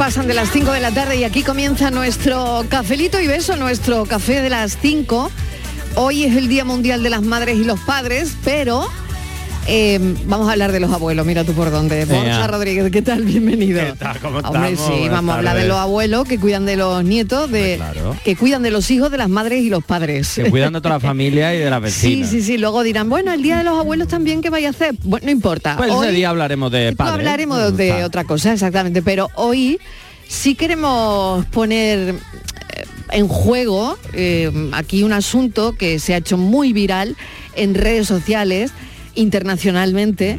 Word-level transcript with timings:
Pasan 0.00 0.26
de 0.26 0.32
las 0.32 0.50
5 0.50 0.72
de 0.72 0.80
la 0.80 0.92
tarde 0.92 1.16
y 1.16 1.24
aquí 1.24 1.42
comienza 1.42 1.90
nuestro 1.90 2.64
cafelito 2.70 3.20
y 3.20 3.26
beso, 3.26 3.56
nuestro 3.56 4.06
café 4.06 4.40
de 4.40 4.48
las 4.48 4.78
5. 4.80 5.30
Hoy 5.96 6.24
es 6.24 6.38
el 6.38 6.48
Día 6.48 6.64
Mundial 6.64 7.02
de 7.02 7.10
las 7.10 7.20
Madres 7.20 7.58
y 7.58 7.64
los 7.64 7.78
Padres, 7.80 8.34
pero 8.42 8.88
eh, 9.72 9.98
vamos 10.26 10.48
a 10.48 10.52
hablar 10.52 10.72
de 10.72 10.80
los 10.80 10.90
abuelos. 10.92 11.24
Mira 11.24 11.44
tú 11.44 11.52
por 11.52 11.70
dónde. 11.70 12.04
Borja 12.04 12.46
Rodríguez, 12.48 12.90
¿qué 12.90 13.02
tal? 13.02 13.22
Bienvenido. 13.22 13.80
¿Qué 13.80 13.92
tal? 13.98 14.18
¿Cómo 14.18 14.38
Hombre, 14.38 14.72
estamos? 14.72 14.78
sí, 14.94 15.00
Buenas 15.00 15.10
vamos 15.12 15.34
a 15.34 15.38
hablar 15.38 15.56
de 15.56 15.66
los 15.68 15.76
abuelos 15.78 16.24
que 16.26 16.38
cuidan 16.40 16.66
de 16.66 16.76
los 16.76 17.04
nietos, 17.04 17.50
de 17.50 17.76
claro. 17.76 18.16
que 18.24 18.34
cuidan 18.36 18.62
de 18.64 18.70
los 18.72 18.90
hijos 18.90 19.10
de 19.12 19.18
las 19.18 19.28
madres 19.28 19.62
y 19.62 19.70
los 19.70 19.84
padres. 19.84 20.32
Que 20.34 20.50
cuidan 20.50 20.72
de 20.72 20.80
toda 20.80 20.96
la 20.96 21.00
familia 21.00 21.54
y 21.54 21.58
de 21.58 21.70
la 21.70 21.76
Sí, 21.90 22.16
vecina. 22.16 22.26
sí, 22.26 22.42
sí. 22.42 22.58
Luego 22.58 22.82
dirán, 22.82 23.08
bueno, 23.08 23.32
el 23.32 23.42
día 23.42 23.58
de 23.58 23.64
los 23.64 23.78
abuelos 23.78 24.08
también, 24.08 24.42
¿qué 24.42 24.50
vaya 24.50 24.68
a 24.68 24.70
hacer? 24.70 24.94
Bueno, 25.04 25.26
no 25.26 25.30
importa. 25.30 25.76
Pues 25.76 25.90
Hoy- 25.92 26.06
ese 26.06 26.16
día 26.16 26.30
hablaremos 26.30 26.72
de 26.72 26.92
padres. 26.96 27.14
hablaremos 27.14 27.76
de, 27.76 27.92
de 27.92 28.04
otra 28.04 28.24
cosa, 28.24 28.52
exactamente. 28.52 29.02
Pero 29.02 29.28
hoy 29.36 29.78
sí 30.26 30.56
queremos 30.56 31.46
poner 31.46 32.08
eh, 32.10 32.14
en 33.12 33.28
juego 33.28 33.96
eh, 34.14 34.50
aquí 34.72 35.04
un 35.04 35.12
asunto 35.12 35.72
que 35.78 35.98
se 36.00 36.14
ha 36.14 36.16
hecho 36.16 36.36
muy 36.36 36.72
viral 36.72 37.16
en 37.54 37.74
redes 37.74 38.06
sociales 38.08 38.72
internacionalmente 39.14 40.38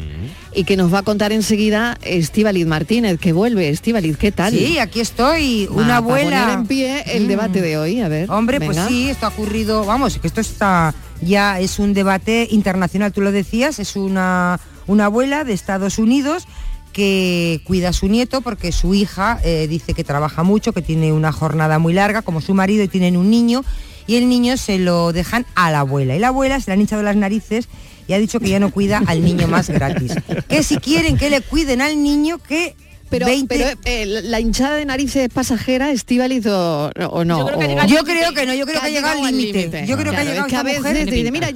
y 0.53 0.63
que 0.65 0.75
nos 0.77 0.93
va 0.93 0.99
a 0.99 1.03
contar 1.03 1.31
enseguida 1.31 1.97
Estíbaliz 2.01 2.65
Martínez, 2.67 3.19
que 3.19 3.33
vuelve. 3.33 3.69
Estíbaliz, 3.69 4.17
¿qué 4.17 4.31
tal? 4.31 4.53
Sí, 4.53 4.77
aquí 4.79 4.99
estoy, 4.99 5.67
una 5.71 5.83
para 5.83 5.97
abuela. 5.97 6.41
poner 6.43 6.49
en 6.59 6.65
pie 6.67 7.03
el 7.15 7.23
Mm. 7.25 7.27
debate 7.27 7.61
de 7.61 7.77
hoy, 7.77 8.01
a 8.01 8.07
ver. 8.09 8.29
Hombre, 8.29 8.59
venga. 8.59 8.73
pues 8.73 8.87
sí, 8.87 9.09
esto 9.09 9.25
ha 9.25 9.29
ocurrido, 9.29 9.85
vamos, 9.85 10.17
que 10.19 10.27
esto 10.27 10.41
está 10.41 10.93
ya 11.21 11.59
es 11.59 11.77
un 11.79 11.93
debate 11.93 12.47
internacional, 12.49 13.11
tú 13.13 13.21
lo 13.21 13.31
decías, 13.31 13.77
es 13.79 13.95
una, 13.95 14.59
una 14.87 15.05
abuela 15.05 15.43
de 15.43 15.53
Estados 15.53 15.99
Unidos 15.99 16.47
que 16.93 17.61
cuida 17.63 17.89
a 17.89 17.93
su 17.93 18.07
nieto 18.07 18.41
porque 18.41 18.71
su 18.71 18.93
hija 18.93 19.39
eh, 19.43 19.67
dice 19.69 19.93
que 19.93 20.03
trabaja 20.03 20.43
mucho, 20.43 20.73
que 20.73 20.81
tiene 20.81 21.13
una 21.13 21.31
jornada 21.31 21.79
muy 21.79 21.93
larga, 21.93 22.21
como 22.23 22.41
su 22.41 22.53
marido, 22.53 22.83
y 22.83 22.87
tienen 22.89 23.15
un 23.17 23.29
niño, 23.29 23.63
y 24.07 24.15
el 24.17 24.27
niño 24.27 24.57
se 24.57 24.77
lo 24.79 25.13
dejan 25.13 25.45
a 25.55 25.71
la 25.71 25.81
abuela. 25.81 26.15
Y 26.15 26.19
la 26.19 26.29
abuela 26.29 26.59
se 26.59 26.69
le 26.71 26.73
han 26.73 26.81
hinchado 26.81 27.03
las 27.03 27.15
narices 27.15 27.69
y 28.07 28.13
ha 28.13 28.19
dicho 28.19 28.39
que 28.39 28.49
ya 28.49 28.59
no 28.59 28.71
cuida 28.71 29.01
al 29.07 29.23
niño 29.23 29.47
más 29.47 29.69
gratis. 29.69 30.13
Que 30.47 30.63
si 30.63 30.77
quieren 30.77 31.17
que 31.17 31.29
le 31.29 31.41
cuiden 31.41 31.81
al 31.81 32.01
niño, 32.01 32.37
que 32.37 32.75
Pero, 33.11 33.25
20 33.27 33.55
pero 33.55 33.79
eh, 33.85 34.05
la 34.23 34.39
hinchada 34.39 34.75
de 34.77 34.85
narices 34.85 35.17
es 35.27 35.29
pasajera, 35.29 35.91
Estíbaliz 35.91 36.45
o, 36.47 36.89
o 37.11 37.23
no. 37.25 37.39
Yo 37.39 37.45
creo 37.45 37.59
que 37.59 37.65
ha 37.65 37.67
O- 37.67 37.69
llegado 37.69 37.87
Yo 37.89 38.03
creo 38.03 38.33
que 38.33 38.45
no, 38.47 38.53
yo 38.55 38.65
creo 38.65 38.81
que 38.81 38.87
ha 38.87 38.89
llegado 38.89 39.23
al 39.23 39.37
límite. 39.37 39.85
Yo 39.85 39.97
creo 39.97 40.11
que 40.11 40.17
ha 40.17 40.21
Claro, 40.23 40.29
llegado 40.29 40.47
es 40.47 40.51
que 40.51 40.57
a 40.57 40.63
veces 40.63 40.79
mujer. 40.81 41.05
te 41.05 41.11
dice, 41.15 41.31
mira, 41.31 41.49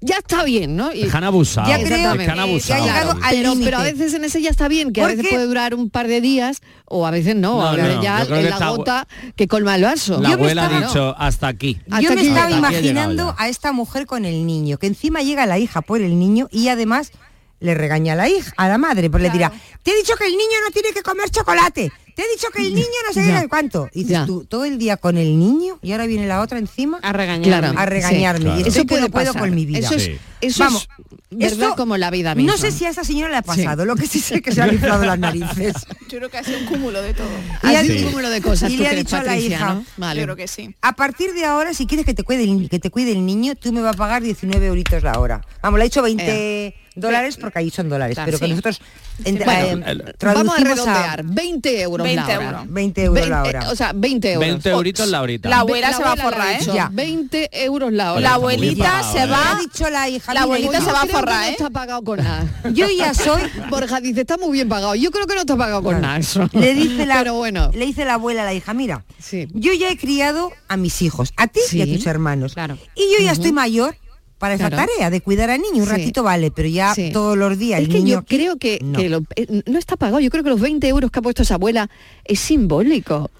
ya 0.00 0.16
está 0.16 0.42
bien, 0.42 0.74
¿no? 0.76 0.92
Y- 0.92 1.02
que 1.08 1.16
han 1.16 1.24
abusado. 1.24 1.68
Ya 1.68 1.78
creo 1.78 2.16
que 2.16 2.24
han 2.24 2.40
abusado. 2.40 2.82
Claro, 2.84 3.10
al 3.22 3.34
pero, 3.36 3.54
pero 3.62 3.78
a 3.78 3.82
veces 3.82 4.14
en 4.14 4.24
ese 4.24 4.42
ya 4.42 4.50
está 4.50 4.68
bien, 4.68 4.92
que 4.92 5.02
a 5.02 5.06
veces 5.06 5.20
Porque- 5.20 5.34
puede 5.36 5.46
durar 5.46 5.74
un 5.74 5.90
par 5.90 6.08
de 6.08 6.20
días 6.20 6.60
o 6.86 7.06
a 7.06 7.10
veces 7.10 7.36
no, 7.36 7.56
No, 7.60 7.66
a 7.68 7.72
veces 7.76 7.96
no, 7.96 8.02
ya 8.02 8.24
yo 8.24 8.34
que 8.34 8.42
la 8.42 8.68
gota 8.70 9.08
que 9.36 9.46
colma 9.48 9.76
el 9.76 9.82
vaso. 9.82 10.20
La 10.20 10.30
abuela 10.30 10.66
ha 10.66 10.80
dicho 10.80 11.14
hasta 11.18 11.48
aquí. 11.48 11.78
Yo 11.86 11.94
Hasta 11.96 12.14
me 12.14 12.20
aquí 12.20 12.28
estaba 12.28 12.50
imaginando 12.50 13.34
a 13.38 13.48
esta 13.48 13.72
mujer 13.72 14.06
con 14.06 14.24
el 14.24 14.46
niño, 14.46 14.78
que 14.78 14.86
encima 14.86 15.20
llega 15.22 15.46
la 15.46 15.58
hija 15.58 15.82
por 15.82 16.00
el 16.00 16.18
niño 16.18 16.48
y 16.50 16.68
además 16.68 17.12
le 17.60 17.74
regaña 17.74 18.12
a 18.12 18.16
la 18.16 18.28
hija, 18.28 18.52
a 18.56 18.68
la 18.68 18.78
madre, 18.78 19.08
pues 19.10 19.22
le 19.22 19.30
dirá, 19.30 19.52
te 19.82 19.90
he 19.90 19.96
dicho 19.96 20.14
que 20.16 20.26
el 20.26 20.32
niño 20.32 20.56
no 20.64 20.70
tiene 20.72 20.90
que 20.92 21.02
comer 21.02 21.30
chocolate, 21.30 21.90
te 22.14 22.22
he 22.22 22.30
dicho 22.34 22.48
que 22.54 22.62
el 22.62 22.74
niño 22.74 22.86
no 23.06 23.12
sé 23.14 23.26
Ya. 23.26 23.40
qué, 23.42 23.48
cuánto. 23.48 23.88
Y 23.92 24.00
dices 24.00 24.12
Ya. 24.12 24.26
tú, 24.26 24.44
todo 24.44 24.64
el 24.64 24.78
día 24.78 24.96
con 24.96 25.16
el 25.16 25.38
niño 25.38 25.78
y 25.82 25.92
ahora 25.92 26.06
viene 26.06 26.26
la 26.26 26.40
otra 26.42 26.58
encima 26.58 26.98
a 27.02 27.12
Claro, 27.12 27.78
a 27.78 27.86
regañarme. 27.86 28.50
sí. 28.56 28.62
Y 28.64 28.68
estoy 28.68 28.68
Eso 28.82 28.86
puede 28.86 29.00
no 29.02 29.08
puedo 29.10 29.34
con 29.34 29.54
mi 29.54 29.64
vida. 29.66 29.78
Eso 29.80 29.94
es, 29.94 30.02
Sí. 30.04 30.18
eso 30.42 30.64
Vamos, 30.64 30.88
es 31.30 31.38
verdad 31.38 31.52
esto- 31.70 31.76
como 31.76 31.96
la 31.96 32.10
vida 32.10 32.34
misma. 32.34 32.52
No 32.52 32.58
sé 32.58 32.72
si 32.72 32.84
a 32.84 32.90
esta 32.90 33.04
señora 33.04 33.30
le 33.30 33.36
ha 33.38 33.42
Sí. 33.42 33.46
pasado, 33.62 33.84
lo 33.84 33.96
que 33.96 34.06
sí 34.06 34.20
sé 34.20 34.40
que 34.42 34.52
se 34.52 34.60
han 34.62 34.72
inflado 34.72 35.04
las 35.04 35.18
narices. 35.18 35.74
Yo 36.08 36.18
creo 36.18 36.30
que 36.30 36.38
ha 36.38 36.44
sido 36.44 36.58
un 36.58 36.66
cúmulo 36.66 37.00
de 37.02 37.14
todo. 37.14 37.28
Ha 37.62 37.72
Y 37.72 37.86
sido 37.86 37.94
ha- 37.94 37.98
un 37.98 38.04
cúmulo 38.10 38.30
de 38.30 38.40
cosas, 38.42 38.70
y 38.70 38.76
le 38.78 38.88
ha 38.88 38.92
dicho 38.94 39.16
a 39.16 39.22
la 39.22 39.38
hija, 39.38 39.74
¿no? 39.74 39.84
Vale. 39.96 40.20
Yo 40.20 40.26
creo 40.26 40.36
que 40.36 40.48
sí. 40.48 40.74
A 40.82 40.94
partir 40.94 41.32
de 41.34 41.44
ahora, 41.44 41.72
si 41.74 41.86
quieres 41.86 42.04
que 42.06 42.14
te 42.14 42.22
cuide 42.22 42.44
el, 42.44 42.68
que 42.70 42.78
te 42.78 42.90
cuide 42.90 43.12
el 43.12 43.24
niño, 43.26 43.54
tú 43.56 43.72
me 43.72 43.80
vas 43.82 43.94
a 43.94 43.98
pagar 43.98 44.22
19 44.22 44.66
euritos 44.66 45.02
la 45.02 45.18
hora. 45.18 45.42
Vamos, 45.62 45.78
le 45.78 45.82
ha 45.84 45.88
dicho 45.88 46.02
20 46.02 46.74
dólares 46.96 47.36
porque 47.36 47.58
ahí 47.60 47.70
son 47.70 47.88
dólares, 47.88 48.14
Claro, 48.16 48.26
pero 48.32 48.38
que 48.40 48.48
nosotros 48.48 48.80
en- 49.24 49.38
Bueno, 49.38 49.86
eh, 49.86 50.14
Vamos 50.20 50.58
a 50.58 50.60
redondear, 50.64 51.24
20 51.24 51.80
euros 51.82 52.04
20 52.04 52.16
la 52.32 52.38
hora. 52.38 52.46
euros. 52.58 52.72
20 52.72 53.04
euros 53.04 53.28
la 53.28 53.44
eh, 53.44 53.48
hora. 53.48 53.70
o 53.70 53.76
sea, 53.76 53.92
20 53.94 54.32
euros. 54.32 54.48
20 54.48 54.70
euritos 54.70 55.08
la 55.08 55.22
horita. 55.22 55.48
La 55.48 55.60
abuela 55.60 55.92
se 55.92 56.02
va 56.02 56.12
a 56.12 56.16
forrar, 56.16 56.54
¿eh? 56.54 56.58
dicho, 56.58 56.74
Ya. 56.74 56.88
20 56.92 57.50
euros 57.64 57.92
la 57.92 58.12
hora. 58.12 58.20
La 58.20 58.34
abuelita 58.34 59.02
se 59.12 59.22
¿eh? 59.22 59.26
Va... 59.26 59.52
ha 59.52 59.60
dicho 59.60 59.88
la 59.90 60.08
hija, 60.08 60.34
La 60.34 60.42
abuelita 60.42 60.80
se 60.80 60.92
va 60.92 61.02
a 61.02 61.06
forrar, 61.06 61.42
no 61.42 61.48
¿eh? 61.48 61.50
está 61.52 61.70
pagado 61.70 62.02
con 62.02 62.18
nada. 62.18 62.44
Yo 62.72 62.86
ya 62.90 63.14
soy 63.14 63.42
Borja 63.70 64.00
dice, 64.00 64.22
está 64.22 64.36
muy 64.38 64.52
bien 64.52 64.68
pagado. 64.68 64.94
Yo 64.94 65.10
creo 65.10 65.26
que 65.26 65.34
no 65.34 65.40
está 65.40 65.56
pagado 65.56 65.82
con 65.82 66.00
nada 66.00 66.18
eso. 66.18 66.48
le 66.52 66.74
dice 66.74 67.06
la 67.06 67.18
Pero 67.18 67.34
bueno. 67.34 67.70
le 67.74 67.86
dice 67.86 68.04
la 68.04 68.14
abuela 68.14 68.42
a 68.42 68.44
la 68.46 68.54
hija, 68.54 68.74
mira, 68.74 69.04
Sí. 69.18 69.48
yo 69.52 69.72
ya 69.72 69.90
he 69.90 69.96
criado 69.96 70.52
a 70.68 70.76
mis 70.76 71.02
hijos, 71.02 71.32
a 71.36 71.46
ti 71.48 71.60
y 71.72 71.80
a 71.82 71.86
tus 71.86 72.06
hermanos. 72.06 72.54
claro. 72.54 72.78
Y 72.94 73.02
yo 73.16 73.24
ya 73.24 73.32
estoy 73.32 73.52
mayor 73.52 73.96
para 74.38 74.54
esa 74.54 74.68
Claro. 74.68 74.86
tarea 74.92 75.10
de 75.10 75.20
cuidar 75.20 75.50
al 75.50 75.60
niño. 75.60 75.82
Un 75.82 75.88
Sí. 75.88 75.90
ratito 75.90 76.22
vale, 76.22 76.50
pero 76.50 76.68
ya 76.68 76.94
Sí. 76.94 77.10
todos 77.12 77.36
los 77.38 77.58
días 77.58 77.80
Es 77.80 77.86
el 77.86 77.92
que 77.92 77.98
niño 77.98 78.08
yo 78.14 78.18
aquí, 78.18 78.36
creo 78.36 78.56
que, 78.58 78.78
no. 78.82 78.98
que 78.98 79.08
lo- 79.08 79.22
eh, 79.36 79.62
no 79.66 79.78
está 79.78 79.96
pagado. 79.96 80.20
Yo 80.20 80.30
creo 80.30 80.44
que 80.44 80.50
los 80.50 80.60
20 80.60 80.86
euros 80.88 81.10
que 81.10 81.18
ha 81.18 81.22
puesto 81.22 81.42
esa 81.42 81.54
abuela 81.54 81.88
es 82.24 82.38
simbólico. 82.40 83.30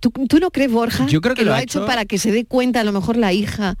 ¿Tú, 0.00 0.10
tú 0.28 0.38
no 0.38 0.50
crees, 0.50 0.70
Borja? 0.70 1.06
Yo 1.06 1.20
creo 1.20 1.34
que 1.34 1.42
lo 1.42 1.48
lo 1.50 1.54
ha 1.54 1.58
ha 1.58 1.62
hecho 1.62 1.78
hecho- 1.80 1.86
para 1.86 2.04
que 2.04 2.18
se 2.18 2.30
dé 2.32 2.44
cuenta 2.44 2.80
a 2.80 2.84
lo 2.84 2.92
mejor 2.92 3.16
la 3.16 3.32
hija 3.32 3.76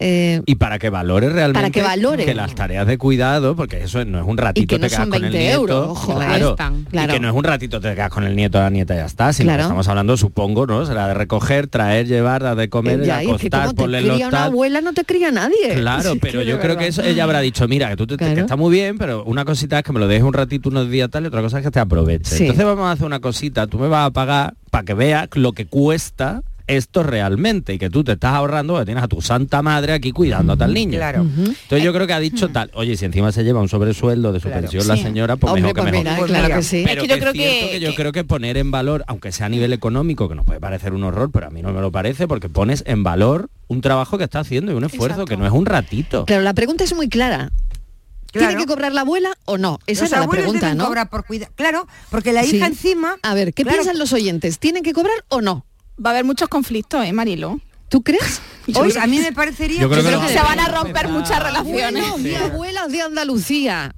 eh, 0.00 0.40
Y 0.46 0.54
para 0.56 0.78
que 0.78 0.90
valore 0.90 1.28
realmente 1.28 1.58
Para 1.60 1.70
que 1.70 1.82
valore. 1.82 2.24
que 2.24 2.34
las 2.34 2.54
tareas 2.54 2.86
de 2.86 2.96
cuidado, 2.98 3.54
porque 3.54 3.82
eso 3.84 4.04
no 4.04 4.18
es 4.18 4.24
un 4.26 4.38
ratito 4.38 4.64
Y 4.64 4.66
que 4.66 4.76
no 4.78 4.80
te 4.82 4.88
quedas 4.88 5.02
son 5.02 5.10
con 5.10 5.16
el 5.16 5.22
20 5.30 5.38
nieto, 5.38 5.54
euros, 5.60 5.88
ojo, 5.90 6.14
claro, 6.16 6.56
y 6.92 7.06
que 7.06 7.20
no 7.20 7.28
es 7.28 7.34
un 7.34 7.44
ratito 7.44 7.80
te 7.80 7.94
quedas 7.94 8.10
con 8.10 8.24
el 8.24 8.34
nieto 8.34 8.58
la 8.58 8.70
nieta 8.70 8.94
y 8.94 8.96
ya 8.96 9.04
está, 9.06 9.32
sino 9.32 9.48
Claro. 9.48 9.58
que 9.60 9.64
estamos 9.64 9.88
hablando, 9.88 10.16
supongo, 10.16 10.66
¿no? 10.66 10.84
Será 10.86 11.06
de 11.08 11.14
recoger, 11.14 11.66
traer, 11.66 12.06
llevar, 12.06 12.42
dar 12.42 12.56
de 12.56 12.68
comer, 12.68 13.02
ya, 13.04 13.20
es 13.20 13.26
que 13.26 13.32
acostar, 13.48 13.74
ponerle 13.74 14.08
cría 14.08 14.24
los 14.24 14.28
una 14.28 14.38
tal. 14.38 14.48
abuela 14.48 14.80
no 14.80 14.92
te 14.94 15.04
cría 15.04 15.30
nadie. 15.30 15.74
Claro, 15.74 16.14
pero 16.20 16.42
yo 16.42 16.58
creo 16.60 16.76
que 16.78 16.86
eso 16.86 17.02
ella 17.02 17.24
habrá 17.24 17.40
dicho, 17.40 17.68
mira, 17.68 17.88
que 17.90 17.96
tú 17.96 18.06
te, 18.06 18.16
que 18.16 18.40
está 18.40 18.56
muy 18.56 18.72
bien, 18.72 18.96
pero 18.98 19.22
una 19.24 19.44
cosita 19.44 19.78
es 19.78 19.84
que 19.84 19.92
me 19.92 20.00
lo 20.00 20.08
dejes 20.08 20.24
un 20.24 20.32
ratito 20.32 20.68
unos 20.70 20.88
días 20.90 21.10
tal 21.10 21.24
y 21.24 21.26
otra 21.26 21.42
cosa 21.42 21.58
es 21.58 21.64
que 21.64 21.70
te 21.70 21.78
aproveches. 21.80 22.28
Sí. 22.28 22.42
Entonces 22.44 22.64
vamos 22.64 22.86
a 22.86 22.92
hacer 22.92 23.06
una 23.06 23.20
cosita, 23.20 23.66
tú 23.66 23.78
me 23.78 23.88
vas 23.88 24.06
a 24.06 24.10
pagar 24.10 24.54
para 24.70 24.84
que 24.84 24.94
veas 24.94 25.28
lo 25.34 25.52
que 25.52 25.66
cuesta 25.66 26.42
esto 26.76 27.02
realmente 27.02 27.74
y 27.74 27.78
que 27.78 27.90
tú 27.90 28.04
te 28.04 28.12
estás 28.12 28.32
ahorrando 28.34 28.74
porque 28.74 28.86
tienes 28.86 29.04
a 29.04 29.08
tu 29.08 29.20
santa 29.20 29.62
madre 29.62 29.92
aquí 29.92 30.12
cuidando 30.12 30.52
a 30.52 30.56
tal 30.56 30.72
niño. 30.74 30.96
Claro. 30.98 31.20
Entonces 31.22 31.82
yo 31.82 31.92
creo 31.92 32.06
que 32.06 32.12
ha 32.12 32.20
dicho 32.20 32.48
tal, 32.48 32.70
oye, 32.74 32.96
si 32.96 33.04
encima 33.04 33.32
se 33.32 33.44
lleva 33.44 33.60
un 33.60 33.68
sobresueldo 33.68 34.32
de 34.32 34.40
su 34.40 34.48
Claro. 34.48 34.62
pensión 34.62 34.86
la 34.88 34.96
señora, 34.96 35.36
pues 35.36 35.50
Hombre, 35.50 35.62
mejor 35.62 35.74
que 35.74 35.80
pues 35.82 35.92
mejor. 35.92 36.04
mira, 36.04 36.16
Pues 36.18 36.30
claro 36.30 36.44
mira. 36.46 36.56
que 36.56 36.62
sí. 36.62 36.82
Pero 36.86 37.02
Es 37.02 37.08
que 37.08 37.08
yo 37.08 37.14
que 37.14 37.20
creo 37.20 37.32
es 37.32 37.38
que- 37.38 37.70
que 37.72 37.80
yo 37.80 37.90
que- 37.90 37.96
creo 37.96 38.12
que 38.12 38.24
poner 38.24 38.56
en 38.56 38.70
valor, 38.70 39.04
aunque 39.06 39.32
sea 39.32 39.46
a 39.46 39.48
nivel 39.48 39.72
económico, 39.72 40.28
que 40.28 40.34
nos 40.34 40.44
puede 40.46 40.60
parecer 40.60 40.92
un 40.92 41.04
horror, 41.04 41.30
pero 41.32 41.46
a 41.46 41.50
mí 41.50 41.62
no 41.62 41.72
me 41.72 41.80
lo 41.80 41.90
parece, 41.92 42.26
porque 42.28 42.48
pones 42.48 42.82
en 42.86 43.02
valor 43.02 43.48
un 43.68 43.80
trabajo 43.80 44.18
que 44.18 44.24
está 44.24 44.40
haciendo 44.40 44.72
y 44.72 44.74
un 44.74 44.84
esfuerzo 44.84 45.22
Exacto. 45.22 45.24
que 45.26 45.36
no 45.36 45.46
es 45.46 45.52
un 45.52 45.66
ratito. 45.66 46.24
Claro, 46.26 46.42
la 46.42 46.54
pregunta 46.54 46.84
es 46.84 46.94
muy 46.94 47.08
clara. 47.08 47.50
¿Tiene 48.32 48.54
que 48.54 48.66
cobrar 48.66 48.92
la 48.92 49.00
abuela 49.00 49.30
o 49.44 49.58
no? 49.58 49.80
Esa 49.88 50.04
Los 50.04 50.12
era 50.12 50.20
la 50.20 50.28
pregunta, 50.28 50.66
deben 50.66 50.78
¿no? 50.78 50.84
cobrar 50.86 51.10
por 51.10 51.24
cuidar. 51.26 51.50
Claro, 51.56 51.88
porque 52.10 52.32
la 52.32 52.44
Sí. 52.44 52.56
hija 52.58 52.68
encima. 52.68 53.16
A 53.22 53.34
ver, 53.34 53.52
¿qué 53.52 53.64
claro, 53.64 53.78
piensan 53.78 53.98
los 53.98 54.12
oyentes? 54.12 54.60
¿Tienen 54.60 54.84
que 54.84 54.92
cobrar 54.92 55.24
o 55.28 55.40
no? 55.40 55.66
Va 56.04 56.10
a 56.10 56.12
haber 56.12 56.24
muchos 56.24 56.48
conflictos, 56.48 57.04
¿eh, 57.04 57.12
Marilo? 57.12 57.60
¿Tú 57.88 58.02
crees? 58.02 58.40
Hoy 58.74 58.94
a 59.00 59.06
mí 59.06 59.18
me 59.18 59.32
parecería. 59.32 59.80
Yo 59.80 59.90
creo 59.90 60.20
que 60.20 60.28
se 60.28 60.38
van 60.40 60.60
a 60.60 60.68
romper 60.68 61.08
muchas 61.08 61.42
relaciones. 61.42 61.92
Buenos 62.08 62.22
días, 62.22 62.42
abuelas 62.42 62.90
de 62.92 63.02
Andalucía. 63.02 63.94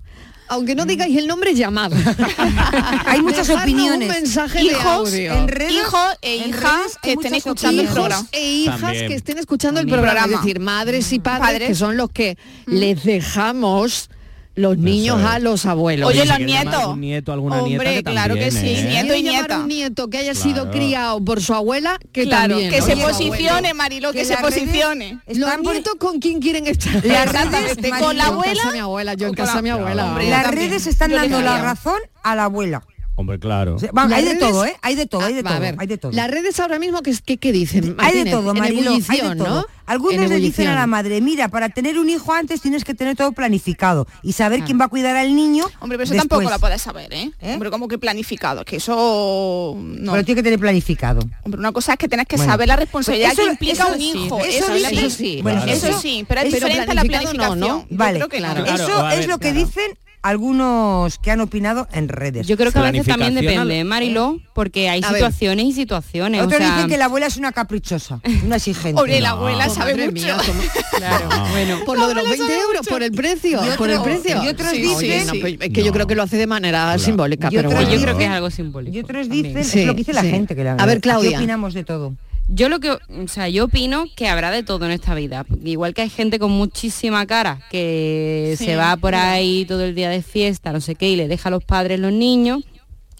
Aunque 0.49 0.75
no 0.75 0.84
digáis 0.84 1.16
el 1.16 1.26
nombre, 1.26 1.54
llamad. 1.54 1.93
Hay 3.06 3.22
muchas 3.22 3.46
Dejadnos 3.49 3.62
opiniones. 3.62 4.08
Un 4.08 4.14
mensaje 4.14 4.58
de 4.58 4.64
Hijos 4.64 4.84
audio. 4.84 5.32
en 5.32 5.49
redes- 5.49 5.72
Hijos 5.72 6.08
e 6.20 6.37
hijas 6.37 6.62
redes 6.62 6.99
que 7.02 7.12
estén 7.12 7.34
escuchando 7.34 7.82
el 7.82 7.88
programa. 7.88 8.26
e 8.32 8.50
hijas 8.50 8.81
También. 8.81 9.08
que 9.08 9.14
estén 9.14 9.38
escuchando 9.38 9.81
el 9.81 9.87
programa, 9.88 10.25
es 10.26 10.31
decir, 10.40 10.60
madres 10.60 11.12
y 11.12 11.20
padres, 11.20 11.40
Padres. 11.46 11.69
que 11.69 11.75
son 11.75 11.96
los 11.96 12.10
que 12.10 12.37
les 12.66 13.02
dejamos 13.05 14.10
los 14.54 14.76
niños 14.78 15.20
es. 15.20 15.26
a 15.26 15.38
los 15.38 15.64
abuelos. 15.66 16.08
Oye, 16.08 16.25
los 16.26 16.38
nietos. 16.40 16.75
algún 16.75 17.00
nieto, 17.00 17.32
alguna 17.32 17.56
nieta, 17.62 17.82
Hombre, 17.84 17.94
que 17.94 18.02
claro 18.02 18.34
que 18.34 18.50
sí, 18.50 18.75
¿eh? 18.76 18.84
nieto 18.88 19.14
y 19.14 19.22
nieta. 19.22 19.58
un 19.60 19.69
nieto 19.69 20.08
que 20.08 20.19
haya 20.19 20.32
Claro. 20.32 20.49
sido 20.49 20.70
criado 20.70 21.25
por 21.25 21.40
su 21.40 21.54
abuela, 21.54 21.99
que 22.12 22.25
claro, 22.25 22.50
también. 22.54 22.70
que 22.70 22.81
¿no? 22.81 22.87
se 22.87 22.93
Oye, 22.93 23.02
posicione, 23.04 23.75
Marilo, 23.75 24.12
que, 24.12 24.19
que 24.19 24.25
se 24.25 24.37
posicione. 24.37 25.20
Los 25.26 25.58
nietos 25.60 25.94
con 25.99 26.19
quién 26.20 26.40
quieren 26.40 26.66
estar. 26.66 27.04
Las 27.04 27.32
redes, 27.32 27.76
con 27.99 28.16
la 28.16 28.25
Yo 28.26 28.31
en 28.31 28.34
abuela 28.34 28.52
casa 28.54 28.66
de 28.69 28.72
mi 28.75 28.78
abuela, 28.81 29.14
yo 29.14 29.26
en 29.28 29.34
casa 29.34 29.56
de 29.56 29.62
mi 29.62 29.69
la- 29.70 29.75
abuela. 29.76 30.04
Hombre, 30.06 30.28
Las 30.31 30.43
también. 30.44 30.70
redes 30.70 30.87
están 30.87 31.10
dando 31.12 31.40
la 31.40 31.62
razón 31.62 31.98
a 32.22 32.34
la 32.34 32.44
abuela. 32.44 32.82
Hombre, 33.14 33.38
claro. 33.38 33.76
O 33.76 33.79
sea, 33.79 33.91
vamos, 33.93 34.11
Las 34.11 34.20
hay 34.20 34.25
de 34.25 34.35
todo, 34.37 34.64
¿eh? 34.64 34.75
Hay 34.81 34.94
de 34.94 35.06
todo, 35.06 35.20
hay 35.23 35.35
de 35.35 35.41
Ah, 35.41 35.43
todo, 35.43 35.55
a 35.55 35.59
ver, 35.59 35.75
hay 35.79 35.87
de 35.87 35.99
todo. 35.99 36.12
Las 36.12 36.31
redes 36.31 36.59
ahora 36.61 36.79
mismo, 36.79 37.03
¿qué, 37.03 37.14
qué, 37.25 37.37
qué 37.37 37.53
dicen? 37.53 37.94
Hay 37.99 38.25
de 38.25 38.31
todo, 38.31 38.53
en 38.53 38.59
Marilo, 38.59 38.93
hay 39.09 39.20
de 39.20 39.37
todo. 39.37 39.49
¿no? 39.61 39.67
Algunos 39.85 40.31
le 40.31 40.37
dicen 40.37 40.69
a 40.69 40.75
la 40.75 40.87
madre, 40.87 41.20
mira, 41.20 41.49
para 41.49 41.69
tener 41.69 41.99
un 41.99 42.09
hijo 42.09 42.32
antes 42.32 42.62
tienes 42.62 42.85
que 42.85 42.94
tener 42.94 43.14
todo 43.17 43.32
planificado 43.32 44.06
y 44.23 44.32
saber 44.32 44.62
quién 44.64 44.81
va 44.81 44.87
a 44.87 44.88
cuidar 44.88 45.17
al 45.17 45.35
niño. 45.35 45.64
Hombre, 45.81 45.99
pero 45.99 46.05
eso 46.05 46.14
después. 46.14 46.29
tampoco 46.31 46.50
la 46.50 46.59
puedes 46.59 46.81
saber, 46.81 47.12
¿eh? 47.12 47.31
¿Eh? 47.41 47.53
Hombre, 47.55 47.70
como 47.70 47.87
que 47.88 47.99
planificado, 47.99 48.64
que 48.64 48.76
eso 48.76 49.75
no. 49.76 50.12
Pero 50.12 50.25
tiene 50.25 50.38
que 50.38 50.43
tener 50.44 50.58
planificado. 50.58 51.20
Hombre, 51.43 51.58
una 51.58 51.73
cosa 51.73 51.93
es 51.93 51.99
que 51.99 52.08
tienes 52.08 52.26
que 52.26 52.37
Bueno. 52.37 52.50
saber 52.53 52.69
la 52.69 52.76
responsabilidad 52.76 53.32
Eso- 53.32 53.43
que 53.43 53.49
implica 53.50 53.73
eso 53.85 53.93
un 53.93 53.99
sí, 53.99 54.12
hijo. 54.25 54.41
eso 54.41 54.75
Eso, 54.75 55.11
sí. 55.11 55.41
Bueno, 55.43 55.65
eso, 55.65 56.00
sí, 56.00 56.25
pero 56.26 56.41
es 56.43 56.53
diferente 56.53 56.91
a 56.91 56.94
la 56.94 57.03
no, 57.03 57.08
planificación. 57.08 57.61
¿no? 57.61 57.67
Yo 57.67 57.87
Vale, 57.91 58.19
creo 58.20 58.29
que 58.31 58.41
no. 58.41 58.47
Claro, 58.55 58.65
eso 58.65 59.08
es 59.11 59.19
ver, 59.19 59.29
lo 59.29 59.38
que 59.38 59.50
claro. 59.53 59.67
dicen 59.67 59.99
algunos 60.22 61.19
que 61.19 61.30
han 61.30 61.40
opinado 61.40 61.88
en 61.92 62.08
redes. 62.08 62.46
Yo 62.46 62.56
creo 62.56 62.72
que 62.72 62.78
a 62.78 62.90
veces 62.90 63.06
también 63.06 63.34
depende, 63.34 63.80
¿eh, 63.80 63.84
Mariló, 63.84 64.38
porque 64.54 64.88
hay 64.88 65.00
A 65.02 65.08
ver. 65.08 65.16
situaciones 65.16 65.66
y 65.66 65.72
situaciones. 65.72 66.40
o 66.40 66.44
Otros 66.44 66.58
sea, 66.58 66.74
dicen 66.74 66.88
que 66.90 66.96
la 66.96 67.06
abuela 67.06 67.26
es 67.26 67.36
una 67.36 67.52
caprichosa, 67.52 68.20
una 68.44 68.56
exigente. 68.56 69.00
Hombre, 69.00 69.20
la 69.20 69.30
No. 69.30 69.36
abuela 69.36 69.66
Oh, 69.69 69.74
sabe 69.74 69.94
mucho. 69.96 70.12
mía, 70.12 70.36
¿cómo- 70.46 70.62
claro, 70.96 71.28
bueno. 71.50 71.78
Por 71.84 71.98
lo 71.98 72.06
de 72.08 72.14
los 72.14 72.24
20 72.28 72.58
euros, 72.60 72.86
por 72.88 73.02
el 73.02 73.12
precio, 73.12 73.60
Y 73.66 73.76
por 73.76 73.90
el 73.90 74.00
precio. 74.00 74.42
y 74.44 74.48
otros 74.48 74.70
Sí, 74.70 74.78
dicen- 74.82 74.96
oye, 74.96 75.24
no, 75.24 75.32
pues, 75.40 75.56
es 75.60 75.69
que 75.72 75.80
yo 75.80 75.86
No. 75.88 75.92
creo 75.92 76.06
que 76.06 76.14
lo 76.14 76.22
hace 76.22 76.36
de 76.36 76.46
manera 76.46 76.96
simbólica, 76.98 77.50
pero 77.50 77.70
bueno. 77.70 77.90
yo 77.90 78.00
creo 78.00 78.16
que 78.16 78.24
es 78.24 78.30
algo 78.30 78.50
simbólico. 78.50 78.96
Y 78.96 79.00
otros 79.00 79.28
dicen, 79.28 79.64
Sí, 79.64 79.80
es 79.80 79.86
lo 79.86 79.92
que 79.94 79.98
dice 79.98 80.12
la 80.12 80.22
gente. 80.22 80.54
Que 80.54 80.64
la, 80.64 80.74
A 80.74 80.86
ver, 80.86 81.00
Claudia. 81.00 81.38
opinamos 81.38 81.74
de 81.74 81.84
todo. 81.84 82.14
Yo 82.54 82.69
lo 82.69 82.81
que, 82.81 82.90
o 82.90 82.99
sea, 83.28 83.49
yo 83.49 83.64
opino 83.64 84.04
que 84.14 84.28
habrá 84.28 84.50
de 84.50 84.62
todo 84.62 84.84
en 84.84 84.90
esta 84.90 85.14
vida. 85.14 85.46
Igual 85.64 85.94
que 85.94 86.02
hay 86.02 86.10
gente 86.10 86.38
con 86.38 86.50
muchísima 86.50 87.26
cara 87.26 87.60
que 87.70 88.56
Sí, 88.58 88.66
se 88.66 88.76
va 88.76 88.94
por 88.99 89.14
ahí 89.14 89.64
todo 89.64 89.84
el 89.84 89.94
día 89.94 90.10
de 90.10 90.22
fiesta, 90.22 90.70
no 90.70 90.82
sé 90.82 90.94
qué, 90.94 91.08
y 91.08 91.16
le 91.16 91.28
deja 91.28 91.49
a 91.49 91.52
los 91.52 91.64
padres 91.64 91.99
los 91.99 92.12
niños. 92.12 92.62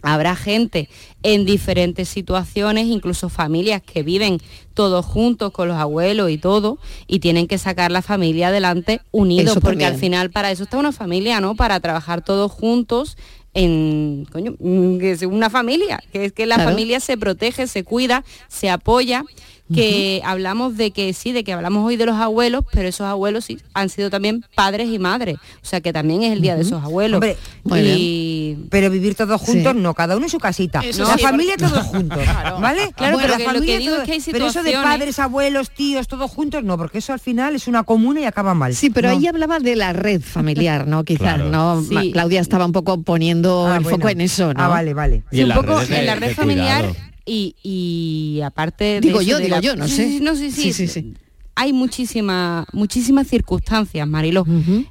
Habrá 0.03 0.35
gente 0.35 0.89
en 1.23 1.47
diferentes 1.47 2.09
situaciones, 2.09 2.89
incluso 2.89 3.29
familias 3.29 3.81
que 3.81 4.03
viven 4.03 4.39
todos 4.75 5.07
juntos 5.07 5.53
con 5.53 5.69
los 5.69 5.77
abuelos 5.77 6.29
y 6.31 6.39
todo, 6.39 6.79
y 7.07 7.21
tienen 7.21 7.47
que 7.47 7.57
sacar 7.57 7.91
la 7.91 8.03
familia 8.03 8.49
adelante 8.49 9.01
unidos, 9.13 9.53
Eso 9.53 9.61
porque 9.61 9.87
al 9.87 9.97
final 9.97 10.31
para 10.31 10.51
eso 10.51 10.65
está 10.65 10.77
una 10.77 10.93
familia, 10.93 11.41
¿no? 11.41 11.55
Para 11.55 11.79
trabajar 11.81 12.23
todos 12.23 12.51
juntos 12.51 13.17
en 13.55 14.27
coño, 14.33 14.55
mm, 14.59 14.99
que 14.99 15.11
es 15.13 15.23
una 15.23 15.51
familia, 15.51 16.03
que 16.13 16.25
es 16.27 16.33
que 16.33 16.47
la 16.47 16.55
Claro. 16.57 16.71
familia 16.71 17.01
se 17.01 17.17
protege, 17.17 17.67
se 17.67 17.85
cuida, 17.85 18.25
se 18.49 18.71
apoya, 18.71 19.25
que 19.73 20.21
hablamos 20.25 20.77
de 20.77 20.91
que 20.91 21.13
sí, 21.13 21.33
de 21.33 21.45
que 21.45 21.53
hablamos 21.53 21.85
hoy 21.87 21.97
de 21.97 22.07
los 22.07 22.17
abuelos, 22.17 22.65
pero 22.73 22.89
esos 22.89 23.07
abuelos 23.07 23.45
sí 23.47 23.59
han 23.75 23.89
sido 23.89 24.11
también 24.11 24.45
padres 24.55 24.89
y 24.89 24.99
madres, 24.99 25.37
o 25.37 25.67
sea 25.67 25.81
que 25.81 25.93
también 25.93 26.23
es 26.23 26.33
el 26.33 26.41
día 26.41 26.55
de 26.57 26.63
esos 26.63 26.83
abuelos. 26.83 27.17
Hombre, 27.17 27.37
y 27.77 28.57
Pero 28.71 28.91
vivir 28.91 29.15
todos 29.15 29.41
juntos, 29.41 29.73
Sí. 29.75 29.79
no, 29.81 29.95
cada 29.95 30.17
uno 30.17 30.27
en 30.27 30.31
su 30.31 30.39
casita. 30.39 30.81
Eso 30.81 31.05
la 31.05 31.17
sí, 31.17 31.23
familia 31.23 31.55
porque- 31.59 31.73
todos 31.73 31.87
juntos, 31.89 32.19
¿vale? 32.61 32.93
Claro, 32.97 33.17
Bueno, 33.17 33.19
pero 33.21 33.39
la 33.39 33.45
familia 33.45 33.75
que 33.75 33.79
digo 33.79 33.93
todo- 33.95 34.03
es 34.03 34.07
que 34.09 34.13
hay 34.15 34.23
Pero 34.33 34.47
eso 34.47 34.63
de 34.63 34.73
padres, 34.73 35.19
abuelos, 35.19 35.71
tíos, 35.71 36.09
todos 36.09 36.31
juntos, 36.31 36.63
no, 36.65 36.77
porque 36.79 36.99
eso 36.99 37.13
al 37.13 37.21
final 37.21 37.55
es 37.55 37.67
una 37.69 37.83
comuna 37.85 38.21
y 38.21 38.25
acaba 38.25 38.55
mal. 38.55 38.75
Sí, 38.75 38.91
pero 38.91 39.09
No. 39.11 39.17
ahí 39.17 39.27
hablaba 39.27 39.59
de 39.59 39.77
la 39.77 39.93
red 39.93 40.21
familiar, 40.23 40.87
¿no? 40.87 41.05
Quizás, 41.13 41.35
Claro. 41.35 41.51
¿no? 41.51 41.83
Sí. 41.83 42.13
Claudia 42.13 42.41
estaba 42.41 42.65
un 42.67 42.73
poco 42.73 43.03
poniendo 43.03 43.67
Ah, 43.67 43.77
el 43.77 43.83
bueno. 43.83 43.99
foco 43.99 44.09
en 44.09 44.21
eso, 44.21 44.53
¿no? 44.55 44.63
Ah, 44.63 44.69
vale, 44.69 44.95
vale. 44.95 45.23
Y 45.31 45.43
un 45.43 45.53
poco 45.53 45.81
en 45.81 46.07
la 46.07 46.15
red 46.17 46.35
familiar 46.35 46.85
cuidado. 46.87 47.12
Y, 47.25 47.55
y 47.63 48.41
aparte 48.43 48.85
de 48.85 49.01
Digo 49.01 49.21
eso 49.21 49.31
yo, 49.31 49.37
de 49.39 49.45
digo 49.45 49.57
la- 49.57 49.63
yo, 49.63 49.77
no 49.77 49.87
sé. 49.89 50.09
sí, 50.09 50.21
no, 50.23 50.35
sí, 50.37 50.51
sí, 50.51 50.73
Sí, 50.73 50.73
sí, 50.73 50.89
sí. 50.89 51.15
Hay 51.55 51.73
muchísimas 51.75 52.67
muchísimas 52.73 53.27
circunstancias, 53.29 54.09
Mariló, 54.09 54.47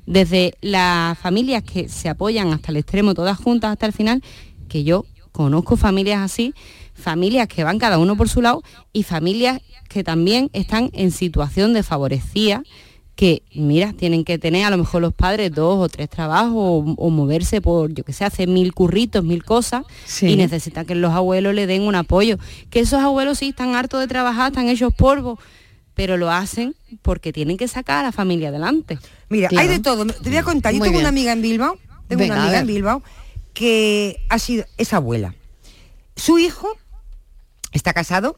desde 0.06 0.54
las 0.62 1.18
familias 1.18 1.64
que 1.64 1.90
se 1.90 2.08
apoyan 2.08 2.54
hasta 2.54 2.72
el 2.72 2.78
extremo, 2.78 3.14
todas 3.16 3.38
juntas 3.38 3.72
hasta 3.72 3.88
el 3.88 3.94
final, 3.94 4.22
que 4.70 4.84
yo 4.84 5.06
conozco 5.32 5.76
familias 5.76 6.20
así, 6.22 6.54
familias 6.94 7.48
que 7.48 7.64
van 7.64 7.80
cada 7.80 7.98
uno 7.98 8.16
por 8.16 8.30
su 8.30 8.42
lado 8.44 8.62
y 8.94 9.04
familias 9.04 9.60
que 9.90 10.04
también 10.04 10.50
están 10.54 10.92
en 10.94 11.10
situación 11.12 11.74
de 11.74 11.82
favorecía 11.84 12.62
que, 13.16 13.44
mira, 13.54 13.94
tienen 13.94 14.24
que 14.24 14.40
tener 14.40 14.66
a 14.66 14.70
lo 14.70 14.78
mejor 14.78 15.02
los 15.02 15.14
padres 15.14 15.52
dos 15.54 15.78
o 15.80 15.90
tres 15.90 16.10
trabajos 16.10 16.54
o, 16.56 16.96
o 16.98 17.10
moverse 17.10 17.62
por, 17.62 17.94
yo 17.94 18.04
que 18.04 18.14
sé, 18.14 18.26
hacer 18.26 18.48
mil 18.48 18.74
curritos, 18.74 19.24
mil 19.24 19.44
cosas 19.44 19.84
Sí. 20.06 20.28
y 20.28 20.36
necesitan 20.38 20.86
que 20.86 20.96
los 20.96 21.12
abuelos 21.14 21.54
le 21.54 21.68
den 21.68 21.84
un 21.84 21.96
apoyo. 21.96 22.38
Que 22.70 22.80
esos 22.80 23.00
abuelos 23.02 23.40
sí 23.40 23.50
están 23.50 23.76
hartos 23.76 24.00
de 24.00 24.08
trabajar, 24.08 24.52
están 24.52 24.70
hechos 24.70 24.94
polvo, 24.94 25.38
pero 25.94 26.18
lo 26.18 26.32
hacen 26.32 26.74
porque 27.02 27.32
tienen 27.34 27.58
que 27.58 27.68
sacar 27.68 28.00
a 28.00 28.04
la 28.04 28.12
familia 28.12 28.50
adelante. 28.50 28.98
Mira, 29.30 29.50
Claro. 29.50 29.62
hay 29.70 29.78
de 29.78 29.84
todo. 29.84 30.06
Te 30.08 30.30
voy 30.30 30.38
a 30.38 30.44
contar. 30.44 30.74
Yo 30.74 30.80
Muy 30.80 30.88
tengo 30.88 30.98
bien. 31.00 31.02
una 31.04 31.10
amiga 31.10 31.32
en 31.34 31.42
Bilbao, 31.42 31.78
tengo 32.08 32.22
Venga, 32.22 32.36
una 32.36 32.44
amiga 32.44 32.60
en. 32.60 32.68
Bilbao 32.68 33.04
que 33.54 34.18
ha 34.30 34.40
sido, 34.40 34.66
es 34.78 34.94
abuela. 34.94 35.36
Su 36.16 36.40
hijo 36.40 36.70
está 37.74 37.94
casado, 37.94 38.38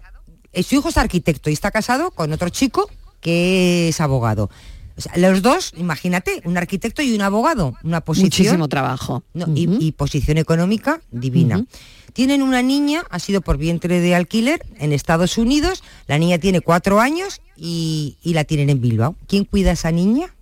eh, 0.51 0.63
su 0.63 0.75
hijo 0.75 0.89
es 0.89 0.97
arquitecto 0.97 1.49
y 1.49 1.53
está 1.53 1.71
casado 1.71 2.11
con 2.11 2.33
otro 2.33 2.49
chico 2.49 2.89
que 3.23 3.89
es 3.89 3.99
abogado. 4.01 4.51
O 4.95 5.01
sea, 5.01 5.17
los 5.17 5.41
dos, 5.41 5.71
imagínate, 5.75 6.41
un 6.45 6.55
arquitecto 6.55 7.01
y 7.01 7.15
un 7.15 7.21
abogado, 7.21 7.73
una 7.83 8.01
posición 8.01 8.27
Muchísimo 8.27 8.69
trabajo. 8.69 9.23
no, 9.33 9.47
y- 9.55 9.91
posición 9.93 10.37
económica 10.37 11.01
divina. 11.09 11.65
Tienen 12.13 12.43
una 12.43 12.61
niña, 12.61 13.01
ha 13.09 13.17
sido 13.17 13.41
por 13.41 13.57
vientre 13.57 13.99
de 13.99 14.13
alquiler 14.13 14.63
en 14.77 14.93
Estados 14.93 15.39
Unidos. 15.39 15.83
La 16.05 16.19
niña 16.19 16.37
tiene 16.37 16.61
cuatro 16.61 16.99
años 16.99 17.41
y, 17.57 18.17
y 18.21 18.33
la 18.35 18.43
tienen 18.43 18.69
en 18.69 18.81
Bilbao. 18.81 19.15
¿Quién 19.27 19.45
cuida 19.45 19.71
a 19.71 19.73
esa 19.73 19.91
niña? 19.91 20.35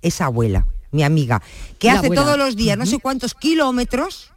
Esa 0.00 0.24
abuela, 0.24 0.66
mi 0.90 1.04
amiga, 1.04 1.40
que 1.78 1.86
La 1.86 1.94
hace 1.94 2.06
abuela. 2.06 2.22
todos 2.24 2.36
los 2.38 2.56
días 2.56 2.76
no 2.76 2.84
sé 2.86 2.98
cuántos 2.98 3.34
kilómetros 3.34 4.32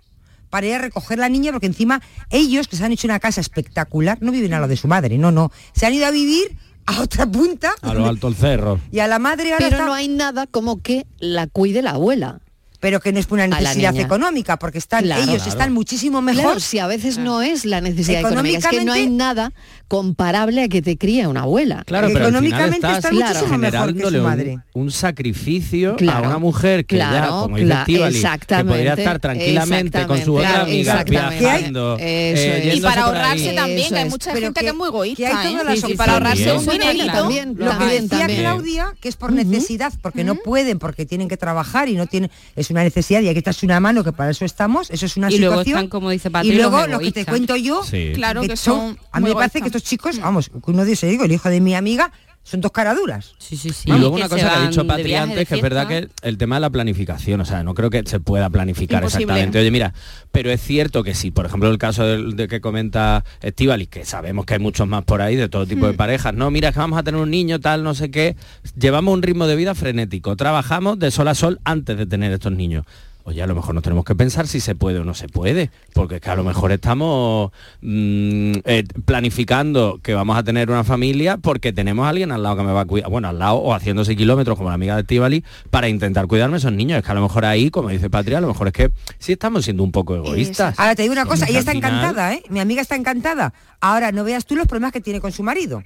para 0.52 0.68
ir 0.68 0.74
a 0.76 0.78
recoger 0.78 1.18
la 1.18 1.30
niña, 1.30 1.52
porque 1.52 1.66
encima 1.66 2.00
ellos, 2.30 2.68
que 2.68 2.76
se 2.78 2.86
han 2.86 2.92
hecho 2.92 3.08
una 3.08 3.20
casa 3.20 3.42
espectacular, 3.42 4.20
no 4.22 4.32
viven 4.32 4.54
a 4.54 4.60
lo 4.60 4.68
de 4.68 4.78
su 4.78 4.88
madre, 4.88 5.18
no, 5.18 5.32
no. 5.32 5.52
Se 5.74 5.88
han 5.88 5.96
ido 5.96 6.06
a 6.06 6.12
vivir 6.12 6.56
a 6.88 7.02
otra 7.02 7.26
punta 7.26 7.74
A 7.82 7.94
lo 7.94 8.06
alto 8.08 8.28
el 8.28 8.36
cerro. 8.36 8.80
y 8.92 9.00
a 9.00 9.08
la 9.08 9.20
madre 9.20 9.54
ahora 9.54 9.58
Pero 9.66 9.76
está- 9.78 9.86
no 9.88 9.94
hay 9.94 10.08
nada 10.08 10.48
como 10.48 10.82
que 10.82 11.06
la 11.20 11.48
cuide 11.48 11.82
la 11.82 11.92
abuela. 11.92 12.40
Pero 12.86 13.00
que 13.00 13.12
no 13.12 13.20
es 13.20 13.26
por 13.26 13.40
una 13.40 13.48
necesidad 13.48 13.96
económica, 13.98 14.60
porque 14.60 14.78
están 14.78 15.06
Claro. 15.06 15.24
ellos 15.24 15.38
Claro. 15.38 15.50
están 15.50 15.74
muchísimo 15.74 16.22
mejor. 16.22 16.44
Claro, 16.44 16.60
si 16.60 16.78
a 16.78 16.86
veces 16.86 17.18
no 17.18 17.42
es 17.42 17.66
la 17.66 17.82
necesidad 17.82 18.20
económica, 18.20 18.60
es 18.60 18.68
que 18.68 18.86
no 18.86 18.94
hay 18.94 19.06
Económicamente- 19.06 19.18
nada 19.18 19.54
comparable 19.88 20.64
a 20.64 20.68
que 20.68 20.82
te 20.84 20.96
críe 20.98 21.26
una 21.28 21.42
abuela. 21.42 21.84
Claro, 21.86 22.08
pero 22.14 22.26
al 22.26 22.32
final 22.34 22.46
Económicamente 22.46 22.88
estás 22.88 22.98
está 22.98 23.12
muchísimo 23.12 23.58
mejor 23.58 23.94
que 23.96 24.10
su 24.18 24.22
madre. 24.24 24.60
Un, 24.74 24.92
sacrificio 24.92 25.96
Claro, 25.96 26.26
a 26.26 26.30
una 26.30 26.38
mujer 26.38 26.86
que 26.86 26.98
ya, 26.98 27.28
como 27.28 27.58
dice 27.58 27.74
Estíbaliz, 27.74 28.24
que 28.48 28.64
podría 28.66 28.94
estar 28.94 29.20
tranquilamente 29.20 30.06
con 30.06 30.24
su 30.24 30.36
otra 30.36 30.68
exactamente, 30.70 31.18
amiga 31.20 31.40
viajando, 31.40 31.98
eh. 32.00 32.72
Y 32.76 32.82
para 32.82 33.04
ahorrarse 33.06 33.50
ahí. 33.50 33.56
también, 33.56 33.90
que 33.90 33.98
hay 34.00 34.10
mucha 34.10 34.32
Pero 34.34 34.46
gente 34.48 34.60
que, 34.60 34.66
que- 34.66 34.70
es 34.70 34.76
muy 34.76 34.88
egoísta, 34.90 35.24
¿eh? 35.24 35.52
Y 35.52 35.56
opciones. 35.56 35.98
para 35.98 36.14
ahorrarse 36.14 36.52
un 36.54 36.66
dinerito. 36.68 37.30
Lo 37.56 37.78
que 37.80 37.86
decía. 38.02 38.28
Claudia, 38.28 38.94
que 39.02 39.10
es 39.10 39.16
por 39.16 39.32
necesidad, 39.34 39.94
porque 40.02 40.24
no 40.24 40.36
pueden, 40.36 40.78
porque 40.80 41.06
tienen 41.06 41.28
que 41.28 41.38
trabajar 41.38 41.90
y 41.90 41.96
no 41.96 42.06
tienen, 42.08 42.30
es 42.56 42.70
una 42.76 42.84
necesidad 42.84 43.22
y 43.22 43.28
hay 43.28 43.34
que 43.34 43.40
echarse 43.40 43.66
una 43.66 43.80
mano, 43.80 44.04
que 44.04 44.12
para 44.12 44.32
eso 44.32 44.46
estamos, 44.46 44.90
eso 44.92 45.06
es 45.06 45.18
una 45.18 45.32
Y 45.32 45.40
luego 45.40 45.56
situación. 45.56 45.78
están, 45.78 45.90
como 45.90 46.10
dice 46.10 46.30
y 46.44 46.52
luego 46.54 46.80
los 46.82 46.90
lo 46.90 47.00
que 47.00 47.12
te 47.12 47.26
cuento 47.26 47.56
yo, 47.56 47.84
Sí. 47.84 48.12
Claro 48.16 48.42
que 48.42 48.50
que 48.50 48.58
son 48.58 48.98
a 49.12 49.20
mí 49.20 49.30
me 49.30 49.34
parece 49.36 49.62
que 49.62 49.68
estos 49.68 49.84
chicos, 49.84 50.20
vamos, 50.20 50.50
que 50.50 50.72
uno 50.72 50.84
ellos, 50.84 51.08
digo, 51.08 51.24
el 51.24 51.32
hijo 51.32 51.50
de 51.50 51.62
mi 51.62 51.74
amiga, 51.74 52.12
son 52.48 52.62
dos 52.62 52.72
caraduras. 52.72 53.34
Sí, 53.40 53.58
sí, 53.58 53.72
sí. 53.72 53.90
Y 53.90 53.98
luego 53.98 54.16
una 54.16 54.30
cosa 54.30 54.50
que 54.50 54.56
ha 54.56 54.68
dicho 54.70 54.86
Patri 54.86 55.16
antes, 55.16 55.48
que 55.48 55.56
es 55.56 55.62
verdad 55.64 55.88
que 55.88 56.10
el 56.22 56.38
tema 56.38 56.58
de 56.58 56.62
la 56.62 56.70
planificación, 56.70 57.42
o 57.42 57.46
sea, 57.46 57.64
no 57.64 57.74
creo 57.74 57.90
que 57.90 58.04
se 58.06 58.20
pueda 58.20 58.50
planificar 58.52 59.02
Imposible. 59.02 59.24
exactamente. 59.24 59.58
Oye, 59.60 59.72
mira, 59.72 59.94
pero 60.32 60.52
es 60.52 60.62
cierto 60.62 61.04
que 61.04 61.16
sí, 61.16 61.32
por 61.32 61.48
ejemplo, 61.48 61.72
el 61.72 61.80
caso 61.80 62.06
del- 62.06 62.36
de, 62.36 62.48
que 62.48 62.62
comenta 62.62 63.26
Estivali, 63.42 63.88
que 63.88 64.06
sabemos 64.06 64.46
que 64.46 64.54
hay 64.54 64.60
muchos 64.60 64.88
más 64.88 65.04
por 65.06 65.24
ahí, 65.24 65.36
de 65.36 65.50
todo 65.50 65.66
tipo 65.66 65.88
de 65.88 65.94
Hmm. 65.94 65.98
parejas, 65.98 66.34
no, 66.36 66.52
mira, 66.52 66.70
es 66.70 66.74
que 66.76 66.80
vamos 66.80 67.00
a 67.00 67.04
tener 67.04 67.20
un 67.20 67.32
niño, 67.32 67.60
tal, 67.60 67.84
no 67.84 67.96
sé 67.96 68.12
qué, 68.12 68.36
llevamos 68.80 69.14
un 69.16 69.24
ritmo 69.24 69.48
de 69.48 69.56
vida 69.56 69.74
frenético, 69.74 70.36
trabajamos 70.36 71.00
de 71.00 71.10
sol 71.10 71.28
a 71.28 71.34
sol 71.34 71.60
antes 71.64 71.98
de 71.98 72.06
tener 72.06 72.32
estos 72.32 72.52
niños. 72.52 72.86
Oye, 73.28 73.42
a 73.42 73.48
lo 73.48 73.56
mejor 73.56 73.74
nos 73.74 73.84
tenemos 73.84 74.06
que 74.06 74.14
pensar 74.14 74.48
si 74.48 74.60
se 74.60 74.76
puede 74.76 75.00
o 75.00 75.04
no 75.04 75.16
se 75.16 75.28
puede, 75.28 75.72
porque 75.94 76.16
es 76.18 76.22
que 76.22 76.30
a 76.30 76.36
lo 76.36 76.44
mejor 76.44 76.72
estamos 76.72 77.52
mm, 77.82 78.52
eh, 78.66 78.84
planificando 79.04 80.00
que 80.04 80.14
vamos 80.14 80.38
a 80.38 80.44
tener 80.44 80.70
una 80.70 80.84
familia 80.84 81.38
porque 81.38 81.74
tenemos 81.74 82.06
a 82.06 82.10
alguien 82.10 82.32
al 82.32 82.44
lado 82.44 82.58
que 82.58 82.62
me 82.64 82.72
va 82.72 82.82
a 82.82 82.86
cuidar, 82.86 83.10
bueno, 83.10 83.28
al 83.28 83.40
lado 83.40 83.56
o 83.56 83.74
haciéndose 83.74 84.16
kilómetros 84.16 84.56
como 84.58 84.70
la 84.70 84.76
amiga 84.76 84.96
de 84.96 85.04
Tivali 85.04 85.44
para 85.72 85.90
intentar 85.90 86.28
cuidarme 86.28 86.56
a 86.56 86.60
esos 86.60 86.72
niños. 86.72 87.00
Es 87.00 87.04
que 87.06 87.12
a 87.12 87.16
lo 87.16 87.22
mejor 87.24 87.46
ahí, 87.46 87.72
como 87.72 87.90
dice 87.90 88.12
Patria, 88.12 88.38
a 88.38 88.42
lo 88.42 88.48
mejor 88.48 88.68
es 88.68 88.74
que 88.74 88.92
sí 89.18 89.32
estamos 89.32 89.64
siendo 89.66 89.82
un 89.82 89.92
poco 89.92 90.16
egoístas. 90.16 90.78
Ahora 90.78 90.94
te 90.94 91.02
digo 91.02 91.14
una 91.14 91.26
cosa, 91.26 91.48
ella 91.48 91.58
está 91.60 91.72
final- 91.72 91.94
encantada, 91.94 92.34
¿eh? 92.36 92.44
Mi 92.50 92.60
amiga 92.60 92.84
está 92.84 92.96
encantada. 92.96 93.56
Ahora 93.82 94.12
no 94.12 94.24
veas 94.24 94.46
tú 94.46 94.56
los 94.56 94.68
problemas 94.68 94.92
que 94.92 95.02
tiene 95.02 95.20
con 95.20 95.32
su 95.32 95.42
marido, 95.42 95.82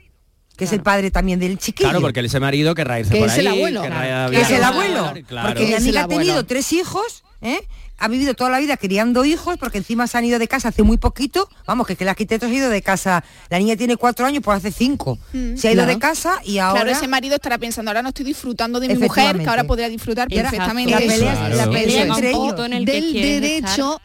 que 0.57 0.65
es 0.65 0.73
el 0.73 0.81
padre 0.81 1.09
también 1.09 1.39
del 1.39 1.57
chiquillo. 1.57 1.87
Claro, 1.89 2.01
porque 2.01 2.19
ese 2.19 2.41
marido 2.41 2.75
querrá 2.75 2.99
irse 2.99 3.13
Que 3.13 3.19
por 3.19 3.27
es 3.29 3.33
ahí. 3.35 3.39
el 3.39 3.47
abuelo. 3.47 3.81
querrá 3.81 3.95
Claro. 4.01 4.31
que 4.31 4.41
es 4.41 4.51
el 4.51 4.63
abuelo. 4.65 5.13
claro. 5.25 5.47
Porque 5.47 5.65
mi 5.67 5.73
amiga 5.75 6.03
ha 6.03 6.07
tenido 6.09 6.45
tres 6.45 6.73
hijos, 6.73 7.23
¿eh? 7.41 7.61
ha 8.01 8.07
vivido 8.07 8.33
toda 8.33 8.49
la 8.49 8.59
vida 8.59 8.77
criando 8.77 9.25
hijos, 9.25 9.57
porque 9.57 9.77
encima 9.77 10.07
se 10.07 10.17
han 10.17 10.23
ido 10.23 10.39
de 10.39 10.47
casa 10.47 10.69
hace 10.69 10.83
muy 10.83 10.97
poquito. 10.97 11.49
Vamos, 11.67 11.85
que, 11.85 11.97
que 11.97 12.05
el 12.05 12.09
arquitecto 12.09 12.47
se 12.47 12.53
ha 12.53 12.55
ido 12.55 12.69
de 12.69 12.81
casa. 12.81 13.23
La 13.49 13.59
niña 13.59 13.75
tiene 13.75 13.97
cuatro 13.97 14.25
años, 14.25 14.41
pues 14.41 14.57
hace 14.57 14.71
cinco. 14.71 15.17
Se 15.31 15.67
ha 15.67 15.71
ido 15.73 15.83
Claro. 15.83 15.91
de 15.91 15.99
casa 15.99 16.39
y 16.45 16.59
ahora... 16.59 16.81
Claro, 16.83 16.97
ese 16.97 17.07
marido 17.09 17.35
estará 17.35 17.57
pensando, 17.57 17.91
ahora 17.91 18.01
no 18.01 18.09
estoy 18.09 18.23
disfrutando 18.25 18.79
de 18.79 18.87
mi 18.87 18.95
mujer, 18.95 19.37
que 19.37 19.45
ahora 19.47 19.65
podría 19.65 19.89
disfrutar 19.89 20.29
perfectamente. 20.29 20.91
la 20.91 20.99
de 20.99 21.07
pelea, 21.07 21.33
eso. 21.33 21.41
la 21.41 21.49
Claro. 21.55 21.71
pelea 21.71 22.01
entre 22.05 22.29
ellos. 22.29 22.65
en 22.65 22.73
el 22.73 22.85
que 22.85 22.91
Del 22.93 23.13
derecho, 23.13 24.01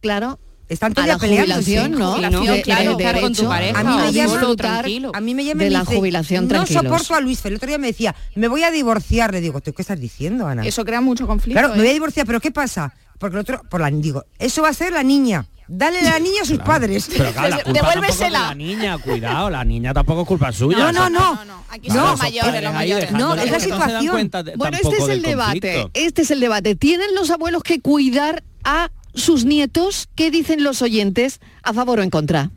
claro, 0.00 0.38
Están 0.68 0.92
a 0.92 0.94
todavía 0.94 1.14
la 1.14 1.18
peleándose. 1.18 1.62
jubilación, 1.62 1.92
¿no? 1.98 2.16
Sí, 2.16 2.20
¿no? 2.22 2.40
De- 2.52 2.62
Claro, 2.62 2.96
del 2.96 3.00
estar 3.06 3.20
con 3.20 3.32
tu 3.34 3.42
derecho 3.42 3.48
pareja 3.48 3.80
A 3.80 3.84
mí 3.84 3.88
me 3.96 4.02
a 4.02 4.10
llama-. 4.10 5.10
A 5.14 5.20
mí 5.20 5.34
me 5.34 5.44
llama 5.44 5.64
de 5.64 5.70
la 5.70 5.80
dice, 5.80 5.96
jubilación 5.96 6.44
no 6.44 6.48
tranquilos. 6.48 6.82
soporto 6.84 7.14
a 7.14 7.20
Luis. 7.20 7.44
El 7.46 7.54
otro 7.56 7.68
día 7.68 7.78
me 7.78 7.86
decía, 7.86 8.14
me 8.34 8.48
voy 8.48 8.62
a 8.64 8.70
divorciar. 8.70 9.32
Le 9.32 9.40
digo, 9.40 9.60
¿tú 9.60 9.72
qué 9.72 9.82
estás 9.82 9.98
diciendo, 10.00 10.46
Ana? 10.46 10.66
Eso 10.66 10.84
crea 10.84 11.00
mucho 11.00 11.26
conflicto. 11.26 11.58
Claro, 11.58 11.74
me 11.74 11.80
voy 11.80 11.86
a 11.88 11.90
¿eh? 11.90 11.94
divorciar, 11.94 12.26
pero 12.26 12.40
¿qué 12.40 12.50
pasa? 12.50 12.92
Porque 13.18 13.36
el 13.36 13.40
otro, 13.40 13.62
por 13.70 13.80
la 13.80 13.90
digo, 13.90 14.24
eso 14.38 14.62
va 14.62 14.68
a 14.68 14.74
ser 14.74 14.92
la 14.92 15.02
niña. 15.02 15.46
Dale 15.70 15.98
a 16.00 16.02
la 16.12 16.18
niña 16.18 16.42
a 16.42 16.44
sus 16.46 16.58
padres. 16.58 17.08
Pero 17.14 17.30
claro, 17.32 17.48
la 17.48 17.56
culpa 17.62 17.72
de 17.72 17.78
Devuélvesela. 17.80 18.40
la 18.40 18.54
niña, 18.54 18.96
cuidado, 18.98 19.50
la 19.50 19.64
niña 19.64 19.92
tampoco 19.92 20.22
es 20.22 20.28
culpa 20.28 20.50
suya. 20.52 20.78
No, 20.78 20.92
no, 20.92 21.10
no. 21.10 21.34
No, 21.34 21.44
no, 21.44 21.64
aquí 21.68 21.88
No, 21.88 21.94
son 21.94 22.10
los 22.12 22.18
mayores, 22.20 22.62
los 22.62 22.72
mayores. 22.72 23.12
No, 23.12 23.34
es 23.34 23.50
la 23.50 23.58
no 23.58 23.60
situación. 23.64 24.30
de- 24.30 24.56
Bueno, 24.56 24.76
este 24.82 24.96
es 24.96 25.08
el 25.08 25.20
debate. 25.22 25.60
conflicto. 25.60 25.90
Este 25.92 26.22
es 26.22 26.30
el 26.30 26.40
debate. 26.40 26.74
¿Tienen 26.74 27.14
los 27.14 27.30
abuelos 27.30 27.62
que 27.62 27.80
cuidar 27.80 28.44
a 28.64 28.90
sus 29.18 29.44
nietos? 29.44 30.08
¿Qué 30.14 30.30
dicen 30.30 30.62
los 30.64 30.82
oyentes? 30.82 31.40
¿A 31.62 31.72
favor 31.72 32.00
o 32.00 32.02
en 32.02 32.10
contra? 32.10 32.50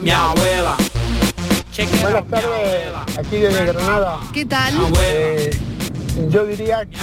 mi 0.00 0.10
abuela. 0.10 0.76
Buenas 2.02 2.26
tardes, 2.28 3.18
aquí 3.18 3.36
desde 3.38 3.64
Granada. 3.66 4.18
¿Qué 4.32 4.44
tal? 4.44 4.74
Eh, 5.02 5.50
yo 6.30 6.44
diría 6.46 6.84
que 6.86 6.96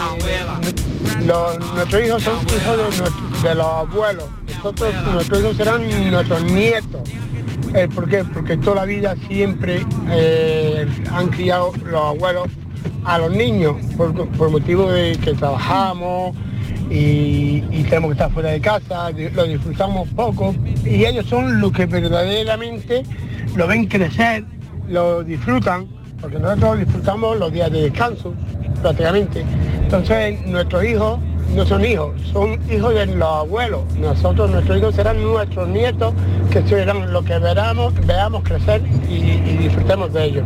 los- 1.25 1.59
nuestros 1.73 2.05
hijos 2.05 2.23
son 2.23 2.35
hijos 2.37 2.77
de, 2.77 2.83
nuestro- 2.83 3.49
de 3.49 3.55
los 3.55 3.65
abuelos. 3.65 4.25
Nosotros, 4.57 4.93
nuestros 5.13 5.39
hijos 5.41 5.57
serán 5.57 6.11
nuestros 6.11 6.43
nietos. 6.43 7.01
Eh, 7.73 7.87
¿Por 7.93 8.07
qué? 8.09 8.23
Porque 8.23 8.55
toda 8.57 8.77
la 8.77 8.85
vida 8.85 9.15
siempre 9.27 9.85
eh, 10.11 10.87
han 11.11 11.27
criado 11.27 11.73
los 11.83 12.01
abuelos 12.01 12.47
a 13.05 13.17
los 13.17 13.31
niños 13.31 13.75
por, 13.95 14.13
por 14.29 14.49
motivo 14.49 14.91
de 14.91 15.17
que 15.17 15.33
trabajamos 15.33 16.35
y, 16.89 17.63
y 17.71 17.85
tenemos 17.89 18.09
que 18.09 18.13
estar 18.13 18.31
fuera 18.31 18.49
de 18.51 18.61
casa, 18.61 19.11
lo 19.11 19.43
disfrutamos 19.43 20.07
poco 20.09 20.55
y 20.85 21.05
ellos 21.05 21.25
son 21.25 21.59
los 21.59 21.71
que 21.71 21.85
verdaderamente 21.85 23.03
lo 23.55 23.67
ven 23.67 23.87
crecer, 23.87 24.45
lo 24.87 25.23
disfrutan, 25.23 25.87
porque 26.21 26.39
nosotros 26.39 26.79
disfrutamos 26.79 27.37
los 27.37 27.51
días 27.51 27.71
de 27.71 27.83
descanso 27.83 28.33
prácticamente. 28.81 29.43
Entonces 29.83 30.45
nuestros 30.45 30.83
hijos 30.85 31.19
no 31.55 31.65
son 31.65 31.85
hijos, 31.85 32.21
son 32.33 32.59
hijos 32.71 32.93
de 32.93 33.05
los 33.07 33.27
abuelos. 33.27 33.81
Nosotros, 33.99 34.49
nuestros 34.51 34.77
hijos 34.77 34.95
serán 34.95 35.21
nuestros 35.23 35.67
nietos, 35.69 36.13
que 36.63 36.69
serán 36.69 37.11
los 37.13 37.23
que 37.25 37.37
veramos, 37.39 37.93
veamos 38.05 38.43
crecer 38.43 38.81
y, 39.09 39.13
y 39.13 39.57
disfrutemos 39.61 40.11
de 40.13 40.25
ellos. 40.25 40.43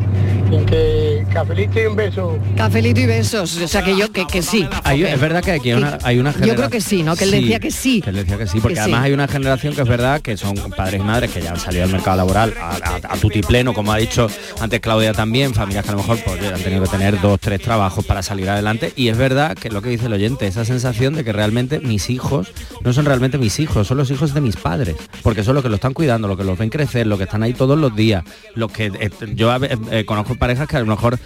Y 0.52 0.58
que 0.66 1.26
cafelito 1.32 1.80
y 1.80 1.86
un 1.86 1.96
beso. 1.96 2.38
Cafelito 2.58 3.00
y 3.00 3.06
besos. 3.06 3.56
O 3.58 3.68
sea 3.68 3.82
que 3.84 3.96
yo 3.96 4.12
que, 4.12 4.26
que 4.28 4.42
sí. 4.42 4.68
Hay- 4.84 5.04
es 5.04 5.20
verdad 5.20 5.42
que 5.42 5.52
aquí 5.52 5.72
hay 5.72 5.78
una, 5.78 5.98
hay 6.04 6.20
una 6.20 6.32
Yo 6.32 6.40
generación... 6.40 6.56
creo 6.58 6.70
que 6.70 6.82
sí, 6.82 7.04
¿no? 7.04 7.16
Que 7.16 7.24
él 7.24 7.32
decía 7.32 7.60
que 7.60 7.72
sí. 7.72 8.02
Que 8.02 8.10
él 8.10 8.18
decía 8.18 8.38
que 8.38 8.48
sí, 8.48 8.60
porque 8.60 8.74
Que 8.74 8.80
además 8.82 9.00
sí. 9.02 9.06
hay 9.08 9.14
una 9.14 9.28
generación 9.30 9.74
que 9.74 9.82
es 9.82 9.88
verdad 9.88 10.20
que 10.22 10.36
son 10.36 10.56
padres 10.76 11.00
y 11.00 11.04
madres 11.04 11.32
que 11.32 11.42
ya 11.42 11.52
han 11.52 11.60
salido 11.60 11.86
al 11.86 11.90
mercado 11.92 12.18
laboral 12.18 12.54
a, 12.60 12.72
a, 12.72 12.96
a 13.14 13.18
tutipleno, 13.18 13.74
como 13.74 13.94
ha 13.94 13.98
dicho 13.98 14.28
antes 14.60 14.82
Claudia 14.82 15.14
también, 15.14 15.54
familias 15.54 15.86
que 15.86 15.92
a 15.92 15.94
lo 15.94 16.00
mejor 16.00 16.20
pues, 16.26 16.42
han 16.54 16.62
tenido 16.62 16.84
que 16.84 16.90
tener 16.90 17.22
dos, 17.22 17.40
tres 17.40 17.62
trabajos 17.62 18.06
para 18.06 18.22
salir 18.22 18.50
adelante. 18.50 18.92
Y 18.98 19.08
es 19.08 19.18
verdad 19.18 19.56
que 19.56 19.70
es 19.70 19.74
lo 19.74 19.82
que 19.82 19.90
dice 19.90 20.08
el 20.08 20.14
oyente, 20.14 20.48
esa 20.48 20.66
sensación 20.66 21.14
de 21.14 21.24
que 21.24 21.32
realmente 21.32 21.80
mis 21.80 22.10
hijos 22.10 22.52
no 22.84 22.92
son 22.92 23.06
realmente 23.06 23.38
mis 23.38 23.58
hijos, 23.62 23.88
son 23.88 23.98
los 23.98 24.12
hijos 24.12 24.34
de 24.34 24.42
mis 24.42 24.58
padres, 24.58 24.98
porque 25.24 25.44
son 25.46 25.56
los 25.56 25.64
que 25.64 25.70
lo 25.70 25.76
están 25.76 25.94
cuidando, 25.94 26.01
los 26.06 26.38
que 26.38 26.44
los 26.44 26.58
ven 26.58 26.70
crecer, 26.70 27.08
los 27.08 27.18
que 27.18 27.26
están 27.26 27.44
ahí 27.44 27.54
todos 27.54 27.78
los 27.78 27.96
días, 27.96 28.24
los 28.56 28.72
que 28.72 28.88
eh, 28.88 29.10
yo 29.36 29.58
ve- 29.60 29.78
eh, 29.92 30.06
conozco 30.06 30.36
parejas 30.36 30.68
que 30.68 30.78
a 30.78 30.80
lo 30.80 30.86
mejor 30.88 31.20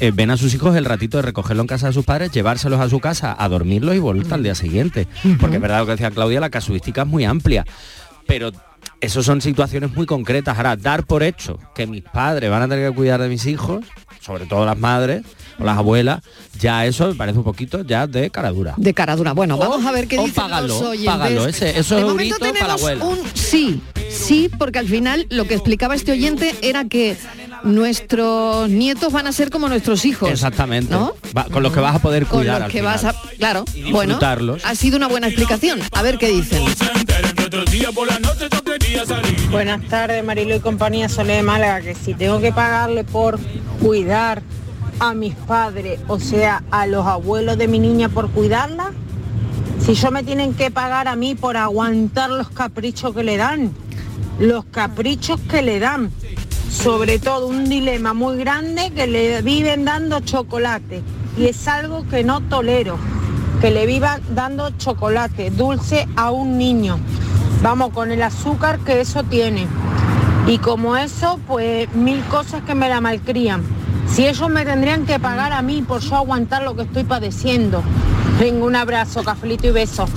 eh, 0.00 0.10
ven 0.14 0.30
a 0.30 0.36
sus 0.36 0.54
hijos 0.54 0.76
el 0.76 0.84
ratito 0.84 1.16
de 1.18 1.22
recogerlo 1.22 1.62
en 1.62 1.66
casa 1.66 1.88
de 1.88 1.92
sus 1.92 2.04
padres, 2.04 2.30
llevárselos 2.30 2.80
a 2.80 2.88
su 2.88 3.00
casa, 3.00 3.34
a 3.38 3.48
dormirlos 3.48 3.94
y 3.94 3.98
volver 3.98 4.32
al 4.32 4.42
día 4.42 4.54
siguiente. 4.54 5.06
Porque 5.40 5.56
es 5.56 5.62
verdad 5.62 5.80
lo 5.80 5.86
que 5.86 5.92
decía 5.92 6.10
Claudia, 6.10 6.40
la 6.40 6.50
casuística 6.50 7.02
es 7.02 7.08
muy 7.08 7.24
amplia. 7.24 7.64
Pero 8.26 8.50
eso 9.00 9.22
son 9.22 9.40
situaciones 9.40 9.94
muy 9.94 10.06
concretas. 10.06 10.56
Ahora, 10.56 10.76
dar 10.76 11.04
por 11.04 11.22
hecho 11.22 11.58
que 11.74 11.86
mis 11.86 12.02
padres 12.02 12.50
van 12.50 12.62
a 12.62 12.68
tener 12.68 12.90
que 12.90 12.94
cuidar 12.96 13.20
de 13.20 13.28
mis 13.28 13.46
hijos, 13.46 13.84
sobre 14.20 14.46
todo 14.46 14.66
las 14.66 14.78
madres 14.78 15.22
o 15.58 15.64
las 15.64 15.76
abuelas, 15.78 16.20
ya 16.60 16.86
eso 16.86 17.08
me 17.08 17.14
parece 17.14 17.38
un 17.38 17.44
poquito 17.44 17.82
ya 17.82 18.06
de 18.06 18.30
cara 18.30 18.50
dura. 18.50 18.74
De 18.76 18.94
cara 18.94 19.16
dura. 19.16 19.32
Bueno, 19.32 19.56
vamos 19.58 19.84
a 19.84 19.92
ver 19.92 20.06
qué 20.08 20.18
o 20.18 20.22
dicen 20.24 20.34
págalo, 20.42 20.68
los 20.68 20.82
oyentes. 20.82 21.06
págalo, 21.12 21.46
ese- 21.48 21.78
esos 21.78 21.98
de 21.98 22.04
momento 22.04 22.36
para 22.38 22.52
la 22.52 22.58
tenemos 22.58 22.80
abuela. 22.80 23.04
un 23.04 23.18
sí, 23.34 23.80
sí, 24.10 24.48
porque 24.58 24.78
al 24.78 24.86
final 24.88 25.26
lo 25.30 25.46
que 25.46 25.54
explicaba 25.54 25.94
este 25.94 26.12
oyente 26.12 26.54
era 26.62 26.84
que 26.84 27.16
nuestros 27.64 28.68
nietos 28.70 29.12
van 29.12 29.26
a 29.26 29.32
ser 29.32 29.50
como 29.50 29.68
nuestros 29.68 30.04
hijos. 30.04 30.30
Exactamente. 30.30 30.92
¿No? 30.94 31.14
Va- 31.36 31.44
con 31.46 31.62
los 31.62 31.72
que 31.72 31.80
vas 31.80 31.96
a 31.96 31.98
poder 31.98 32.26
Con 32.26 32.40
cuidar. 32.40 32.56
los 32.60 32.66
al 32.66 32.70
que 32.72 32.78
final. 32.78 32.94
vas 32.94 33.04
a... 33.04 33.14
Claro, 33.36 33.64
Y 33.74 33.90
bueno, 33.90 34.18
ha 34.64 34.74
sido 34.74 34.96
una 34.96 35.08
buena 35.08 35.26
explicación. 35.28 35.80
A 35.92 36.02
ver 36.02 36.18
qué 36.18 36.28
dicen. 36.28 36.62
Buenas 39.50 39.82
tardes, 39.88 40.22
Marilo 40.24 40.54
y 40.54 40.60
compañía 40.60 41.08
Sole 41.08 41.34
de 41.34 41.42
Málaga, 41.42 41.80
que 41.80 41.94
si 41.94 42.14
tengo 42.14 42.40
que 42.40 42.52
pagarle 42.52 43.04
por 43.04 43.38
cuidar 43.80 44.42
a 45.00 45.14
mis 45.14 45.34
padres, 45.34 46.00
o 46.08 46.18
sea, 46.18 46.62
a 46.70 46.86
los 46.86 47.06
abuelos 47.06 47.58
de 47.58 47.68
mi 47.68 47.78
niña 47.78 48.08
por 48.08 48.30
cuidarla, 48.30 48.92
si 49.80 49.94
yo 49.94 50.10
me 50.10 50.22
tienen 50.22 50.54
que 50.54 50.70
pagar 50.70 51.08
a 51.08 51.16
mí 51.16 51.34
por 51.34 51.56
aguantar 51.56 52.30
los 52.30 52.50
caprichos 52.50 53.14
que 53.14 53.22
le 53.22 53.36
dan, 53.36 53.72
los 54.38 54.64
caprichos 54.66 55.40
que 55.40 55.62
le 55.62 55.78
dan, 55.78 56.10
sobre 56.70 57.18
todo 57.18 57.46
un 57.46 57.68
dilema 57.68 58.12
muy 58.12 58.36
grande 58.36 58.90
que 58.94 59.06
le 59.06 59.40
viven 59.42 59.84
dando 59.84 60.20
chocolate 60.20 61.02
y 61.38 61.46
es 61.46 61.68
algo 61.68 62.06
que 62.08 62.24
no 62.24 62.40
tolero, 62.40 62.98
que 63.60 63.70
le 63.70 63.86
vivan 63.86 64.20
dando 64.34 64.70
chocolate 64.70 65.50
dulce 65.50 66.06
a 66.16 66.30
un 66.30 66.58
niño. 66.58 66.98
Vamos 67.62 67.90
con 67.90 68.10
el 68.12 68.22
azúcar 68.22 68.78
que 68.80 69.00
eso 69.00 69.22
tiene. 69.24 69.66
Y 70.46 70.58
como 70.58 70.96
eso, 70.96 71.38
pues 71.46 71.92
mil 71.94 72.22
cosas 72.24 72.62
que 72.62 72.74
me 72.74 72.88
la 72.88 73.00
malcrían. 73.00 73.77
Si 74.12 74.26
eso 74.26 74.48
me 74.48 74.64
tendrían 74.64 75.06
que 75.06 75.18
pagar 75.18 75.52
a 75.52 75.62
mí 75.62 75.82
por 75.82 76.00
yo 76.00 76.16
aguantar 76.16 76.62
lo 76.62 76.74
que 76.74 76.82
estoy 76.82 77.04
padeciendo. 77.04 77.82
Venga, 78.40 78.64
un 78.64 78.76
abrazo, 78.76 79.22
cafelito 79.22 79.68
y 79.68 79.70
besos. 79.70 80.10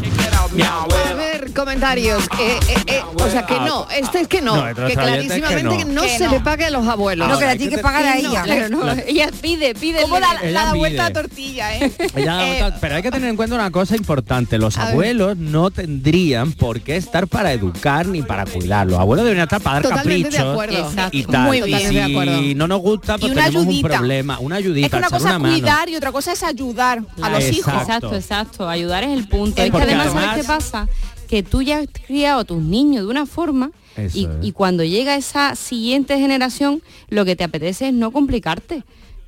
A 0.59 1.13
ver, 1.13 1.53
comentarios. 1.53 2.23
Eh, 2.39 2.59
eh, 2.67 2.75
eh, 2.87 3.01
o 3.15 3.29
sea, 3.29 3.45
que 3.45 3.53
no, 3.59 3.87
este 3.95 4.21
es 4.21 4.27
que 4.27 4.41
no, 4.41 4.55
No, 4.57 4.63
que 4.75 4.81
es 4.81 4.87
que 4.89 4.93
clarísimamente 4.95 5.85
no. 5.85 6.01
Que 6.01 6.09
se 6.17 6.25
no. 6.25 6.31
le 6.31 6.39
pague 6.41 6.65
a 6.65 6.69
los 6.69 6.85
abuelos. 6.87 7.27
No, 7.27 7.39
que 7.39 7.45
la 7.45 7.55
tiene 7.55 7.75
que 7.75 7.81
pagar 7.81 8.03
a 8.05 8.17
ella. 8.17 8.41
Claro, 8.43 8.69
no, 8.69 8.83
La- 8.83 9.01
ella 9.07 9.29
pide, 9.41 9.73
pide. 9.75 10.01
¿Cómo 10.01 10.19
da, 10.19 10.27
la 10.43 10.65
da 10.65 10.73
vuelta 10.73 11.05
a 11.07 11.13
tortilla, 11.13 11.75
eh? 11.77 11.91
Ella- 12.15 12.41
Eh, 12.69 12.73
pero 12.81 12.95
hay 12.95 13.01
que 13.01 13.11
tener 13.11 13.29
en 13.29 13.35
cuenta 13.37 13.55
una 13.55 13.71
cosa 13.71 13.95
importante. 13.95 14.57
Los 14.57 14.77
A 14.77 14.85
ver. 14.85 14.91
abuelos 14.91 15.37
no 15.37 15.71
tendrían 15.71 16.51
por 16.53 16.81
qué 16.81 16.97
estar 16.97 17.27
para 17.27 17.53
educar 17.53 18.07
ni 18.07 18.21
para 18.21 18.45
cuidar. 18.45 18.87
Los 18.87 18.99
abuelos 18.99 19.23
deberían 19.25 19.45
estar 19.45 19.61
para 19.61 19.75
dar 19.75 19.83
Totalmente 19.83 20.29
de 20.29 20.35
caprichos 20.37 20.51
acuerdo. 20.51 20.89
Exacto. 20.89 21.17
y 21.17 21.23
tal. 21.23 21.47
Muy 21.47 21.57
Y 21.59 21.75
si 21.77 21.93
de 21.95 22.03
acuerdo. 22.03 22.41
no 22.55 22.67
nos 22.67 22.79
gusta, 22.81 23.17
pues 23.17 23.33
tenemos 23.33 23.55
ayudita. 23.63 23.87
un 23.87 23.93
problema. 23.93 24.39
Una 24.39 24.55
ayudita, 24.57 24.85
es 24.87 24.91
que 24.91 24.97
una 24.97 25.09
cosa 25.09 25.31
es 25.31 25.37
cuidar 25.37 25.89
y 25.89 25.95
otra 25.95 26.11
cosa 26.11 26.33
es 26.33 26.43
ayudar 26.43 27.01
a 27.21 27.29
los 27.29 27.43
hijos. 27.51 27.73
Exacto. 27.73 28.15
Exacto. 28.15 28.67
Ayudar 28.69 29.03
es 29.03 29.11
el 29.11 29.27
punto. 29.27 29.61
Es 29.61 29.71
que 29.71 29.77
además, 29.77 30.07
además- 30.07 30.25
¿sabes 30.25 30.40
qué 30.41 30.47
pasa? 30.47 30.87
Que 31.27 31.43
tú 31.43 31.61
ya 31.61 31.79
has 31.79 31.87
criado 32.05 32.41
a 32.41 32.43
tus 32.43 32.61
niños 32.61 33.05
de 33.05 33.11
una 33.11 33.25
forma 33.25 33.71
y, 34.13 34.27
y 34.41 34.51
cuando 34.51 34.83
llega 34.83 35.15
esa 35.15 35.55
siguiente 35.55 36.17
generación, 36.17 36.81
lo 37.09 37.25
que 37.25 37.35
te 37.35 37.43
apetece 37.43 37.89
es 37.89 37.93
no 37.93 38.11
complicarte. 38.11 38.83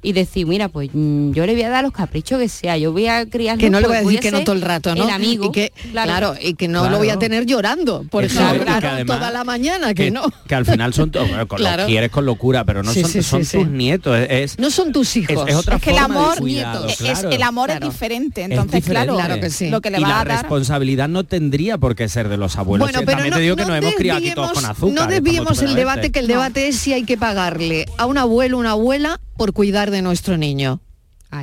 Y 0.05 0.12
decir, 0.12 0.45
mira, 0.45 0.67
pues 0.67 0.89
mm, 0.93 1.31
yo 1.31 1.45
le 1.45 1.53
voy 1.53 1.63
a 1.63 1.69
dar 1.69 1.83
los 1.83 1.93
caprichos 1.93 2.38
que 2.38 2.50
sea, 2.50 2.77
yo 2.77 2.91
voy 2.91 3.07
a 3.07 3.25
criar 3.25 3.57
Que 3.57 3.69
no 3.69 3.79
le 3.79 3.88
voy 3.88 3.95
a 3.95 4.01
decir 4.01 4.19
que 4.19 4.31
no 4.31 4.43
todo 4.43 4.53
el 4.55 4.62
rato, 4.62 4.93
¿no? 4.95 5.05
El 5.05 5.10
amigo. 5.10 5.45
Y 5.45 5.51
que, 5.51 5.72
claro. 5.91 6.36
y 6.41 6.55
que 6.55 6.67
no 6.67 6.79
Claro. 6.81 6.91
lo 6.91 6.98
voy 6.98 7.10
a 7.10 7.17
tener 7.17 7.45
llorando, 7.45 8.03
por 8.12 8.25
Eso 8.25 8.41
ejemplo, 8.41 8.63
y 8.63 8.65
claro, 8.65 8.88
además- 8.89 9.17
toda 9.17 9.31
la 9.31 9.43
mañana, 9.45 9.93
que, 9.93 10.12
no. 10.12 10.24
Que 10.48 10.55
al 10.55 10.65
final 10.65 10.93
son, 10.93 11.10
bueno, 11.12 11.48
con 11.48 11.57
Claro. 11.57 11.83
los 11.83 11.88
quieres 11.88 12.12
con 12.12 12.25
locura, 12.25 12.65
pero 12.65 12.83
no 12.83 12.91
Sí, 12.91 13.01
son, 13.01 13.12
sí, 13.12 13.24
son 13.24 13.45
sí. 13.45 13.57
tus 13.57 13.67
nietos. 13.69 14.17
Es, 14.17 14.27
es- 14.29 14.60
No 14.60 14.69
son 14.72 14.91
tus 14.91 15.15
hijos. 15.15 15.48
es 15.48 15.55
otra 15.55 15.77
Es 15.77 15.81
que 15.81 15.91
el 15.91 15.98
amor, 15.98 16.38
cuidado, 16.38 16.86
es- 16.88 16.98
claro. 16.98 17.29
el 17.31 17.41
amor 17.41 17.69
Claro. 17.69 17.88
es 17.88 17.93
diferente. 17.93 18.41
Es 18.43 18.50
Entonces, 18.51 18.83
claro, 18.83 19.13
diferente. 19.13 19.25
Claro 19.25 19.41
que 19.41 19.50
sí. 19.50 19.69
lo 19.69 19.79
que 19.79 19.89
le 19.89 20.00
y 20.00 20.03
va 20.03 20.10
la 20.10 20.19
a 20.19 20.25
dar. 20.25 20.41
responsabilidad 20.41 21.07
no 21.07 21.24
tendría 21.24 21.77
por 21.77 21.95
qué 21.95 22.10
ser 22.10 22.27
de 22.27 22.36
los 22.36 22.57
abuelos. 22.57 22.86
Bueno, 22.88 23.00
pero 23.05 23.12
también 23.13 23.29
no, 23.31 23.38
te 23.38 23.41
digo 23.43 23.55
que 23.55 23.62
no 23.63 23.69
nos 23.69 23.77
hemos 23.77 23.95
criado 23.95 24.19
aquí 24.19 24.31
todos 24.31 24.50
desviemos- 24.50 24.53
con 24.53 24.65
azúcar. 24.89 25.05
no 25.05 25.07
desviemos 25.12 25.62
el 25.62 25.75
debate, 25.75 26.12
que 26.12 26.19
el 26.19 26.27
debate 26.27 26.67
es 26.67 26.75
si 26.75 26.91
hay 26.91 27.03
que 27.03 27.17
pagarle 27.17 27.86
a 27.98 28.05
un 28.05 28.17
abuelo 28.17 28.57
o 28.57 28.60
una 28.60 28.72
abuela 28.72 29.19
por 29.38 29.53
cuidar 29.53 29.89
de 29.94 30.02
nuestro 30.02 30.36
niño. 30.36 30.82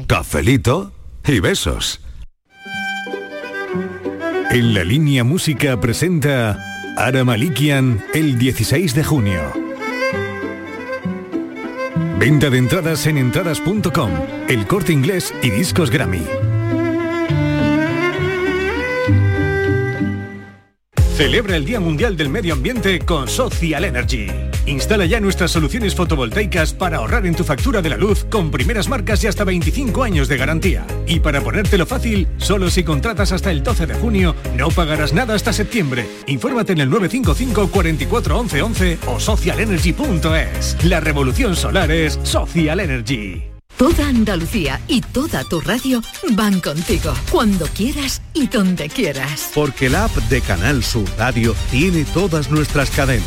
Cafelito 0.07 0.93
y 1.27 1.41
besos. 1.41 2.01
En 4.51 4.75
la 4.75 4.85
línea 4.85 5.25
música 5.25 5.81
presenta 5.81 6.59
Ara 6.97 7.25
Malikian 7.25 8.05
el 8.13 8.39
16 8.39 8.95
de 8.95 9.05
junio. 9.05 9.41
Venta 12.19 12.51
de 12.51 12.59
entradas 12.59 13.07
en 13.07 13.17
entradas.com, 13.17 14.11
el 14.49 14.67
corte 14.67 14.93
inglés 14.93 15.33
y 15.43 15.51
discos 15.51 15.91
Grammy. 15.91 16.25
Celebra 21.17 21.57
el 21.57 21.65
Día 21.65 21.81
Mundial 21.81 22.17
del 22.17 22.29
Medio 22.29 22.55
Ambiente 22.55 22.99
con 22.99 23.29
Social 23.29 23.85
Energy. 23.85 24.50
Instala 24.71 25.05
ya 25.05 25.19
nuestras 25.21 25.51
soluciones 25.51 25.97
fotovoltaicas 25.97 26.73
para 26.73 26.99
ahorrar 26.99 27.27
en 27.27 27.35
tu 27.35 27.43
factura 27.43 27.83
de 27.83 27.91
la 27.91 27.97
luz 27.97 28.25
con 28.31 28.53
primeras 28.53 28.89
marcas 28.89 29.23
y 29.25 29.27
hasta 29.27 29.43
25 29.43 30.05
años 30.05 30.29
de 30.29 30.37
garantía. 30.37 30.87
Y 31.07 31.19
para 31.19 31.41
ponértelo 31.41 31.87
fácil, 31.87 32.29
solo 32.39 32.71
si 32.71 32.85
contratas 32.85 33.33
hasta 33.33 33.51
el 33.51 33.65
12 33.65 33.87
de 33.87 33.95
junio, 33.95 34.37
no 34.57 34.69
pagarás 34.69 35.13
nada 35.13 35.35
hasta 35.35 35.53
septiembre. 35.53 36.07
Infórmate 36.29 36.73
en 36.73 36.83
el 36.83 36.91
955 36.91 37.69
44 37.69 38.39
11 38.39 38.63
11 38.63 38.99
o 39.07 39.19
socialenergy.es. 39.19 40.77
La 40.85 41.01
revolución 41.01 41.57
solar 41.57 41.91
es 41.91 42.21
Social 42.23 42.79
Energy. 42.79 43.51
Toda 43.81 44.09
Andalucía 44.09 44.79
y 44.89 45.01
toda 45.01 45.43
tu 45.45 45.59
radio 45.59 46.03
van 46.33 46.61
contigo, 46.61 47.15
cuando 47.31 47.65
quieras 47.69 48.21
y 48.35 48.47
donde 48.47 48.91
quieras. 48.91 49.53
Porque 49.55 49.89
la 49.89 50.05
app 50.05 50.15
de 50.29 50.43
Canal 50.43 50.85
Sur 50.85 51.09
Radio 51.17 51.55
tiene 51.71 52.05
todas 52.05 52.51
nuestras 52.51 52.91
cadenas, 52.91 53.27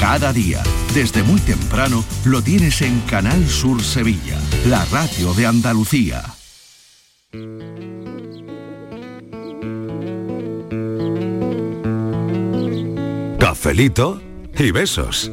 Cada 0.00 0.32
día, 0.32 0.62
desde 0.94 1.22
muy 1.22 1.38
temprano, 1.40 2.02
lo 2.24 2.40
tienes 2.40 2.80
en 2.80 3.00
Canal 3.00 3.46
Sur 3.46 3.82
Sevilla, 3.82 4.40
la 4.66 4.82
radio 4.86 5.34
de 5.34 5.44
Andalucía. 5.44 6.24
Cafelito 13.38 14.22
y 14.58 14.70
besos. 14.70 15.30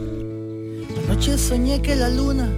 Anoche 1.06 1.38
soñé 1.38 1.82
que 1.82 1.95
la 1.95 2.10
luna 2.10 2.51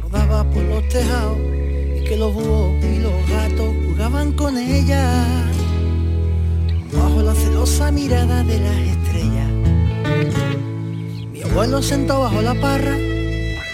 rodaba 0.00 0.50
por 0.50 0.62
los 0.62 0.88
tejados 0.88 1.36
y 1.36 2.04
que 2.04 2.16
los 2.16 2.32
búhos 2.32 2.82
y 2.82 2.98
los 2.98 3.28
gatos 3.28 3.68
jugaban 3.86 4.32
con 4.32 4.56
ella 4.56 5.52
bajo 6.94 7.20
la 7.20 7.34
celosa 7.34 7.92
mirada 7.92 8.42
de 8.42 8.58
las 8.58 8.76
estrellas. 8.78 9.51
Mi 11.44 11.50
abuelo 11.50 11.82
sentado 11.82 12.20
bajo 12.20 12.40
la 12.40 12.54
parra, 12.54 12.96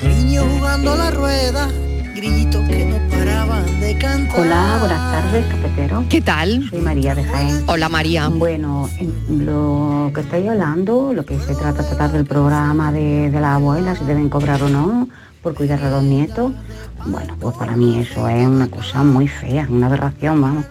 niños 0.03 0.45
jugando 0.57 0.93
a 0.93 0.97
la 0.97 1.11
rueda, 1.11 1.69
grillitos 2.15 2.67
que 2.67 2.87
no 2.87 2.97
paraban 3.11 3.81
de 3.81 3.99
cantar. 3.99 4.41
Hola, 4.41 4.77
buenas 4.81 5.13
tardes, 5.13 5.47
cafetero. 5.47 6.05
¿Qué 6.09 6.23
tal? 6.23 6.67
Soy 6.71 6.81
María 6.81 7.15
de 7.15 7.25
Jaén. 7.25 7.65
Hola 7.67 7.89
María. 7.91 8.29
Bueno, 8.29 8.89
en 8.99 9.45
lo 9.45 10.11
que 10.15 10.23
estáis 10.23 10.49
hablando, 10.49 11.13
lo 11.13 11.27
que 11.27 11.39
se 11.41 11.55
trata 11.55 11.87
tratar 11.87 12.13
del 12.13 12.25
programa 12.25 12.91
de, 12.91 13.31
de 13.31 13.41
las 13.41 13.57
abuelas, 13.57 13.99
si 13.99 14.05
deben 14.05 14.31
cobrar 14.31 14.63
o 14.63 14.69
no 14.69 15.09
por 15.43 15.55
cuidar 15.55 15.83
a 15.85 15.91
los 15.91 16.03
nietos, 16.03 16.53
bueno, 17.07 17.37
pues 17.39 17.55
para 17.57 17.77
mí 17.77 17.99
eso 17.99 18.29
es 18.29 18.47
una 18.47 18.69
cosa 18.69 19.05
muy 19.05 19.29
fea, 19.29 19.67
una 19.69 19.87
aberración, 19.87 20.41
vamos. 20.41 20.65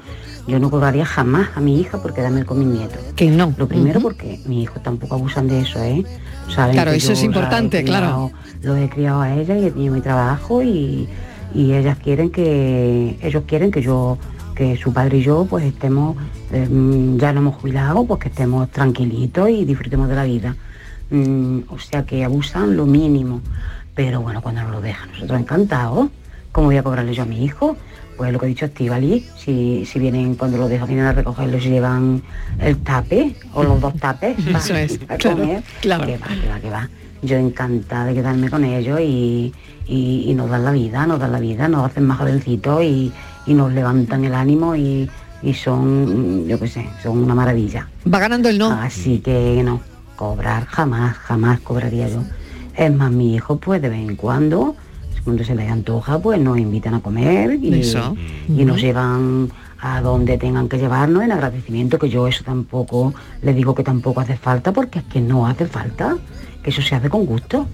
Yo 0.47 0.59
no 0.59 0.69
cobraría 0.69 1.05
jamás 1.05 1.49
a 1.55 1.59
mi 1.59 1.81
hija 1.81 2.01
por 2.01 2.13
quedarme 2.13 2.45
con 2.45 2.59
mis 2.59 2.67
nietos. 2.69 2.99
Que 3.17 3.29
no. 3.29 3.53
Lo 3.57 3.67
primero 3.67 3.99
porque 3.99 4.39
mis 4.45 4.63
hijos 4.63 4.81
tampoco 4.81 5.15
abusan 5.15 5.49
de 5.49 5.59
eso, 5.59 5.83
¿eh? 5.83 6.05
Saben 6.49 6.73
Claro, 6.73 6.91
eso 6.91 7.13
es 7.13 7.19
yo, 7.19 7.25
importante, 7.25 7.83
claro. 7.83 8.31
Los 8.61 8.77
he 8.77 8.89
criado 8.89 9.21
a 9.21 9.33
ella 9.33 9.57
y 9.57 9.65
he 9.65 9.71
tenido 9.71 9.93
mi 9.93 10.01
trabajo 10.01 10.63
y, 10.63 11.07
y 11.53 11.73
ellas 11.73 11.97
quieren 11.97 12.31
que, 12.31 13.17
ellos 13.21 13.43
quieren 13.47 13.71
que 13.71 13.81
yo 13.81 14.17
que 14.57 14.75
su 14.75 14.91
padre 14.91 15.19
y 15.19 15.21
yo 15.21 15.45
pues 15.47 15.63
estemos, 15.65 16.17
eh, 16.51 16.67
ya 17.17 17.31
no 17.31 17.41
hemos 17.41 17.55
jubilado, 17.57 18.03
pues 18.05 18.19
que 18.19 18.29
estemos 18.29 18.67
tranquilitos 18.71 19.49
y 19.51 19.65
disfrutemos 19.65 20.09
de 20.09 20.15
la 20.15 20.23
vida. 20.23 20.55
Mm, 21.11 21.59
o 21.69 21.77
sea 21.77 22.03
que 22.03 22.23
abusan 22.23 22.75
lo 22.75 22.87
mínimo. 22.87 23.41
Pero 23.93 24.21
bueno, 24.21 24.41
cuando 24.41 24.63
nos 24.63 24.71
lo 24.71 24.81
dejan, 24.81 25.11
nosotros 25.11 25.39
encantados. 25.39 26.09
¿Cómo 26.51 26.67
voy 26.67 26.77
a 26.77 26.83
cobrarle 26.83 27.13
yo 27.13 27.21
a 27.21 27.25
mi 27.27 27.43
hijo? 27.43 27.77
Pues 28.17 28.33
lo 28.33 28.39
que 28.39 28.45
ha 28.47 28.49
dicho 28.49 28.65
Estivali, 28.65 29.25
si, 29.37 29.85
si 29.85 29.99
vienen, 29.99 30.33
cuando 30.35 30.57
lo 30.57 30.67
dejan, 30.67 30.87
vienen 30.87 31.05
a 31.05 31.13
recogerlo, 31.13 31.59
si 31.59 31.69
llevan 31.69 32.23
el 32.59 32.77
tape 32.79 33.35
o 33.53 33.63
los 33.63 33.79
dos 33.79 33.93
tapes 33.95 34.35
pa- 34.51 34.57
Eso 34.57 34.75
es, 34.75 34.97
claro, 34.97 35.37
comer, 35.37 35.63
claro. 35.81 36.05
que 36.07 36.17
va, 36.17 36.27
que 36.27 36.47
va, 36.49 36.59
que 36.59 36.69
va. 36.71 36.89
Yo 37.21 37.37
encantada 37.37 38.05
de 38.05 38.15
quedarme 38.15 38.49
con 38.49 38.63
ellos 38.63 38.99
y, 39.01 39.53
y- 39.87 40.23
y 40.27 40.33
nos 40.33 40.49
dan 40.49 40.65
la 40.65 40.71
vida, 40.71 41.05
nos 41.05 41.19
dan 41.19 41.31
la 41.31 41.39
vida, 41.39 41.67
nos 41.67 41.85
hacen 41.85 42.05
más 42.05 42.17
jovencitos 42.17 42.83
y, 42.83 43.11
y 43.45 43.53
nos 43.53 43.71
levantan 43.71 44.25
el 44.25 44.33
ánimo 44.33 44.75
y, 44.75 45.07
y 45.43 45.53
son, 45.53 46.47
yo 46.47 46.59
qué 46.59 46.67
sé, 46.67 46.89
son 47.03 47.19
una 47.19 47.35
maravilla. 47.35 47.87
Va 48.11 48.17
ganando 48.19 48.49
el 48.49 48.57
no. 48.57 48.71
Así 48.71 49.19
que 49.19 49.61
no, 49.63 49.79
cobrar 50.15 50.65
jamás, 50.65 51.15
jamás 51.17 51.59
cobraría 51.59 52.07
yo. 52.07 52.23
Es 52.75 52.91
más, 52.93 53.11
mi 53.11 53.35
hijo 53.35 53.57
pues 53.57 53.79
de 53.81 53.89
vez 53.89 53.99
en 54.07 54.15
cuando, 54.15 54.75
cuando 55.27 55.43
se 55.43 55.55
les 55.55 55.69
antoja, 55.69 56.19
pues 56.19 56.39
nos 56.39 56.57
invitan 56.57 56.93
a 56.93 57.01
comer 57.01 57.59
y, 57.61 57.81
Eso. 57.81 58.15
y 58.47 58.63
nos 58.63 58.79
llevan 58.79 59.51
a 59.77 59.99
donde 59.99 60.37
tengan 60.37 60.69
que 60.69 60.77
llevarnos 60.77 61.21
en 61.21 61.33
agradecimiento, 61.33 61.99
que 61.99 62.07
yo 62.07 62.29
eso 62.29 62.45
tampoco, 62.45 63.13
le 63.41 63.53
digo 63.53 63.75
que 63.75 63.83
tampoco 63.83 64.21
hace 64.21 64.37
falta, 64.37 64.71
porque 64.71 64.99
es 64.99 65.05
que 65.05 65.19
no 65.19 65.45
hace 65.45 65.65
falta, 65.65 66.15
que 66.63 66.69
eso 66.69 66.81
se 66.81 66.95
hace 66.95 67.09
con 67.09 67.25
gusto. 67.25 67.67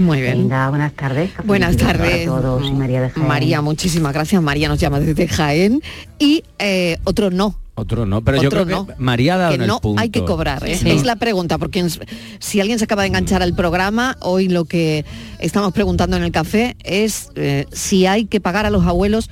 Muy 0.00 0.20
bien. 0.22 0.38
Venga, 0.38 0.70
buenas 0.70 0.92
tardes. 0.94 1.30
Buenas 1.44 1.76
tardes. 1.76 2.28
Para 2.28 2.40
todos 2.40 2.66
y 2.66 2.72
María 2.72 3.00
de 3.00 3.10
Jaén. 3.10 3.28
María, 3.28 3.62
muchísimas 3.62 4.12
gracias. 4.12 4.42
María 4.42 4.68
nos 4.68 4.80
llama 4.80 4.98
desde 4.98 5.28
Jaén. 5.28 5.80
Y 6.18 6.42
eh, 6.58 6.98
otro 7.04 7.30
no. 7.30 7.54
Otro 7.78 8.06
no, 8.06 8.22
pero 8.22 8.42
yo 8.42 8.48
Otro 8.48 8.64
creo 8.64 8.86
que 8.86 8.92
no. 8.92 8.98
María 8.98 9.34
ha 9.34 9.38
dado 9.38 9.50
que 9.50 9.54
en 9.56 9.62
el 9.62 9.68
no 9.68 9.80
punto. 9.80 10.00
hay 10.02 10.10
que 10.10 10.24
cobrar. 10.24 10.66
¿eh? 10.66 10.76
Sí. 10.76 10.90
Es 10.90 11.04
la 11.04 11.14
pregunta, 11.14 11.58
porque 11.58 11.86
si 12.40 12.60
alguien 12.60 12.78
se 12.78 12.84
acaba 12.86 13.02
de 13.02 13.08
enganchar 13.08 13.40
al 13.40 13.54
programa, 13.54 14.16
hoy 14.20 14.48
lo 14.48 14.64
que 14.64 15.04
estamos 15.38 15.72
preguntando 15.72 16.16
en 16.16 16.24
el 16.24 16.32
café 16.32 16.76
es 16.82 17.30
eh, 17.36 17.66
si 17.70 18.06
hay 18.06 18.26
que 18.26 18.40
pagar 18.40 18.66
a 18.66 18.70
los 18.70 18.84
abuelos 18.84 19.30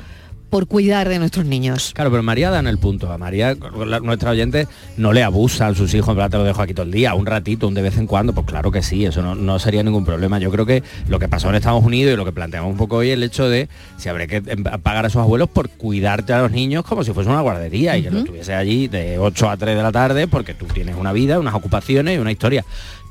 por 0.51 0.67
cuidar 0.67 1.09
de 1.09 1.19
nuestros 1.19 1.45
niños. 1.47 1.93
Claro, 1.95 2.11
pero 2.11 2.23
María 2.23 2.51
da 2.51 2.61
en 2.61 2.67
el 2.67 2.79
punto. 2.79 3.11
A 3.13 3.19
María, 3.19 3.57
la- 3.87 4.01
nuestra 4.01 4.31
oyente, 4.31 4.67
no 4.97 5.13
le 5.13 5.23
abusa 5.23 5.67
a 5.69 5.75
sus 5.75 5.93
hijos, 5.95 6.17
en 6.17 6.31
te 6.31 6.37
lo 6.37 6.45
dejo 6.45 6.63
aquí 6.63 6.75
todo 6.75 6.87
el 6.87 6.93
día, 6.93 7.15
un 7.15 7.27
ratito, 7.27 7.69
un 7.69 7.75
de 7.75 7.83
vez 7.83 7.97
en 7.99 8.07
cuando, 8.07 8.33
pues 8.33 8.47
claro 8.47 8.71
que 8.71 8.83
sí, 8.83 9.05
eso 9.05 9.23
no, 9.23 9.35
no 9.35 9.59
sería 9.59 9.83
ningún 9.83 10.05
problema. 10.05 10.39
Yo 10.39 10.51
creo 10.51 10.67
que 10.67 10.83
lo 11.09 11.19
que 11.19 11.29
pasó 11.29 11.49
en 11.49 11.57
Estados 11.57 11.85
Unidos 11.85 12.13
y 12.15 12.17
lo 12.17 12.25
que 12.25 12.33
planteamos 12.33 12.71
un 12.71 12.77
poco 12.77 12.97
hoy 12.97 13.09
es 13.11 13.15
el 13.15 13.23
hecho 13.23 13.49
de 13.49 13.69
si 13.97 14.09
habrá 14.09 14.27
que 14.27 14.37
em, 14.47 14.63
pagar 14.65 15.07
a 15.07 15.11
sus 15.11 15.21
abuelos 15.21 15.49
por 15.49 15.69
cuidarte 15.71 16.33
a 16.33 16.43
los 16.43 16.51
niños 16.53 16.85
como 16.85 17.05
si 17.05 17.13
fuese 17.13 17.29
una 17.31 17.41
guardería 17.41 17.97
y 17.99 18.03
que 18.03 18.11
lo 18.11 18.25
tuviese 18.25 18.55
allí 18.55 18.89
de 18.89 19.19
8 19.19 19.51
a 19.51 19.57
3 19.57 19.77
de 19.77 19.83
la 19.83 19.93
tarde 19.93 20.27
porque 20.29 20.55
tú 20.55 20.67
tienes 20.67 20.97
una 20.97 21.13
vida, 21.13 21.39
unas 21.39 21.55
ocupaciones 21.55 22.17
y 22.17 22.19
una 22.19 22.33
historia 22.33 22.65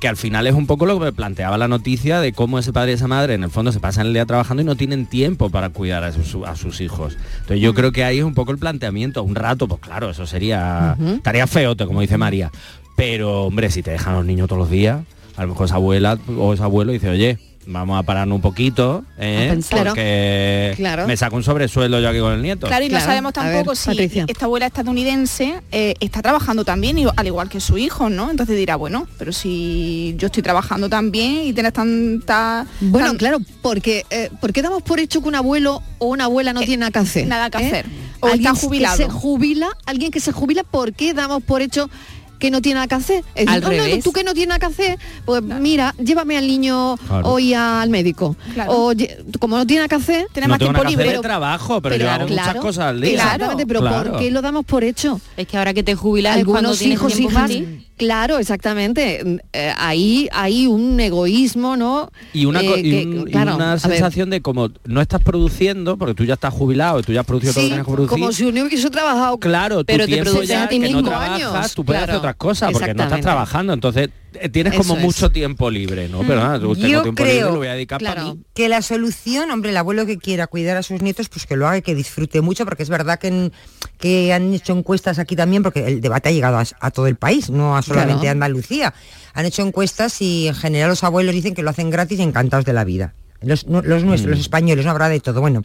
que 0.06 0.10
al 0.10 0.18
final 0.18 0.46
es 0.46 0.54
un 0.54 0.68
poco 0.68 0.86
lo 0.86 1.00
que 1.00 1.06
me 1.06 1.14
planteaba 1.14 1.58
la 1.58 1.68
noticia 1.68 2.20
de 2.20 2.32
cómo 2.32 2.60
ese 2.60 2.72
padre 2.72 2.92
y 2.92 2.94
esa 2.94 3.08
madre 3.08 3.34
en 3.34 3.44
el 3.44 3.50
fondo 3.50 3.72
se 3.72 3.80
pasan 3.80 4.06
el 4.06 4.14
día 4.14 4.28
trabajando 4.28 4.62
y 4.62 4.64
no 4.66 4.76
tienen 4.76 5.08
tiempo 5.08 5.50
para 5.50 5.70
cuidar 5.70 6.04
a 6.04 6.12
sus, 6.12 6.46
a 6.46 6.56
sus 6.56 6.80
hijos. 6.80 7.18
Entonces 7.38 7.60
yo 7.60 7.74
creo 7.74 7.92
que 7.92 8.04
ahí 8.04 8.20
es 8.20 8.24
un 8.24 8.36
poco 8.36 8.52
el 8.52 8.60
planteamiento, 8.60 9.24
un 9.24 9.34
rato, 9.34 9.68
pues 9.68 9.82
claro, 9.82 10.12
eso 10.12 10.28
sería, 10.28 10.96
Ujú. 11.00 11.14
estaría 11.16 11.48
feote, 11.48 11.88
como 11.88 12.02
dice 12.02 12.20
María. 12.20 12.52
Pero 12.96 13.46
hombre, 13.46 13.72
si 13.72 13.82
te 13.82 13.90
dejan 13.90 14.14
los 14.14 14.26
niños 14.28 14.48
todos 14.48 14.60
los 14.60 14.70
días, 14.70 15.02
a 15.38 15.42
lo 15.42 15.48
mejor 15.48 15.66
esa 15.66 15.76
abuela 15.78 16.20
o 16.38 16.54
ese 16.54 16.62
abuelo 16.62 16.92
dice, 16.92 17.10
oye, 17.10 17.40
vamos 17.68 17.98
a 18.00 18.04
pararnos 18.04 18.36
un 18.36 18.42
poquito, 18.42 19.04
¿eh? 19.18 19.48
A 19.48 19.54
pensar. 19.54 19.88
porque 19.88 20.74
Claro. 20.76 21.08
me 21.08 21.18
saco 21.18 21.36
un 21.36 21.44
sobresueldo 21.44 22.00
yo 22.00 22.10
aquí 22.10 22.20
con 22.20 22.34
el 22.34 22.42
nieto. 22.42 22.68
Claro, 22.68 22.86
y 22.86 22.90
no 22.90 23.00
sabemos 23.00 23.34
tampoco 23.34 23.76
si 23.76 23.92
esta 24.28 24.46
abuela 24.46 24.68
estadounidense 24.68 25.62
eh, 25.72 25.96
está 26.00 26.22
trabajando 26.22 26.64
también, 26.66 26.98
y- 27.00 27.06
al 27.16 27.28
igual 27.28 27.50
que 27.50 27.60
su 27.60 27.78
hijo, 27.78 28.10
¿no? 28.10 28.30
Entonces 28.32 28.56
dirá, 28.58 28.76
bueno, 28.76 29.08
pero 29.18 29.32
si 29.32 30.16
yo 30.18 30.28
estoy 30.28 30.44
trabajando 30.44 30.90
también 30.90 31.44
y 31.48 31.54
tienes 31.54 31.74
tanta... 31.74 32.66
Bueno, 32.82 33.08
tan- 33.08 33.18
claro, 33.18 33.38
porque 33.62 34.06
eh, 34.10 34.30
¿por 34.40 34.54
qué 34.54 34.62
damos 34.62 34.84
por 34.84 35.00
hecho 35.00 35.22
que 35.22 35.28
un 35.28 35.36
abuelo 35.36 35.82
o 35.98 36.08
una 36.08 36.26
abuela 36.26 36.54
no 36.54 36.62
tiene 36.62 36.78
nada 36.78 36.92
que 36.92 37.00
hacer? 37.00 37.24
Eh, 37.24 37.28
nada 37.28 37.50
que 37.50 37.58
¿Eh? 37.64 37.68
hacer. 37.68 37.86
O 38.22 38.28
Alguien 38.28 38.54
está 38.54 38.66
jubilado. 38.66 38.98
Que 38.98 39.04
se 39.04 39.10
jubila, 39.10 39.68
alguien 39.86 40.12
que 40.12 40.20
se 40.20 40.32
jubila, 40.32 40.64
¿por 40.64 40.94
qué 40.94 41.14
damos 41.14 41.44
por 41.44 41.62
hecho 41.62 41.90
que 42.40 42.52
no 42.52 42.62
tiene 42.62 42.76
nada 42.76 42.88
que 42.88 42.96
hacer? 42.96 43.24
Es 43.36 43.48
Al 43.48 43.62
"No, 43.62 43.70
no, 43.70 43.76
no, 43.78 43.84
revés. 43.84 44.04
tú 44.04 44.12
que 44.12 44.24
no 44.24 44.34
tienes 44.34 44.50
nada 44.50 44.60
que 44.60 44.66
hacer, 44.68 45.00
pues 45.26 45.42
mira, 45.44 45.94
llévame 46.04 46.38
al 46.38 46.48
niño 46.48 46.98
Claro. 46.98 47.28
hoy 47.30 47.54
al 47.54 47.90
médico. 47.90 48.36
Claro. 48.54 48.72
O 48.74 48.94
como 49.40 49.58
no 49.58 49.66
tiene 49.66 49.80
nada 49.82 49.88
que 49.90 49.96
hacer, 49.96 50.22
no 50.36 50.48
nada 50.48 50.58
que 50.58 50.94
hacer 50.94 51.14
de 51.14 51.20
trabajo, 51.20 51.82
pero, 51.82 51.96
yo 51.96 52.10
hago 52.10 52.28
muchas 52.28 52.44
claro, 52.44 52.62
cosas 52.62 52.86
al 52.86 53.02
día. 53.02 53.14
Exactamente, 53.14 53.66
pero 53.68 53.80
Claro. 53.82 54.12
¿por 54.12 54.20
qué 54.22 54.32
lo 54.32 54.42
damos 54.42 54.66
por 54.66 54.84
hecho? 54.84 55.20
Es 55.38 55.48
que 55.48 55.58
ahora 55.58 55.74
que 55.74 55.84
te 55.84 55.96
jubilas 55.96 56.36
algunos 56.38 56.82
hijos 56.82 57.14
tiempo 57.14 57.32
hijas 57.38 57.52
claro 57.98 58.38
exactamente 58.40 59.40
eh, 59.54 59.74
ahí 59.78 60.28
hay 60.34 60.68
un 60.68 61.00
egoísmo 61.00 61.78
no 61.78 62.10
Y 62.34 62.44
una, 62.46 62.60
Eh, 62.60 62.80
y 62.80 62.84
que- 62.92 63.06
un- 63.08 63.28
y 63.30 63.32
claro, 63.32 63.56
una 63.56 63.80
sensación 63.80 64.30
de 64.30 64.42
como 64.42 64.70
no 64.84 65.00
estás 65.00 65.22
produciendo, 65.22 65.96
porque 65.98 66.14
tú 66.14 66.26
ya 66.26 66.34
estás 66.34 66.54
jubilado 66.54 67.00
y 67.00 67.04
tú 67.04 67.14
ya 67.14 67.22
has 67.22 67.26
producido 67.26 67.54
todo 67.54 67.62
lo 67.62 67.68
Sí, 67.68 67.70
que 67.70 67.74
tienes 67.76 67.86
que 67.88 67.92
producir. 67.94 68.20
como 68.20 68.32
si 68.34 68.44
uno 68.44 68.64
hubiese 68.64 68.90
trabajado 68.90 69.38
Claro, 69.38 69.78
tu 69.80 69.86
pero 69.86 70.06
te 70.06 70.12
tiempo 70.12 70.32
produces 70.32 70.50
ya 70.50 70.64
a 70.64 70.68
ti 70.68 70.76
que 70.76 70.80
no 70.90 70.98
mismo 70.98 71.10
trabajas, 71.10 71.42
años, 71.54 71.74
tú 71.74 71.86
puedes 71.86 72.02
hacer 72.02 72.10
claro, 72.16 72.22
otras 72.26 72.36
cosas 72.38 72.72
porque 72.72 72.94
no 72.94 73.04
estás 73.04 73.22
trabajando. 73.22 73.74
Entonces 73.74 74.10
eh, 74.34 74.50
tienes 74.50 74.74
Eso 74.74 74.84
como 74.84 74.96
es. 74.98 75.02
mucho 75.04 75.30
tiempo 75.32 75.70
libre, 75.70 76.10
¿no? 76.10 76.20
Pero 76.22 76.36
nada, 76.42 76.60
tú 76.60 76.74
tengo 76.76 76.88
Yo 76.88 77.02
tiempo 77.04 77.24
libre, 77.24 77.38
creo 77.40 77.52
lo 77.52 77.58
voy 77.58 77.68
a 77.68 77.74
dedicar 77.74 78.02
para 78.02 78.24
mí. 78.26 78.40
que 78.54 78.68
la 78.70 78.82
solución, 78.82 79.50
hombre, 79.52 79.72
el 79.72 79.78
abuelo 79.78 80.06
que 80.06 80.18
quiera 80.18 80.48
cuidar 80.48 80.78
a 80.78 80.84
sus 80.84 81.02
nietos, 81.02 81.30
pues 81.30 81.46
que 81.46 81.56
lo 81.56 81.68
haga 81.68 81.78
y 81.78 81.82
que 81.82 81.96
disfrute 81.96 82.42
mucho, 82.42 82.66
porque 82.66 82.84
es 82.84 82.90
verdad 82.90 83.18
que, 83.20 83.28
en- 83.28 83.54
que 84.00 84.34
han 84.34 84.54
hecho 84.54 84.74
encuestas 84.78 85.20
aquí 85.20 85.36
también, 85.36 85.64
porque 85.64 85.86
el 85.88 86.02
debate 86.02 86.30
ha 86.30 86.32
llegado 86.32 86.58
a, 86.58 86.64
a 86.80 86.92
todo 86.92 87.08
el 87.08 87.16
país, 87.16 87.50
no 87.50 87.78
a 87.78 87.82
solamente 87.82 88.22
Claro. 88.22 88.30
a 88.30 88.32
Andalucía. 88.32 88.94
Han 89.34 89.46
hecho 89.46 89.62
encuestas 89.62 90.22
y 90.22 90.48
en 90.48 90.56
general 90.56 90.90
los 90.90 91.04
abuelos 91.04 91.34
dicen 91.34 91.54
que 91.54 91.64
lo 91.64 91.70
hacen 91.70 91.90
gratis 91.90 92.20
y 92.20 92.24
encantados 92.24 92.66
de 92.66 92.74
la 92.74 92.84
vida. 92.84 93.14
Los, 93.42 93.68
no- 93.68 93.82
los 93.84 94.04
nuestros, 94.04 94.32
los 94.32 94.40
españoles, 94.40 94.86
no 94.86 94.92
habrá 94.92 95.08
de 95.10 95.20
todo. 95.20 95.40
Bueno, 95.42 95.62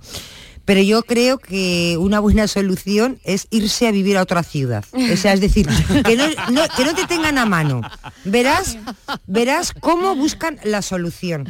pero 0.64 0.81
yo 0.83 1.03
creo 1.03 1.38
que 1.38 1.96
una 1.99 2.20
buena 2.20 2.46
solución 2.49 3.18
es 3.25 3.46
irse 3.51 3.87
a 3.88 3.90
vivir 3.92 4.16
a 4.16 4.23
otra 4.23 4.42
ciudad. 4.42 4.85
O 4.92 5.16
sea, 5.16 5.33
es 5.33 5.40
decir, 5.40 5.66
que 6.05 6.16
no, 6.16 6.27
no- 6.51 6.62
que 6.77 6.85
no 6.85 6.94
te 6.94 7.07
tengan 7.07 7.38
a 7.38 7.46
mano. 7.46 7.81
Verás, 8.25 8.79
verás 9.27 9.73
cómo 9.81 10.14
buscan 10.14 10.59
la 10.64 10.83
solución. 10.83 11.49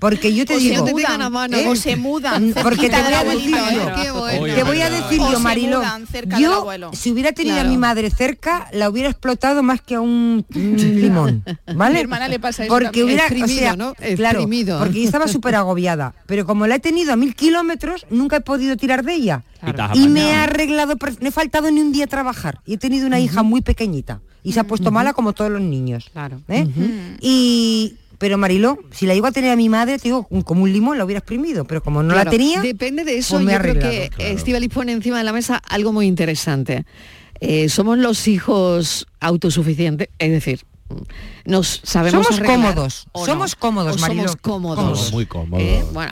Porque 0.00 0.34
yo 0.34 0.44
te 0.46 0.56
O 0.56 0.60
se 0.60 0.68
digo... 0.70 0.86
mudan, 0.86 1.22
a 1.22 1.30
mano. 1.30 1.56
¿eh? 1.56 1.68
o 1.68 1.76
se 1.76 1.96
mudan 1.96 2.54
Porque 2.62 2.88
te 2.88 3.02
voy 3.02 3.12
a 3.12 3.24
decir 3.24 3.50
yo, 3.50 3.88
¿eh? 3.88 4.10
Bueno. 4.38 4.54
te 4.54 4.62
voy 4.62 4.80
a 4.80 4.90
decir 4.90 5.20
O 5.20 5.30
yo, 5.30 5.36
se 5.36 5.42
Mariló, 5.42 5.78
mudan 5.78 6.06
yo 6.38 6.90
si 6.92 7.10
hubiera 7.12 7.32
tenido 7.32 7.56
Claro. 7.56 7.68
a 7.68 7.70
mi 7.72 7.76
madre 7.78 8.10
cerca, 8.10 8.68
la 8.72 8.88
hubiera 8.88 9.10
explotado 9.10 9.62
más 9.62 9.80
que 9.82 9.96
a 9.96 10.00
un, 10.00 10.44
limón, 10.54 11.44
¿vale? 11.74 11.94
Mi 11.96 12.00
hermana 12.00 12.28
le 12.28 12.38
pasa 12.38 12.64
eso 12.64 12.72
Porque 12.72 12.86
también. 12.86 13.06
hubiera, 13.06 13.22
Exprimido, 13.26 13.56
o 13.56 13.58
sea, 13.60 13.76
¿no? 13.76 13.94
claro, 14.16 14.40
porque 14.78 15.00
yo 15.00 15.04
estaba 15.04 15.28
súper 15.28 15.54
agobiada, 15.56 16.14
pero 16.26 16.46
como 16.46 16.66
la 16.66 16.76
he 16.76 16.80
tenido 16.80 17.12
a 17.12 17.16
mil 17.16 17.34
kilómetros, 17.34 18.06
nunca 18.10 18.36
he 18.36 18.40
podido 18.40 18.61
tirar 18.76 19.04
de 19.04 19.14
ella. 19.14 19.42
Y 19.94 20.08
me 20.08 20.30
he 20.30 20.34
arreglado, 20.34 20.94
no 21.20 21.28
he 21.28 21.30
faltado 21.30 21.70
ni 21.70 21.80
un 21.80 21.92
día 21.92 22.04
a 22.04 22.08
trabajar. 22.08 22.60
Y 22.66 22.74
he 22.74 22.78
tenido 22.78 23.06
una 23.06 23.20
hija 23.20 23.42
muy 23.42 23.60
pequeñita 23.60 24.20
y 24.42 24.52
se 24.52 24.60
ha 24.60 24.64
puesto 24.64 24.90
mala 24.90 25.12
como 25.12 25.32
todos 25.32 25.50
los 25.50 25.60
niños. 25.60 26.08
Claro. 26.12 26.40
¿eh? 26.48 26.66
Y 27.20 27.96
pero 28.18 28.38
Mariló, 28.38 28.78
si 28.92 29.06
la 29.06 29.14
iba 29.16 29.28
a 29.30 29.32
tener 29.32 29.50
a 29.50 29.56
mi 29.56 29.68
madre, 29.68 29.96
te 29.98 30.04
digo, 30.04 30.28
un- 30.30 30.42
como 30.42 30.62
un 30.62 30.72
limón 30.72 30.96
la 30.96 31.04
hubiera 31.04 31.18
exprimido, 31.18 31.64
pero 31.64 31.82
como 31.82 32.04
no 32.04 32.14
Claro, 32.14 32.26
la 32.26 32.30
tenía, 32.30 32.60
depende 32.60 33.02
de 33.04 33.18
eso 33.18 33.34
pues 33.34 33.44
me 33.44 33.52
he 33.52 33.56
yo 33.56 33.60
creo 33.62 33.74
que 33.80 34.10
Estivaliz 34.32 34.70
pone 34.72 34.92
encima 34.92 35.18
de 35.18 35.24
la 35.24 35.32
mesa 35.32 35.56
algo 35.68 35.92
muy 35.92 36.06
interesante 36.06 36.84
Eh, 37.40 37.68
somos 37.68 37.98
los 37.98 38.28
hijos 38.28 39.08
autosuficientes 39.18 40.08
es 40.20 40.30
decir 40.30 40.60
nos 41.44 41.80
sabemos 41.82 42.26
Somos 42.26 42.40
arreglar 42.40 42.74
cómodos, 42.74 43.06
o 43.12 43.20
no, 43.20 43.26
somos 43.26 43.54
cómodos, 43.56 43.96
o 43.96 43.98
Mariló. 44.00 44.22
somos 44.22 44.36
cómodos 44.36 44.84
Somos 44.98 45.12
muy 45.12 45.26
cómodos. 45.26 45.62
Eh, 45.66 45.84
bueno, 45.92 46.10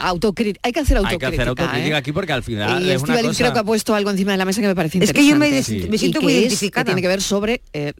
hay 0.62 0.72
que 0.72 0.80
hacer 0.80 0.96
Hay 0.98 1.04
autocrítica. 1.04 1.30
que 1.30 1.36
hacer 1.36 1.48
autocrítica 1.48 1.94
¿eh? 1.96 1.98
aquí 1.98 2.12
porque 2.12 2.32
al 2.32 2.42
final 2.42 2.82
Y 2.82 2.90
es 2.90 3.02
una 3.02 3.14
Estíbaliz 3.14 3.26
cosa... 3.28 3.38
creo 3.38 3.52
que 3.52 3.58
ha 3.58 3.64
puesto 3.64 3.94
algo 3.94 4.10
encima 4.10 4.32
de 4.32 4.38
la 4.38 4.44
mesa 4.44 4.60
que 4.60 4.66
me 4.66 4.74
parece 4.74 4.98
Es 4.98 5.10
interesante. 5.10 5.20
que 5.20 5.28
yo 5.30 5.36
me 5.36 5.50
des- 5.50 5.66
Sí. 5.66 5.86
me 5.90 5.98
siento 5.98 6.20
Y 6.20 6.22
muy 6.24 6.32
que 6.32 6.38
es- 6.38 6.44
identificada. 6.44 6.84
que 6.84 6.88
tiene 6.90 7.02
que 7.02 7.08
ver 7.08 7.22
sobre 7.22 7.62
eh, 7.72 7.92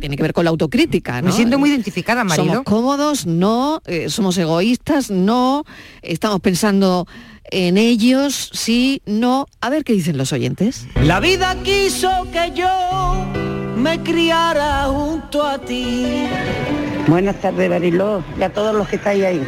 tiene 0.00 0.16
que 0.16 0.22
ver 0.22 0.32
con 0.34 0.44
la 0.44 0.50
autocrítica, 0.50 1.22
¿no? 1.22 1.28
Me 1.28 1.32
siento 1.32 1.58
muy 1.58 1.70
identificada, 1.70 2.22
Mariló. 2.24 2.44
Somos 2.52 2.64
cómodos, 2.64 3.26
no, 3.26 3.80
eh, 3.86 4.10
somos 4.10 4.36
egoístas, 4.36 5.10
no, 5.10 5.64
estamos 6.02 6.40
pensando 6.40 7.06
en 7.50 7.78
ellos, 7.78 8.50
sí, 8.52 9.00
no. 9.06 9.46
A 9.62 9.70
ver 9.70 9.84
qué 9.84 9.92
dicen 9.94 10.18
los 10.18 10.32
oyentes. 10.32 10.86
La 11.02 11.18
vida 11.20 11.56
quiso 11.62 12.10
que 12.32 12.52
yo 12.54 12.68
me 13.84 14.02
criara 14.02 14.84
junto 14.84 15.42
a 15.42 15.58
ti. 15.58 16.26
Buenas 17.06 17.36
tardes, 17.36 17.68
Bariló, 17.68 18.24
y 18.38 18.42
a 18.42 18.48
todos 18.48 18.74
los 18.74 18.88
que 18.88 18.96
estáis 18.96 19.22
ahí. 19.22 19.46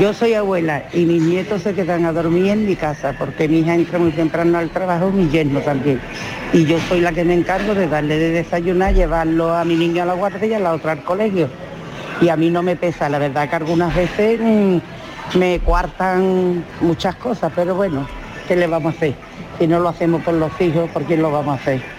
Yo 0.00 0.12
soy 0.12 0.34
abuela 0.34 0.82
y 0.92 1.06
mis 1.06 1.22
nietos 1.22 1.62
se 1.62 1.74
quedan 1.74 2.04
a 2.04 2.12
dormir 2.12 2.48
en 2.48 2.66
mi 2.66 2.74
casa 2.74 3.14
porque 3.16 3.48
mi 3.48 3.60
hija 3.60 3.76
entra 3.76 4.00
muy 4.00 4.10
temprano 4.10 4.58
al 4.58 4.70
trabajo, 4.70 5.12
mi 5.12 5.28
yerno 5.28 5.60
también. 5.60 6.00
Y 6.52 6.64
yo 6.64 6.78
soy 6.88 7.00
la 7.00 7.12
que 7.12 7.24
me 7.24 7.34
encargo 7.34 7.72
de 7.72 7.86
darle 7.86 8.18
de 8.18 8.30
desayunar, 8.30 8.94
llevarlo 8.94 9.54
a 9.54 9.64
mi 9.64 9.76
niño 9.76 10.02
a 10.02 10.06
la 10.06 10.14
guardia 10.14 10.48
y 10.48 10.54
a 10.54 10.58
la 10.58 10.72
otra 10.72 10.92
al 10.92 11.04
colegio. 11.04 11.48
Y 12.20 12.30
a 12.30 12.36
mí 12.36 12.50
no 12.50 12.64
me 12.64 12.74
pesa, 12.74 13.08
la 13.08 13.20
verdad 13.20 13.48
que 13.48 13.56
algunas 13.56 13.94
veces 13.94 14.40
mm, 14.42 15.38
me 15.38 15.60
cuartan 15.60 16.64
muchas 16.80 17.14
cosas, 17.14 17.52
pero 17.54 17.76
bueno, 17.76 18.08
¿qué 18.48 18.56
le 18.56 18.66
vamos 18.66 18.94
a 18.94 18.96
hacer? 18.96 19.14
Si 19.60 19.68
no 19.68 19.78
lo 19.78 19.88
hacemos 19.90 20.20
por 20.22 20.34
los 20.34 20.50
hijos, 20.60 20.90
¿por 20.90 21.04
quién 21.04 21.22
lo 21.22 21.30
vamos 21.30 21.58
a 21.58 21.62
hacer? 21.62 21.97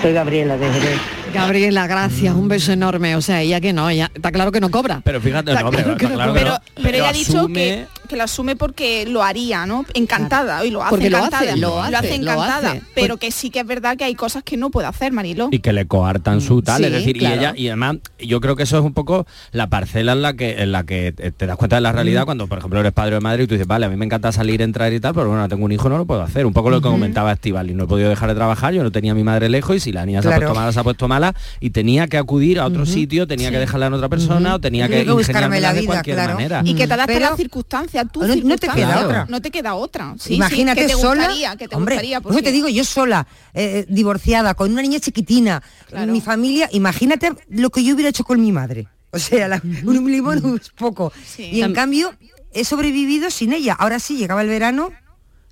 Soy 0.00 0.12
Gabriela 0.12 0.56
de 0.56 0.72
Jerez. 0.72 1.21
Gabriela, 1.32 1.86
gracias, 1.86 2.34
un 2.34 2.48
beso 2.48 2.72
enorme. 2.72 3.16
O 3.16 3.22
sea, 3.22 3.40
ella 3.42 3.60
que 3.60 3.72
no, 3.72 3.88
ella 3.90 4.10
está 4.14 4.30
claro 4.32 4.52
que 4.52 4.60
no 4.60 4.70
cobra. 4.70 5.00
Pero 5.04 5.20
fíjate, 5.20 5.52
no, 5.54 5.60
hombre, 5.68 5.82
claro 5.82 5.98
que 5.98 6.04
está 6.04 6.08
no 6.26 6.32
claro 6.32 6.32
que 6.34 6.38
pero, 6.40 6.50
no. 6.52 6.58
pero 6.82 6.96
ella 6.98 7.08
ha 7.08 7.12
dicho 7.12 7.46
que, 7.48 7.86
que 8.08 8.16
lo 8.16 8.24
asume 8.24 8.56
porque 8.56 9.06
lo 9.06 9.22
haría, 9.22 9.66
¿no? 9.66 9.84
Encantada. 9.94 10.64
Y 10.64 10.70
lo 10.70 10.82
hace 10.82 10.90
Porque 10.90 11.10
lo 11.10 11.18
encantada. 11.18 11.42
hace, 11.52 11.56
lo 11.60 11.80
hace, 11.80 12.08
lo 12.08 12.14
encantada. 12.32 12.70
hace. 12.72 12.82
Pero 12.94 13.16
que 13.16 13.30
sí 13.30 13.50
que 13.50 13.60
es 13.60 13.66
verdad 13.66 13.96
que 13.96 14.04
hay 14.04 14.14
cosas 14.14 14.42
que 14.42 14.56
no 14.56 14.70
puede 14.70 14.88
hacer, 14.88 15.12
Marilo. 15.12 15.48
y 15.50 15.60
que 15.60 15.72
le 15.72 15.86
coartan 15.86 16.40
su 16.40 16.62
tal, 16.62 16.78
Sí, 16.78 16.84
es 16.84 16.92
decir, 16.92 17.18
claro. 17.18 17.34
y 17.34 17.38
ella 17.38 17.54
y 17.56 17.68
además 17.68 17.96
yo 18.18 18.40
creo 18.40 18.56
que 18.56 18.62
eso 18.64 18.78
es 18.78 18.84
un 18.84 18.92
poco 18.94 19.26
la 19.52 19.68
parcela 19.68 20.12
en 20.12 20.22
la 20.22 20.34
que 20.34 20.62
en 20.62 20.72
la 20.72 20.84
que 20.84 21.12
te 21.12 21.46
das 21.46 21.56
cuenta 21.56 21.76
de 21.76 21.82
la 21.82 21.92
realidad 21.92 22.24
cuando 22.24 22.46
por 22.46 22.58
ejemplo 22.58 22.80
eres 22.80 22.92
padre 22.92 23.16
o 23.16 23.20
madre 23.20 23.44
y 23.44 23.46
tú 23.46 23.54
dices, 23.54 23.66
vale, 23.66 23.86
a 23.86 23.88
mí 23.88 23.96
me 23.96 24.04
encanta 24.04 24.32
salir, 24.32 24.62
entrar 24.62 24.92
y 24.92 25.00
tal, 25.00 25.14
pero 25.14 25.28
bueno, 25.28 25.48
tengo 25.48 25.64
un 25.64 25.72
hijo, 25.72 25.88
no 25.88 25.98
lo 25.98 26.04
puedo 26.06 26.22
hacer. 26.22 26.46
Un 26.46 26.52
poco 26.52 26.70
lo 26.70 26.80
que 26.80 26.88
comentaba 26.88 27.32
Estivali, 27.32 27.74
no 27.74 27.84
he 27.84 27.86
podido 27.86 28.08
dejar 28.08 28.28
de 28.28 28.34
trabajar, 28.34 28.74
yo 28.74 28.82
no 28.82 28.90
tenía 28.90 29.12
a 29.12 29.14
mi 29.14 29.24
madre 29.24 29.48
lejos 29.48 29.76
y 29.76 29.80
si 29.80 29.92
la 29.92 30.04
niña 30.06 30.22
se 30.22 30.28
ha 30.32 30.36
puesto 30.36 30.54
mala, 30.54 30.72
se 30.72 30.80
ha 30.80 30.84
puesto 30.84 31.08
mala 31.22 31.34
y 31.60 31.70
tenía 31.70 32.06
que 32.08 32.18
acudir 32.18 32.58
a 32.58 32.66
otro 32.66 32.84
sitio, 32.86 33.26
tenía 33.26 33.50
que 33.50 33.58
dejarla 33.58 33.86
en 33.86 33.94
otra 33.94 34.08
persona 34.08 34.54
o 34.56 34.60
tenía 34.60 34.88
que, 34.88 35.04
que 35.04 35.12
buscarme 35.12 35.60
la 35.60 35.72
de 35.72 35.80
vida, 35.80 35.92
cualquier 35.92 36.16
claro. 36.16 36.34
manera. 36.34 36.62
Y 36.64 36.74
que 36.74 36.86
te 36.86 36.94
adapta 36.94 37.16
a 37.16 37.20
las 37.20 37.36
circunstancias, 37.36 38.06
tu 38.12 38.20
No- 38.20 38.26
no 38.28 38.32
te 38.34 38.40
circunstancia. 38.40 38.74
queda 38.86 39.04
otra. 39.06 39.26
No 39.28 39.40
te 39.42 39.50
queda 39.50 39.74
otra. 39.74 40.14
Sí, 40.18 40.28
sí, 40.28 40.34
Imagínate 40.34 40.80
que 40.82 40.86
te 40.88 40.92
sola, 40.94 41.22
gustaría, 41.24 41.56
que 41.56 41.68
te 41.68 41.76
hombre, 41.76 41.94
gustaría. 41.96 42.20
por 42.20 42.32
eso 42.32 42.38
te 42.38 42.42
porque- 42.44 42.52
digo, 42.52 42.68
yo 42.68 42.84
sola, 42.84 43.26
eh, 43.54 43.86
divorciada, 43.88 44.54
con 44.54 44.72
una 44.72 44.82
niña 44.82 44.98
chiquitina, 45.00 45.62
mi 46.08 46.20
familia, 46.20 46.68
imagínate 46.72 47.32
lo 47.48 47.70
que 47.70 47.84
yo 47.84 47.94
hubiera 47.94 48.10
hecho 48.10 48.24
con 48.24 48.40
mi 48.40 48.52
madre. 48.52 48.88
O 49.10 49.18
sea, 49.18 49.46
la- 49.48 49.60
un 49.84 50.10
limón 50.10 50.58
es 50.60 50.70
poco. 50.70 51.12
Y 51.38 51.60
en 51.62 51.72
cambio, 51.74 52.12
he 52.52 52.64
sobrevivido 52.64 53.30
sin 53.30 53.52
ella. 53.52 53.74
Ahora 53.78 53.98
sí, 53.98 54.16
llegaba 54.16 54.42
el 54.42 54.48
verano, 54.48 54.90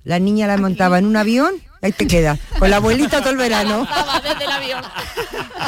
la 0.03 0.19
niña 0.19 0.47
la 0.47 0.57
montaba 0.57 0.97
en 0.99 1.05
un 1.05 1.15
avión, 1.15 1.53
ahí 1.81 1.91
te 1.91 2.07
queda, 2.07 2.37
con 2.59 2.69
la 2.69 2.77
abuelita 2.77 3.19
todo 3.21 3.31
el 3.31 3.37
verano. 3.37 3.87
desde 4.23 4.43
el 4.45 4.51
avión. 4.51 4.81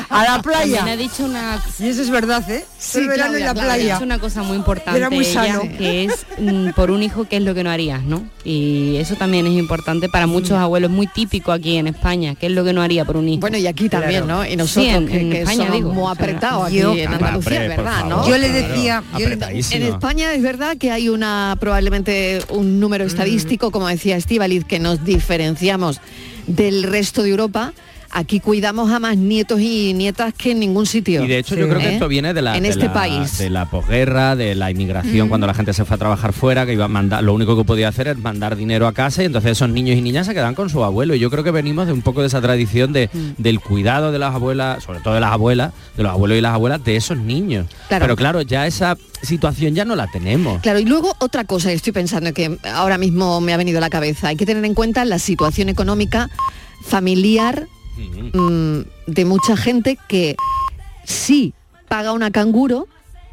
A 0.09 0.23
la 0.23 0.41
playa. 0.41 0.77
También 0.77 0.99
ha 0.99 1.01
dicho 1.01 1.23
una... 1.25 1.59
Y 1.79 1.87
eso 1.87 2.01
es 2.01 2.09
verdad, 2.09 2.47
¿eh? 2.51 2.65
Todo 2.91 3.01
el 3.01 3.07
verano 3.07 3.37
en 3.37 3.45
la 3.45 3.53
playa. 3.53 3.95
Es 3.95 4.01
una 4.01 4.19
cosa 4.19 4.43
muy 4.43 4.57
importante 4.57 4.97
Era 4.99 5.09
muy 5.09 5.25
ella, 5.25 5.45
sano. 5.55 5.61
que 5.77 6.03
es 6.05 6.25
mm, 6.39 6.69
por 6.71 6.91
un 6.91 7.01
hijo 7.03 7.25
qué 7.25 7.37
es 7.37 7.43
lo 7.43 7.53
que 7.55 7.63
no 7.63 7.71
harías, 7.71 8.03
¿no? 8.03 8.23
Y 8.43 8.97
eso 8.97 9.15
también 9.15 9.47
es 9.47 9.53
importante 9.53 10.09
para 10.09 10.27
muchos 10.27 10.51
Mm. 10.57 10.61
abuelos, 10.61 10.91
muy 10.91 11.07
típico 11.07 11.51
aquí 11.51 11.77
en 11.77 11.87
España, 11.87 12.35
qué 12.35 12.45
es 12.47 12.51
lo 12.51 12.63
que 12.63 12.73
no 12.73 12.81
haría 12.81 13.05
por 13.05 13.17
un 13.17 13.27
hijo. 13.29 13.41
Bueno, 13.41 13.57
y 13.57 13.65
aquí 13.67 13.89
también, 13.89 14.27
¿no? 14.27 14.45
Y 14.45 14.55
nosotros 14.55 14.85
Sí, 14.85 14.89
en, 14.89 15.07
que, 15.07 15.19
en 15.19 15.29
que 15.31 15.39
España 15.39 15.57
somos 15.65 15.73
digo. 15.73 15.93
muy 15.93 16.11
apretados 16.11 16.67
aquí 16.67 16.77
yo- 16.79 16.93
en 16.93 17.13
Andalucía, 17.13 17.59
por 17.61 17.69
¿verdad? 17.69 18.05
¿no? 18.05 18.27
Yo 18.27 18.37
le 18.37 18.49
claro. 18.49 18.67
decía, 18.67 19.03
yo 19.13 19.19
le- 19.19 19.25
Apretadísimo. 19.25 19.85
En 19.85 19.93
España 19.93 20.33
es 20.33 20.41
verdad 20.43 20.77
que 20.77 20.91
hay 20.91 21.09
una 21.09 21.55
probablemente 21.59 22.41
un 22.49 22.79
número 22.79 23.05
estadístico, 23.05 23.71
como 23.71 23.87
decía 23.87 24.15
Estíbaliz, 24.17 24.65
que 24.65 24.79
nos 24.79 25.03
diferenciamos 25.03 26.01
del 26.47 26.83
resto 26.83 27.23
de 27.23 27.29
Europa. 27.29 27.73
Aquí 28.15 28.39
cuidamos 28.39 28.91
a 28.91 28.99
más 28.99 29.17
nietos 29.17 29.59
y 29.59 29.91
nietas 29.95 30.35
que 30.35 30.51
en 30.51 30.59
ningún 30.59 30.85
sitio. 30.85 31.23
Y 31.23 31.27
de 31.27 31.39
hecho 31.39 31.55
yo 31.55 31.67
creo 31.67 31.79
que 31.79 31.87
¿Eh? 31.89 31.93
esto 31.93 32.07
viene 32.07 32.31
de 32.35 32.43
la, 32.43 32.55
en 32.55 32.61
de 32.61 32.69
este 32.69 32.85
la- 32.85 32.93
país. 32.93 33.39
de 33.39 33.49
la 33.49 33.65
posguerra, 33.71 34.35
de 34.35 34.53
la 34.53 34.69
inmigración, 34.69 35.25
Mm. 35.25 35.29
cuando 35.29 35.47
la 35.47 35.55
gente 35.55 35.73
se 35.73 35.83
fue 35.83 35.95
a 35.95 35.97
trabajar 35.97 36.31
fuera, 36.31 36.65
que 36.67 36.73
iba 36.73 36.85
a 36.85 36.89
mandar, 36.89 37.23
lo 37.23 37.33
único 37.33 37.57
que 37.57 37.63
podía 37.63 37.87
hacer 37.87 38.07
es 38.09 38.17
mandar 38.19 38.55
dinero 38.55 38.85
a 38.85 38.93
casa 38.93 39.23
y 39.23 39.25
entonces 39.25 39.53
esos 39.53 39.69
niños 39.69 39.97
y 39.97 40.01
niñas 40.01 40.27
se 40.27 40.35
quedan 40.35 40.53
con 40.53 40.69
su 40.69 40.83
abuelo. 40.83 41.15
Y 41.15 41.19
yo 41.19 41.31
creo 41.31 41.43
que 41.43 41.49
venimos 41.49 41.87
de 41.87 41.93
un 41.93 42.03
poco 42.03 42.21
de 42.21 42.27
esa 42.27 42.39
tradición 42.39 42.93
de, 42.93 43.09
Mm. 43.11 43.41
del 43.41 43.59
cuidado 43.59 44.11
de 44.11 44.19
las 44.19 44.35
abuelas, 44.35 44.83
sobre 44.83 44.99
todo 44.99 45.15
de 45.15 45.19
las 45.19 45.31
abuelas, 45.31 45.73
de 45.97 46.03
los 46.03 46.11
abuelos 46.11 46.37
y 46.37 46.41
las 46.41 46.53
abuelas, 46.53 46.83
de 46.83 46.95
esos 46.95 47.17
niños. 47.17 47.65
Claro. 47.87 48.03
Pero 48.03 48.15
claro, 48.15 48.41
ya 48.43 48.67
esa 48.67 48.95
situación 49.23 49.73
ya 49.73 49.85
no 49.85 49.95
la 49.95 50.05
tenemos. 50.05 50.61
Claro, 50.61 50.77
y 50.79 50.85
luego 50.85 51.15
otra 51.19 51.45
cosa, 51.45 51.71
estoy 51.71 51.93
pensando 51.93 52.31
que 52.31 52.59
ahora 52.75 52.99
mismo 52.99 53.41
me 53.41 53.53
ha 53.53 53.57
venido 53.57 53.79
a 53.79 53.81
la 53.81 53.89
cabeza, 53.89 54.27
hay 54.27 54.35
que 54.35 54.45
tener 54.45 54.63
en 54.65 54.75
cuenta 54.75 55.03
la 55.03 55.17
situación 55.17 55.69
económica 55.69 56.29
familiar 56.85 57.67
mm, 58.33 58.79
de 59.07 59.25
mucha 59.25 59.55
gente 59.57 59.97
que 60.07 60.35
sí 61.03 61.53
paga 61.87 62.11
una 62.13 62.31
canguro 62.31 62.87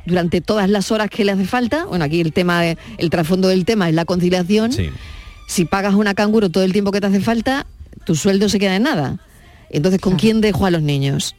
durante 0.07 0.41
todas 0.41 0.69
las 0.69 0.91
horas 0.91 1.09
que 1.11 1.25
le 1.25 1.33
hace 1.33 1.45
falta, 1.45 1.85
bueno, 1.87 2.05
aquí 2.05 2.21
el 2.21 2.33
tema, 2.33 2.61
de- 2.63 2.79
el 2.99 3.11
trasfondo 3.11 3.49
del 3.49 3.65
tema 3.65 3.89
es 3.89 3.95
la 3.95 4.05
conciliación, 4.05 4.73
si 5.47 5.65
pagas 5.65 5.95
una 5.95 6.15
canguro 6.15 6.49
todo 6.51 6.65
el 6.65 6.73
tiempo 6.73 6.91
que 6.93 7.01
te 7.01 7.07
hace 7.07 7.21
falta, 7.21 7.67
tu 8.05 8.15
sueldo 8.15 8.49
se 8.49 8.59
queda 8.59 8.77
en 8.77 8.85
nada. 8.85 9.19
Entonces, 9.71 10.01
¿con 10.01 10.17
quién 10.17 10.41
dejo 10.41 10.67
a 10.67 10.71
los 10.71 10.83
niños? 10.83 11.37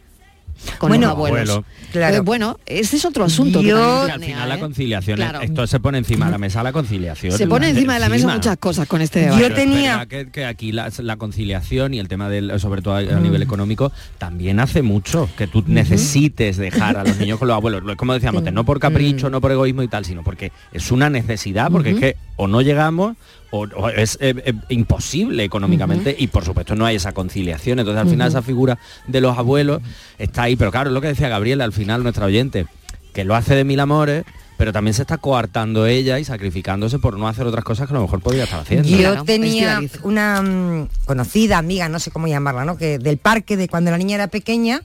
Con 0.78 0.90
Bueno, 0.90 1.08
los 1.08 1.12
abuelos. 1.16 1.50
Abuelo. 1.50 1.66
Claro. 1.92 2.08
Entonces, 2.08 2.26
bueno, 2.26 2.60
ese 2.66 2.96
es 2.98 3.06
otro 3.06 3.24
asunto. 3.24 3.62
que 3.62 3.68
Yo- 3.68 4.04
Que 4.06 4.12
al 4.12 4.22
final 4.24 4.50
la 4.50 4.56
¿eh? 4.56 4.60
conciliación, 4.60 5.18
Claro. 5.18 5.42
esto 5.42 5.68
se 5.68 5.80
pone 5.80 5.98
encima 5.98 6.26
de 6.28 6.32
la 6.32 6.38
mesa 6.38 6.64
la 6.64 6.72
conciliación. 6.72 7.38
Se 7.38 7.48
pone 7.48 7.70
encima 7.70 7.94
de 7.96 8.00
la 8.00 8.10
mesa 8.10 8.28
muchas 8.34 8.58
cosas 8.58 8.88
con 8.88 9.02
este 9.02 9.22
debate. 9.22 9.42
Yo 9.42 9.54
tenía- 9.54 10.06
que, 10.06 10.30
que 10.30 10.46
aquí 10.46 10.72
la, 10.72 10.92
la 11.00 11.18
conciliación 11.18 11.94
y 11.94 12.00
el 12.00 12.08
tema 12.08 12.30
del, 12.30 12.60
sobre 12.60 12.82
todo 12.82 12.96
a, 12.96 13.00
a 13.00 13.02
Mm. 13.20 13.24
nivel 13.24 13.42
económico, 13.42 13.92
también 14.18 14.60
hace 14.60 14.82
mucho 14.82 15.30
que 15.38 15.48
tú 15.48 15.64
necesites 15.68 16.58
dejar 16.58 16.98
a 16.98 17.04
los 17.04 17.18
niños 17.20 17.40
con 17.40 17.48
los 17.48 17.56
abuelos. 17.58 17.84
Lo- 17.84 17.98
Como 17.98 18.14
decíamos, 18.14 18.44
no 18.52 18.64
por 18.66 18.80
capricho, 18.80 19.28
Mm. 19.30 19.32
no 19.32 19.42
por 19.42 19.52
egoísmo 19.52 19.84
y 19.84 19.88
tal, 19.88 20.06
sino 20.06 20.24
porque 20.24 20.52
es 20.72 20.92
una 20.92 21.10
necesidad, 21.10 21.70
porque 21.72 21.92
es 21.92 22.00
que 22.00 22.16
o 22.38 22.48
no 22.48 22.62
llegamos 22.62 23.16
o, 23.52 23.68
o 23.68 23.90
es 23.90 24.18
eh, 24.22 24.34
eh, 24.46 24.54
imposible 24.70 25.44
económicamente 25.44 26.16
y 26.18 26.28
por 26.28 26.44
supuesto 26.44 26.76
no 26.76 26.86
hay 26.86 26.96
esa 26.96 27.12
conciliación. 27.12 27.80
Entonces 27.80 28.02
al 28.02 28.10
final 28.10 28.28
esa 28.30 28.42
figura 28.42 28.80
de 29.08 29.22
los 29.22 29.38
abuelos 29.38 29.82
está 30.18 30.44
ahí. 30.44 30.56
Pero 30.56 30.72
claro, 30.72 30.90
es 30.90 30.94
lo 30.94 31.02
que 31.02 31.08
decía 31.08 31.30
Gabriela 31.30 31.64
al 31.64 31.74
final, 31.74 32.04
nuestra 32.04 32.26
oyente, 32.26 32.66
que 33.14 33.24
lo 33.24 33.36
hace 33.36 33.56
de 33.56 33.64
mil 33.64 33.80
amores, 33.80 34.24
pero 34.58 34.72
también 34.72 34.94
se 34.94 35.02
está 35.02 35.18
coartando 35.18 35.86
ella 35.86 36.20
y 36.20 36.24
sacrificándose 36.24 37.00
por 37.00 37.18
no 37.18 37.28
hacer 37.28 37.46
otras 37.48 37.64
cosas 37.64 37.88
que 37.88 37.94
a 37.94 37.98
lo 37.98 38.04
mejor 38.04 38.22
podría 38.22 38.44
estar 38.44 38.62
haciendo. 38.62 38.88
Yo 38.88 39.24
tenía 39.24 39.82
una 40.04 40.42
mm, 40.42 40.88
conocida 41.06 41.58
amiga, 41.58 41.90
no 41.90 42.00
sé 42.00 42.12
cómo 42.12 42.28
llamarla, 42.28 42.64
¿no? 42.64 42.78
Que 42.78 43.00
del 43.00 43.18
parque 43.18 43.58
de 43.58 43.68
cuando 43.68 43.92
la 43.92 43.98
niña 43.98 44.16
era 44.16 44.28
pequeña, 44.28 44.82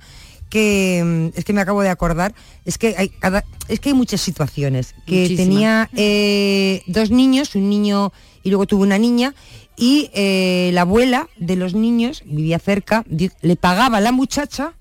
que 0.49 1.03
mm, 1.35 1.39
es 1.39 1.45
que 1.45 1.53
me 1.53 1.61
acabo 1.61 1.83
de 1.83 1.89
acordar, 1.89 2.35
es 2.65 2.79
que 2.79 2.95
hay 2.97 3.09
cada, 3.09 3.45
es 3.69 3.81
que 3.81 3.91
hay 3.91 3.95
muchas 3.95 4.21
situaciones. 4.21 4.95
Que 5.07 5.23
Muchísimas. 5.23 5.37
tenía 5.37 5.91
eh, 5.97 6.83
dos 6.87 7.11
niños, 7.11 7.55
un 7.55 7.69
niño 7.69 8.13
y 8.43 8.51
luego 8.51 8.67
tuvo 8.67 8.83
una 8.83 8.99
niña, 8.99 9.35
y 9.77 10.11
eh, 10.15 10.71
la 10.73 10.83
abuela 10.83 11.29
de 11.37 11.57
los 11.57 11.75
niños 11.75 12.23
vivía 12.25 12.59
cerca, 12.59 13.05
le 13.09 13.57
pagaba 13.57 13.99
a 13.99 14.01
la 14.01 14.13
muchacha 14.13 14.73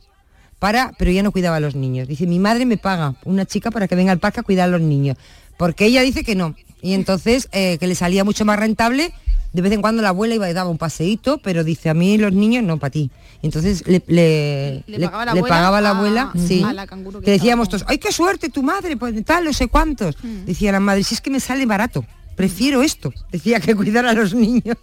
para, 0.59 0.93
pero 0.97 1.11
ella 1.11 1.23
no 1.23 1.31
cuidaba 1.31 1.57
a 1.57 1.59
los 1.59 1.75
niños. 1.75 2.07
Dice, 2.07 2.25
mi 2.25 2.39
madre 2.39 2.65
me 2.65 2.77
paga 2.77 3.15
una 3.25 3.45
chica 3.45 3.71
para 3.71 3.87
que 3.87 3.95
venga 3.95 4.11
al 4.11 4.19
parque 4.19 4.39
a 4.39 4.43
cuidar 4.43 4.69
a 4.69 4.71
los 4.71 4.81
niños. 4.81 5.17
Porque 5.57 5.85
ella 5.85 6.01
dice 6.01 6.23
que 6.23 6.35
no. 6.35 6.55
Y 6.81 6.93
entonces, 6.93 7.49
eh, 7.51 7.77
que 7.77 7.87
le 7.87 7.95
salía 7.95 8.23
mucho 8.23 8.45
más 8.45 8.57
rentable, 8.57 9.13
de 9.55 9.61
vez 9.61 9.71
en 9.71 9.81
cuando 9.81 10.01
la 10.01 10.09
abuela 10.09 10.35
iba 10.35 10.49
y 10.49 10.53
daba 10.53 10.69
un 10.69 10.77
paseíto, 10.77 11.39
pero 11.39 11.63
dice, 11.63 11.89
a 11.89 11.93
mí 11.93 12.17
los 12.17 12.33
niños 12.33 12.63
no, 12.63 12.77
para 12.77 12.91
ti. 12.91 13.09
Entonces 13.41 13.83
le, 13.87 14.03
le, 14.07 14.83
Le 14.87 14.97
le- 14.99 15.05
pagaba 15.05 15.25
la 15.25 15.33
le 15.33 15.39
abuela 15.39 15.55
pagaba 15.55 15.81
la 15.81 16.21
a- 16.21 16.47
sí. 16.47 16.63
a 16.63 16.73
la 16.73 16.85
canguro 16.87 17.19
que 17.19 17.25
que 17.25 17.31
decíamos 17.31 17.69
todos, 17.69 17.85
¡ay, 17.87 17.97
qué 17.97 18.11
suerte 18.11 18.49
tu 18.49 18.61
madre! 18.63 18.97
Pues 18.97 19.13
tal, 19.25 19.45
no 19.45 19.53
sé 19.53 19.67
cuántos. 19.67 20.15
Mm. 20.23 20.45
Decía 20.45 20.71
la 20.71 20.79
madre, 20.79 21.03
si 21.03 21.15
es 21.15 21.21
que 21.21 21.29
me 21.29 21.39
sale 21.39 21.65
barato, 21.65 22.05
prefiero 22.35 22.81
esto. 22.83 23.13
Decía 23.31 23.59
que 23.59 23.75
cuidar 23.75 24.05
a 24.05 24.13
los 24.13 24.33
niños. 24.33 24.77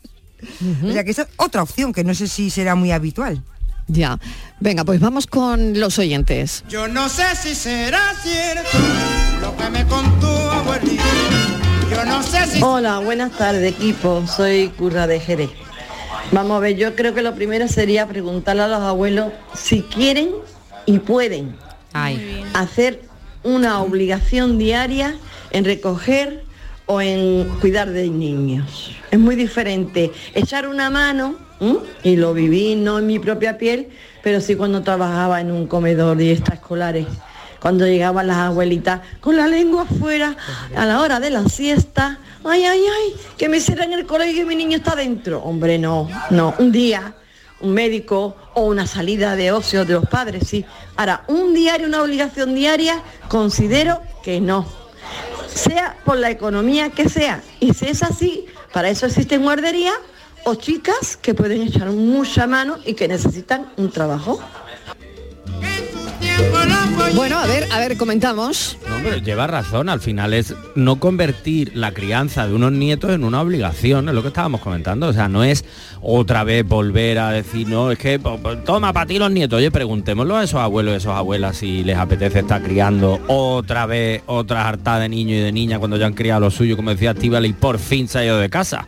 O 0.85 0.91
sea 0.93 1.05
que 1.05 1.11
esa 1.13 1.23
es 1.23 1.29
otra 1.37 1.63
opción 1.63 1.93
que 1.93 2.03
no 2.05 2.15
sé 2.15 2.27
si 2.29 2.51
será 2.51 2.75
muy 2.75 2.91
habitual. 2.93 3.43
Ya. 3.89 4.19
Venga, 4.61 4.85
pues 4.85 5.01
vamos 5.01 5.27
con 5.27 5.79
los 5.79 5.99
oyentes. 5.99 6.65
Yo 6.69 6.87
no 6.89 7.09
sé 7.09 7.25
si 7.41 7.55
será 7.55 8.15
cierto 8.23 8.69
Hola, 12.65 12.99
buenas 13.05 13.33
tardes 13.33 13.73
equipo, 13.73 14.25
soy 14.29 14.69
Curra 14.69 15.09
de 15.09 15.19
Jerez. 15.19 15.51
Vamos 16.31 16.57
a 16.57 16.61
ver, 16.61 16.77
yo 16.77 16.95
creo 16.95 17.13
que 17.13 17.21
lo 17.21 17.35
primero 17.35 17.67
sería 17.67 18.07
preguntarle 18.07 18.63
a 18.63 18.69
los 18.69 18.81
abuelos 18.81 19.33
si 19.53 19.83
quieren 19.83 20.31
y 20.87 21.01
pueden 21.01 21.57
hacer 22.55 23.03
una 23.43 23.83
obligación 23.83 24.59
diaria 24.59 25.17
en 25.51 25.65
recoger 25.65 26.45
o 26.87 27.01
en 27.01 27.49
cuidar 27.61 27.91
de 27.91 28.09
niños. 28.09 28.93
Es 29.11 29.19
muy 29.19 29.35
diferente 29.35 30.13
echar 30.33 30.69
una 30.69 30.89
mano, 30.89 31.35
¿m? 31.61 31.79
y 32.05 32.15
lo 32.15 32.33
viví 32.33 32.77
no 32.77 33.01
en 33.01 33.09
mi 33.09 33.19
propia 33.19 33.59
piel, 33.59 33.89
pero 34.23 34.41
sí 34.41 34.55
cuando 34.55 34.83
trabajaba 34.83 35.41
en 35.41 35.51
un 35.51 35.67
comedor 35.67 36.17
de 36.17 36.31
extraescolares 36.31 37.07
cuando 37.63 37.87
llegaban 37.87 38.27
las 38.27 38.39
abuelitas 38.39 39.03
con 39.21 39.37
la 39.37 39.47
lengua 39.47 39.83
afuera 39.83 40.37
a 40.75 40.85
la 40.85 41.01
hora 41.01 41.21
de 41.21 41.31
la 41.31 41.45
siesta. 41.45 42.19
Ay, 42.45 42.65
ay, 42.65 42.81
ay, 42.81 43.15
que 43.39 43.49
me 43.49 43.61
cierran 43.61 43.93
el 43.93 44.05
colegio 44.05 44.43
y 44.43 44.47
mi 44.47 44.57
niño 44.57 44.79
está 44.79 44.97
dentro. 44.97 45.41
Hombre, 45.45 45.79
no, 45.79 46.09
no. 46.31 46.55
Un 46.59 46.73
día, 46.73 47.15
un 47.61 47.73
médico 47.73 48.37
o 48.55 48.63
una 48.65 48.89
salida 48.89 49.37
de 49.37 49.53
ocio 49.53 49.85
de 49.85 49.95
los 49.95 50.09
padres, 50.09 50.49
sí. 50.49 50.65
Ahora, 50.97 51.23
un 51.29 51.55
diario, 51.55 51.87
una 51.87 52.03
obligación 52.03 52.57
diaria, 52.57 53.01
considero 53.29 54.03
que 54.25 54.41
no. 54.41 54.67
Sea 55.47 55.97
por 56.05 56.17
la 56.19 56.31
economía 56.31 56.91
que 56.91 57.09
sea. 57.09 57.43
Y 57.61 57.75
si 57.75 57.87
es 57.87 58.03
así, 58.03 58.47
para 58.73 58.91
eso 58.91 59.07
existen 59.07 59.43
guarderías 59.43 59.95
o 60.45 60.57
chicas 60.57 61.17
que 61.17 61.33
pueden 61.33 61.63
echar 61.63 61.91
mucha 61.91 62.49
mano 62.49 62.79
y 62.85 62.95
que 62.95 63.07
necesitan 63.07 63.71
un 63.77 63.93
trabajo. 63.93 64.41
Bueno, 67.15 67.39
a 67.39 67.47
ver, 67.47 67.69
a 67.71 67.79
ver, 67.79 67.99
comentamos. 67.99 68.79
No, 68.89 68.97
pero 69.05 69.19
lleva 69.19 69.47
razón, 69.47 69.91
al 69.91 70.01
final 70.01 70.33
es 70.33 70.55
no 70.75 70.97
convertir 70.97 71.73
la 71.75 71.93
crianza 71.93 72.47
de 72.47 72.55
unos 72.55 72.73
nietos 72.73 73.11
en 73.11 73.25
una 73.25 73.43
obligación, 73.43 74.09
es 74.09 74.15
lo 74.15 74.23
que 74.23 74.29
estábamos 74.29 74.63
comentando, 74.63 75.09
o 75.09 75.13
sea, 75.13 75.29
no 75.29 75.45
es 75.45 75.65
otra 76.01 76.43
vez 76.43 76.67
volver 76.67 77.19
a 77.19 77.31
decir, 77.31 77.69
no, 77.69 77.91
es 77.91 77.99
que 77.99 78.19
toma 78.65 78.95
para 78.95 79.07
ti 79.07 79.19
los 79.19 79.31
nietos, 79.31 79.59
oye, 79.59 79.71
preguntémoslo 79.71 80.37
a 80.37 80.45
esos 80.45 80.61
abuelos 80.61 80.95
y 80.95 80.97
esos 80.97 81.13
abuelas 81.15 81.59
si 81.59 81.85
les 81.85 81.99
apetece 81.99 82.41
estar 82.41 82.63
criando 82.63 83.21
otra 83.29 83.85
vez 83.85 84.23
otra 84.27 84.67
harta 84.67 84.99
de 84.99 85.09
niños 85.11 85.39
y 85.39 85.43
de 85.43 85.53
niñas 85.53 85.81
cuando 85.81 85.99
ya 85.99 86.07
han 86.07 86.15
criado 86.15 86.41
lo 86.41 86.51
suyo, 86.51 86.77
como 86.77 86.91
decía 86.91 87.13
Tíbal, 87.13 87.45
y 87.45 87.53
por 87.53 87.79
fin 87.79 88.09
se 88.09 88.21
ha 88.21 88.25
ido 88.25 88.39
de 88.39 88.49
casa. 88.49 88.87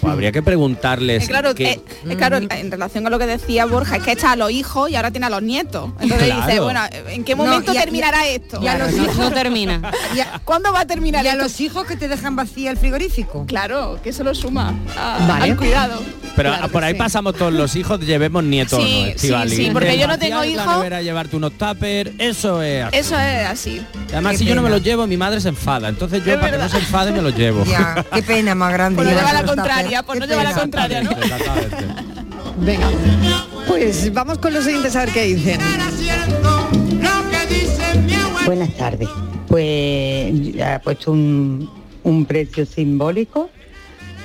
Pues 0.00 0.12
habría 0.12 0.32
que 0.32 0.42
preguntarles. 0.42 1.24
Eh, 1.24 1.26
claro, 1.28 1.54
qué- 1.54 1.72
eh, 1.72 1.80
eh, 2.08 2.16
claro, 2.16 2.38
en 2.38 2.70
relación 2.70 3.06
a 3.06 3.10
lo 3.10 3.18
que 3.18 3.26
decía 3.26 3.64
Borja, 3.66 3.96
es 3.96 4.02
que 4.02 4.12
echa 4.12 4.32
a 4.32 4.36
los 4.36 4.50
hijos 4.50 4.90
y 4.90 4.96
ahora 4.96 5.10
tiene 5.10 5.26
a 5.26 5.30
los 5.30 5.42
nietos. 5.42 5.90
Entonces 6.00 6.28
Claro. 6.28 6.46
dice, 6.46 6.60
bueno, 6.60 6.80
¿en 7.08 7.24
qué 7.24 7.34
No, 7.34 7.44
momento 7.44 7.72
y 7.72 7.76
a- 7.76 7.80
terminará 7.82 8.26
y 8.26 8.30
a- 8.30 8.32
esto? 8.34 8.60
y 8.62 8.68
a 8.68 8.78
los 8.78 8.92
hijos- 8.92 9.16
No 9.16 9.30
termina. 9.32 9.80
A- 10.32 10.38
¿Cuándo 10.40 10.72
va 10.72 10.80
a 10.80 10.86
terminar 10.86 11.24
y 11.24 11.28
a 11.28 11.34
los 11.34 11.60
hijos 11.60 11.86
que 11.86 11.96
te 11.96 12.08
dejan 12.08 12.36
vacía 12.36 12.70
el 12.70 12.76
frigorífico. 12.76 13.44
Claro, 13.46 13.98
que 14.02 14.10
eso 14.10 14.24
lo 14.24 14.34
suma 14.34 14.74
a- 14.96 15.26
Vale. 15.26 15.44
al 15.52 15.56
cuidado. 15.56 16.02
Pero 16.36 16.50
Claro 16.50 16.68
por 16.68 16.82
que 16.82 16.86
ahí 16.86 16.92
sí. 16.92 16.98
pasamos 16.98 17.34
todos 17.34 17.52
los 17.52 17.74
hijos, 17.74 17.98
llevemos 18.00 18.44
nietos, 18.44 18.80
Sí, 18.82 19.00
¿no? 19.00 19.04
sí, 19.06 19.10
Estivali? 19.10 19.56
sí, 19.56 19.70
porque 19.72 19.98
yo 19.98 20.06
no 20.06 20.18
tengo 20.18 20.44
hijos. 20.44 20.84
llevarte 21.02 21.36
unos 21.36 21.52
tuppers, 21.52 22.10
eso 22.18 22.62
es 22.62 22.84
así. 22.84 22.96
Eso 22.96 23.18
es 23.18 23.46
así. 23.46 23.82
Además, 24.12 24.32
Qué 24.32 24.38
si 24.38 24.44
yo 24.44 24.54
no 24.54 24.62
me 24.62 24.70
los 24.70 24.82
llevo, 24.82 25.06
mi 25.06 25.16
madre 25.16 25.40
se 25.40 25.48
enfada. 25.48 25.88
Entonces 25.88 26.24
yo, 26.24 26.32
Es 26.34 26.38
para 26.38 26.52
que 26.52 26.58
no 26.58 26.68
se 26.68 26.78
enfade, 26.78 27.12
me 27.12 27.22
los 27.22 27.34
llevo. 27.34 27.64
Ya, 27.64 28.04
qué 28.14 28.22
pena 28.22 28.54
más 28.54 28.72
grande. 28.72 29.02
No 29.02 29.08
llevar 29.08 29.24
llevar 29.26 29.34
la 29.34 29.42
los 29.42 29.50
por 30.04 30.14
Qué 30.14 30.20
no 30.20 30.26
llevar 30.26 30.44
la 30.44 30.54
contraria. 30.54 31.02
Venga. 32.60 32.88
Pues 33.66 34.12
vamos 34.12 34.38
con 34.38 34.52
los 34.54 34.64
siguientes 34.64 34.94
a 34.96 35.00
ver 35.04 35.12
qué 35.12 35.22
dicen. 35.24 35.60
Buenas 38.46 38.70
tardes. 38.76 39.08
Pues 39.48 40.32
ha 40.62 40.78
puesto 40.80 41.12
un, 41.12 41.68
un 42.02 42.24
precio 42.24 42.66
simbólico, 42.66 43.50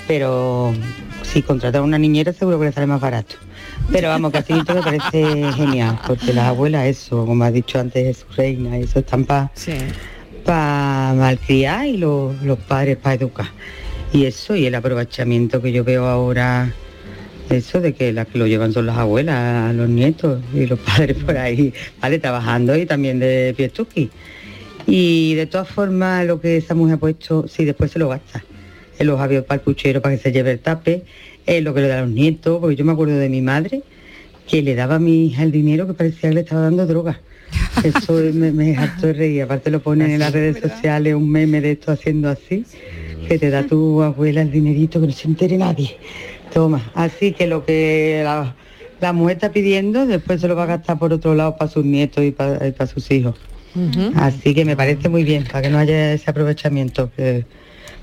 pero 0.08 0.74
si 1.24 1.42
contratar 1.42 1.82
a 1.82 1.84
una 1.84 1.98
niñera 1.98 2.34
seguro 2.34 2.60
que 2.60 2.66
le 2.66 2.72
sale 2.72 2.88
más 2.88 3.00
barato. 3.02 3.36
Pero 3.92 4.10
vamos, 4.10 4.32
que 4.32 4.38
así 4.40 4.54
me 4.54 4.64
parece 4.64 5.52
genial, 5.54 6.00
porque 6.08 6.34
las 6.34 6.46
abuelas, 6.48 6.86
eso, 6.86 7.26
como 7.26 7.44
ha 7.44 7.52
dicho 7.52 7.80
antes 7.80 8.18
su 8.18 8.26
reina, 8.36 8.78
eso 8.78 9.00
están 9.00 9.26
para 9.26 9.52
Sí. 9.56 9.74
malcriar 10.46 11.86
y 11.88 11.98
los, 11.98 12.42
los 12.44 12.58
padres 12.60 12.98
para 12.98 13.16
educar. 13.16 13.48
Y 14.14 14.26
eso, 14.26 14.56
y 14.56 14.68
el 14.68 14.76
aprovechamiento 14.76 15.60
que 15.60 15.72
yo 15.72 15.84
veo 15.84 16.06
ahora, 16.06 16.72
eso 17.50 17.82
de 17.82 17.94
que 17.94 18.14
las 18.14 18.28
que 18.28 18.38
lo 18.38 18.46
llevan 18.46 18.72
son 18.72 18.86
las 18.86 18.98
abuelas, 18.98 19.74
los 19.74 19.90
nietos 19.90 20.40
y 20.54 20.68
los 20.68 20.78
padres 20.98 21.18
por 21.18 21.36
ahí, 21.36 21.74
vale, 22.00 22.20
trabajando 22.20 22.76
y 22.78 22.86
también 22.86 23.20
de 23.20 23.56
piestuqui. 23.58 24.12
Y 24.86 25.34
de 25.34 25.48
todas 25.48 25.68
formas, 25.68 26.28
lo 26.28 26.40
que 26.40 26.58
esa 26.58 26.76
mujer 26.76 26.96
ha 26.96 26.98
puesto, 26.98 27.48
sí, 27.48 27.66
después 27.66 27.90
se 27.90 27.98
lo 27.98 28.10
gasta. 28.10 28.44
En 29.00 29.08
los 29.08 29.20
avios 29.20 29.46
para 29.46 29.56
el 29.56 29.62
puchero 29.62 30.00
para 30.00 30.16
que 30.16 30.22
se 30.22 30.32
lleve 30.32 30.52
el 30.52 30.60
tape, 30.60 31.04
es 31.48 31.64
lo 31.64 31.74
que 31.74 31.82
le 31.82 31.88
da 31.88 31.98
a 31.98 32.02
los 32.02 32.12
nietos, 32.12 32.60
porque 32.60 32.76
yo 32.76 32.86
me 32.86 32.92
acuerdo 32.92 33.16
de 33.16 33.30
mi 33.30 33.42
madre 33.42 33.82
que 34.48 34.62
le 34.62 34.76
daba 34.76 34.96
a 34.96 35.00
mi 35.00 35.26
hija 35.26 35.42
el 35.42 35.52
dinero 35.52 35.88
que 35.88 35.94
parecía 35.94 36.30
que 36.30 36.36
le 36.36 36.42
estaba 36.42 36.62
dando 36.62 36.86
droga. 36.86 37.20
Eso 37.84 38.14
me, 38.34 38.52
me 38.52 38.78
hartó 38.78 39.08
de 39.08 39.14
reír. 39.14 39.42
Aparte 39.42 39.72
lo 39.72 39.82
ponen 39.82 40.12
en 40.12 40.20
las 40.20 40.34
redes 40.34 40.60
sociales, 40.60 41.16
un 41.16 41.32
meme 41.32 41.62
de 41.62 41.72
esto 41.72 41.92
haciendo 41.92 42.30
así, 42.30 42.66
que 43.28 43.40
te 43.40 43.50
da 43.50 43.64
tu 43.64 44.02
abuela 44.02 44.42
el 44.42 44.52
dinerito 44.52 45.00
que 45.02 45.08
no 45.08 45.14
se 45.14 45.28
entere 45.28 45.58
nadie. 45.58 45.98
Toma. 46.54 46.92
Así 46.94 47.32
que 47.32 47.48
lo 47.48 47.66
que 47.66 48.22
la, 48.24 48.56
la 49.02 49.14
mujer 49.14 49.38
está 49.38 49.52
pidiendo, 49.52 50.06
después 50.06 50.42
se 50.42 50.48
lo 50.48 50.56
va 50.56 50.64
a 50.64 50.68
gastar 50.68 51.00
por 51.00 51.12
otro 51.12 51.36
lado 51.36 51.58
para 51.58 51.70
sus 51.70 51.84
nietos 51.84 52.24
y 52.24 52.32
para, 52.32 52.68
y 52.68 52.72
para 52.72 52.88
sus 52.88 53.10
hijos. 53.12 53.36
Así 54.16 54.54
que 54.54 54.66
me 54.66 54.76
parece 54.76 55.10
muy 55.10 55.24
bien, 55.24 55.46
para 55.46 55.64
que 55.64 55.70
no 55.70 55.80
haya 55.80 56.14
ese 56.14 56.30
aprovechamiento. 56.30 57.10
Que 57.16 57.46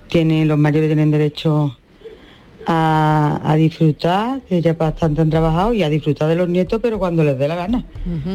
tienen, 0.09 0.48
los 0.48 0.59
mayores 0.59 0.88
tienen 0.88 1.12
derecho 1.12 1.76
a, 2.66 3.40
a 3.44 3.54
disfrutar, 3.54 4.40
que 4.48 4.61
ya 4.61 4.72
bastante 4.72 5.20
han 5.20 5.30
trabajado, 5.30 5.72
y 5.72 5.85
a 5.85 5.88
disfrutar 5.88 6.28
de 6.28 6.35
los 6.35 6.48
nietos, 6.48 6.80
pero 6.83 6.98
cuando 6.98 7.22
les 7.22 7.38
dé 7.38 7.46
la 7.46 7.54
gana. 7.54 7.85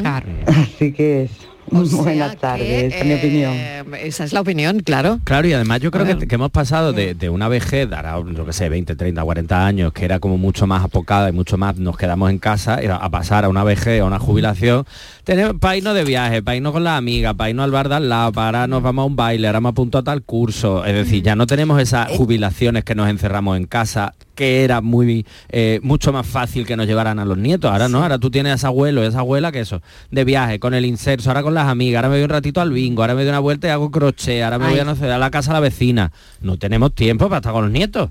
Claro. 0.01 0.27
Así 0.47 0.93
que 0.93 1.23
es 1.23 1.31
O 1.71 1.85
sea 1.85 2.01
buenas 2.01 2.31
que, 2.31 2.37
tardes, 2.37 2.93
esa 2.93 2.97
es 2.99 3.05
mi 3.05 3.11
eh, 3.11 3.17
opinión. 3.17 3.95
Esa 4.01 4.23
es 4.23 4.33
la 4.33 4.41
opinión, 4.41 4.79
claro. 4.81 5.19
Claro, 5.23 5.47
y 5.47 5.53
además 5.53 5.79
yo 5.81 5.91
creo 5.91 6.05
Bueno. 6.05 6.19
que, 6.19 6.27
que 6.27 6.35
hemos 6.35 6.51
pasado 6.51 6.93
de, 6.93 7.15
de 7.15 7.29
una 7.29 7.47
vejez, 7.47 7.91
ahora 7.91 8.19
lo 8.19 8.45
que 8.45 8.53
sé, 8.53 8.69
20, 8.69 8.95
30, 8.95 9.23
40 9.23 9.65
años, 9.65 9.93
que 9.93 10.05
era 10.05 10.19
como 10.19 10.37
mucho 10.37 10.67
más 10.67 10.83
apocada 10.83 11.29
y 11.29 11.31
mucho 11.31 11.57
más 11.57 11.77
nos 11.77 11.97
quedamos 11.97 12.29
en 12.29 12.37
casa, 12.37 12.79
era 12.79 12.97
a 12.97 13.09
pasar 13.09 13.45
a 13.45 13.49
una 13.49 13.63
vejez, 13.63 14.01
a 14.01 14.05
una 14.05 14.19
jubilación, 14.19 14.85
tenemos 15.23 15.55
para 15.59 15.75
irnos 15.77 15.95
de 15.95 16.03
viaje, 16.03 16.43
para 16.43 16.55
irnos 16.57 16.73
con 16.73 16.83
las 16.83 16.97
amigas, 16.97 17.33
para 17.33 17.49
irnos 17.49 17.63
al 17.63 17.71
bar 17.71 17.89
de 17.89 17.95
al 17.95 18.09
lado, 18.09 18.31
para 18.31 18.67
nos 18.67 18.83
vamos 18.83 19.03
a 19.03 19.05
un 19.07 19.15
baile, 19.15 19.47
ahora 19.47 19.61
me 19.61 19.69
apunto 19.69 19.97
a 19.97 20.03
tal 20.03 20.21
curso, 20.21 20.85
es 20.85 20.93
decir, 20.93 21.23
ya 21.23 21.35
no 21.35 21.47
tenemos 21.47 21.81
esas 21.81 22.09
jubilaciones 22.09 22.83
que 22.83 22.95
nos 22.95 23.09
encerramos 23.09 23.57
en 23.57 23.65
casa, 23.65 24.13
que 24.35 24.63
era 24.63 24.81
muy 24.81 25.25
eh, 25.49 25.79
mucho 25.81 26.13
más 26.13 26.27
fácil 26.27 26.65
que 26.65 26.75
nos 26.77 26.85
llevaran 26.85 27.17
a 27.19 27.25
los 27.25 27.37
nietos. 27.37 27.71
Ahora 27.71 27.89
no, 27.89 28.03
ahora 28.03 28.19
tú 28.19 28.29
tienes 28.29 28.51
a 28.51 28.55
ese 28.55 28.67
abuelo 28.67 29.03
y 29.03 29.07
esa 29.07 29.19
abuela 29.19 29.51
que 29.51 29.61
eso, 29.61 29.81
de 30.11 30.23
viaje, 30.25 30.59
con 30.59 30.73
el 30.73 30.85
inserso, 30.85 31.29
ahora 31.29 31.41
con 31.43 31.53
las 31.53 31.67
amigas, 31.67 31.99
ahora 31.99 32.09
me 32.09 32.15
voy 32.17 32.23
un 32.23 32.29
ratito 32.29 32.61
al 32.61 32.71
bingo, 32.71 33.01
ahora 33.01 33.15
me 33.15 33.21
doy 33.21 33.29
una 33.29 33.39
vuelta 33.39 33.67
y 33.67 33.71
hago 33.71 33.89
crochet, 33.89 34.43
ahora 34.43 34.59
me 34.59 34.69
voy 34.69 34.79
a 34.79 34.83
no 34.85 34.95
sé, 34.95 35.11
a 35.11 35.17
la 35.17 35.31
casa 35.31 35.51
de 35.51 35.53
la 35.55 35.59
vecina. 35.61 36.11
No 36.41 36.57
tenemos 36.57 36.93
tiempo 36.93 37.27
para 37.29 37.37
estar 37.37 37.53
con 37.53 37.63
los 37.63 37.71
nietos. 37.71 38.09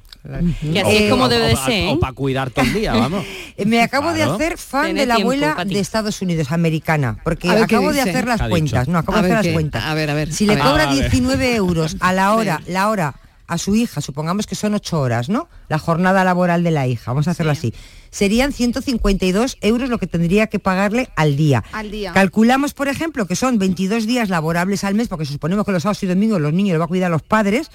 Y 0.62 0.78
así 0.78 0.96
es 0.96 1.10
como 1.10 1.28
debe 1.28 1.48
de 1.48 1.56
ser, 1.56 1.72
¿eh? 1.72 1.88
O 1.92 2.00
para 2.00 2.12
cuidar 2.14 2.50
todo 2.50 2.64
el 2.64 2.72
día, 2.74 2.94
vamos. 2.94 3.24
Eh, 3.56 3.64
Me 3.66 3.82
acabo 3.82 4.12
Claro. 4.12 4.38
de 4.38 4.44
hacer 4.44 4.58
fan 4.58 4.94
de 4.94 5.06
la 5.06 5.16
tiempo, 5.16 5.32
abuela 5.32 5.54
Pati. 5.56 5.74
de 5.74 5.80
Estados 5.80 6.20
Unidos, 6.22 6.50
americana, 6.50 7.18
porque 7.22 7.48
A 7.50 7.64
acabo 7.64 7.92
de 7.92 8.00
hacer 8.00 8.26
las 8.26 8.38
¿Qué 8.40 8.44
ha 8.46 8.48
cuentas. 8.48 8.88
No, 8.88 8.98
acabo 8.98 9.18
A 9.18 9.22
de 9.22 9.32
hacer 9.32 9.44
las 9.46 9.52
cuentas. 9.54 9.84
a 9.84 9.94
ver, 9.94 10.10
a 10.10 10.14
ver, 10.14 10.32
Si 10.32 10.44
a 10.44 10.48
le 10.48 10.54
ver. 10.56 10.64
cobra 10.64 10.82
Ah, 10.84 10.86
vale. 10.86 11.00
19 11.02 11.54
euros 11.56 11.96
a 12.00 12.12
la 12.12 12.34
hora, 12.34 12.60
la 12.66 12.88
hora 12.88 13.14
a 13.46 13.58
su 13.58 13.74
hija, 13.74 14.00
supongamos 14.00 14.46
que 14.46 14.54
son 14.54 14.74
8 14.74 15.00
horas, 15.00 15.28
¿no? 15.28 15.48
La 15.68 15.78
jornada 15.78 16.24
laboral 16.24 16.64
de 16.64 16.70
la 16.70 16.86
hija, 16.86 17.10
vamos 17.10 17.28
a 17.28 17.32
hacerlo 17.32 17.52
así. 17.52 17.74
Serían 18.14 18.52
152 18.52 19.58
euros 19.60 19.88
lo 19.88 19.98
que 19.98 20.06
tendría 20.06 20.46
que 20.46 20.60
pagarle 20.60 21.08
al 21.16 21.36
día. 21.36 21.64
Al 21.72 21.90
día. 21.90 22.12
Calculamos, 22.12 22.72
por 22.72 22.86
ejemplo, 22.86 23.26
que 23.26 23.34
son 23.34 23.58
22 23.58 24.06
días 24.06 24.28
laborables 24.28 24.84
al 24.84 24.94
mes, 24.94 25.08
porque 25.08 25.24
suponemos 25.24 25.66
que 25.66 25.72
los 25.72 25.82
sábados 25.82 26.00
y 26.04 26.06
domingos 26.06 26.40
los 26.40 26.52
niños 26.52 26.74
los 26.74 26.80
va 26.80 26.84
a 26.84 26.88
cuidar 26.88 27.10
los 27.10 27.22
padres. 27.22 27.70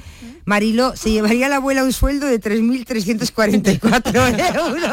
Marilo, 0.46 0.96
se 0.96 1.12
llevaría 1.12 1.50
la 1.50 1.58
abuela 1.58 1.84
un 1.84 1.92
sueldo 1.92 2.26
de 2.26 2.40
3.344 2.40 4.16
euros. 4.56 4.92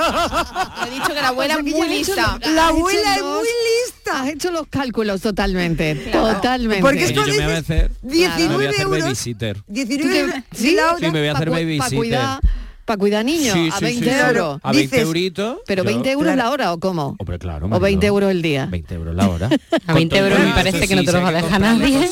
He 0.85 0.91
dicho 0.91 1.09
que 1.15 1.15
la 1.15 1.29
abuela 1.29 1.55
O 1.59 1.63
sea, 1.63 1.71
es 1.71 1.77
muy 1.77 1.87
hecho 1.99 2.15
lista. 2.15 2.39
La 2.53 2.69
abuela 2.69 3.15
es 3.15 3.21
los- 3.23 3.39
muy 3.39 3.49
lista. 3.87 4.23
Has 4.23 4.29
hecho 4.29 4.51
los 4.51 4.67
cálculos 4.67 5.21
totalmente, 5.21 6.09
Claro. 6.11 6.35
totalmente. 6.35 6.81
Porque 6.83 7.05
esto 7.05 7.21
yo 7.25 7.27
me 7.27 7.33
voy 7.35 7.43
a 7.43 7.47
dices 7.61 7.63
hacer, 7.71 7.91
me 8.03 8.09
voy 8.11 8.25
a 8.25 8.37
19 8.37 8.69
hacer 8.69 8.81
euros. 8.83 9.01
babysitter. 9.01 9.63
19 9.69 10.19
euros. 10.19 10.35
¿Sí? 10.55 10.77
hora. 10.77 10.97
Sí, 10.99 11.05
me 11.13 11.19
voy 11.21 11.29
a 11.29 11.33
hacer 11.33 11.51
babysitter. 11.51 11.97
cuidar, 11.99 12.41
para 12.87 12.97
cuidar 12.99 13.25
niños, 13.25 13.53
Sí, 13.53 13.69
a 13.73 13.79
sí, 13.79 13.85
20 13.85 14.05
sí, 14.05 14.11
sí. 14.11 14.27
euros. 14.29 14.61
A 14.63 14.71
20 14.73 14.81
Dices, 14.97 15.07
euritos. 15.07 15.59
Pero 15.67 15.83
yo- 15.83 15.87
20 15.89 16.11
euros 16.13 16.33
claro. 16.33 16.43
la 16.43 16.51
hora 16.51 16.73
o 16.73 16.81
cómo? 16.81 17.17
Hombre, 17.19 17.39
claro. 17.39 17.67
O 17.67 17.69
Marilo. 17.69 17.81
20 17.83 18.07
euros 18.07 18.31
el 18.31 18.43
día. 18.43 18.67
20 18.67 18.95
euros 18.95 19.15
la 19.15 19.29
hora. 19.29 19.51
A 19.87 19.93
20 19.93 20.17
euros 20.19 20.39
me 20.39 20.53
parece 20.53 20.89
que 20.89 20.97
no 20.97 21.05
te 21.05 21.13
los 21.13 21.23
va 21.23 21.29
a 21.29 21.33
dejar 21.33 21.61
nadie. 21.61 22.09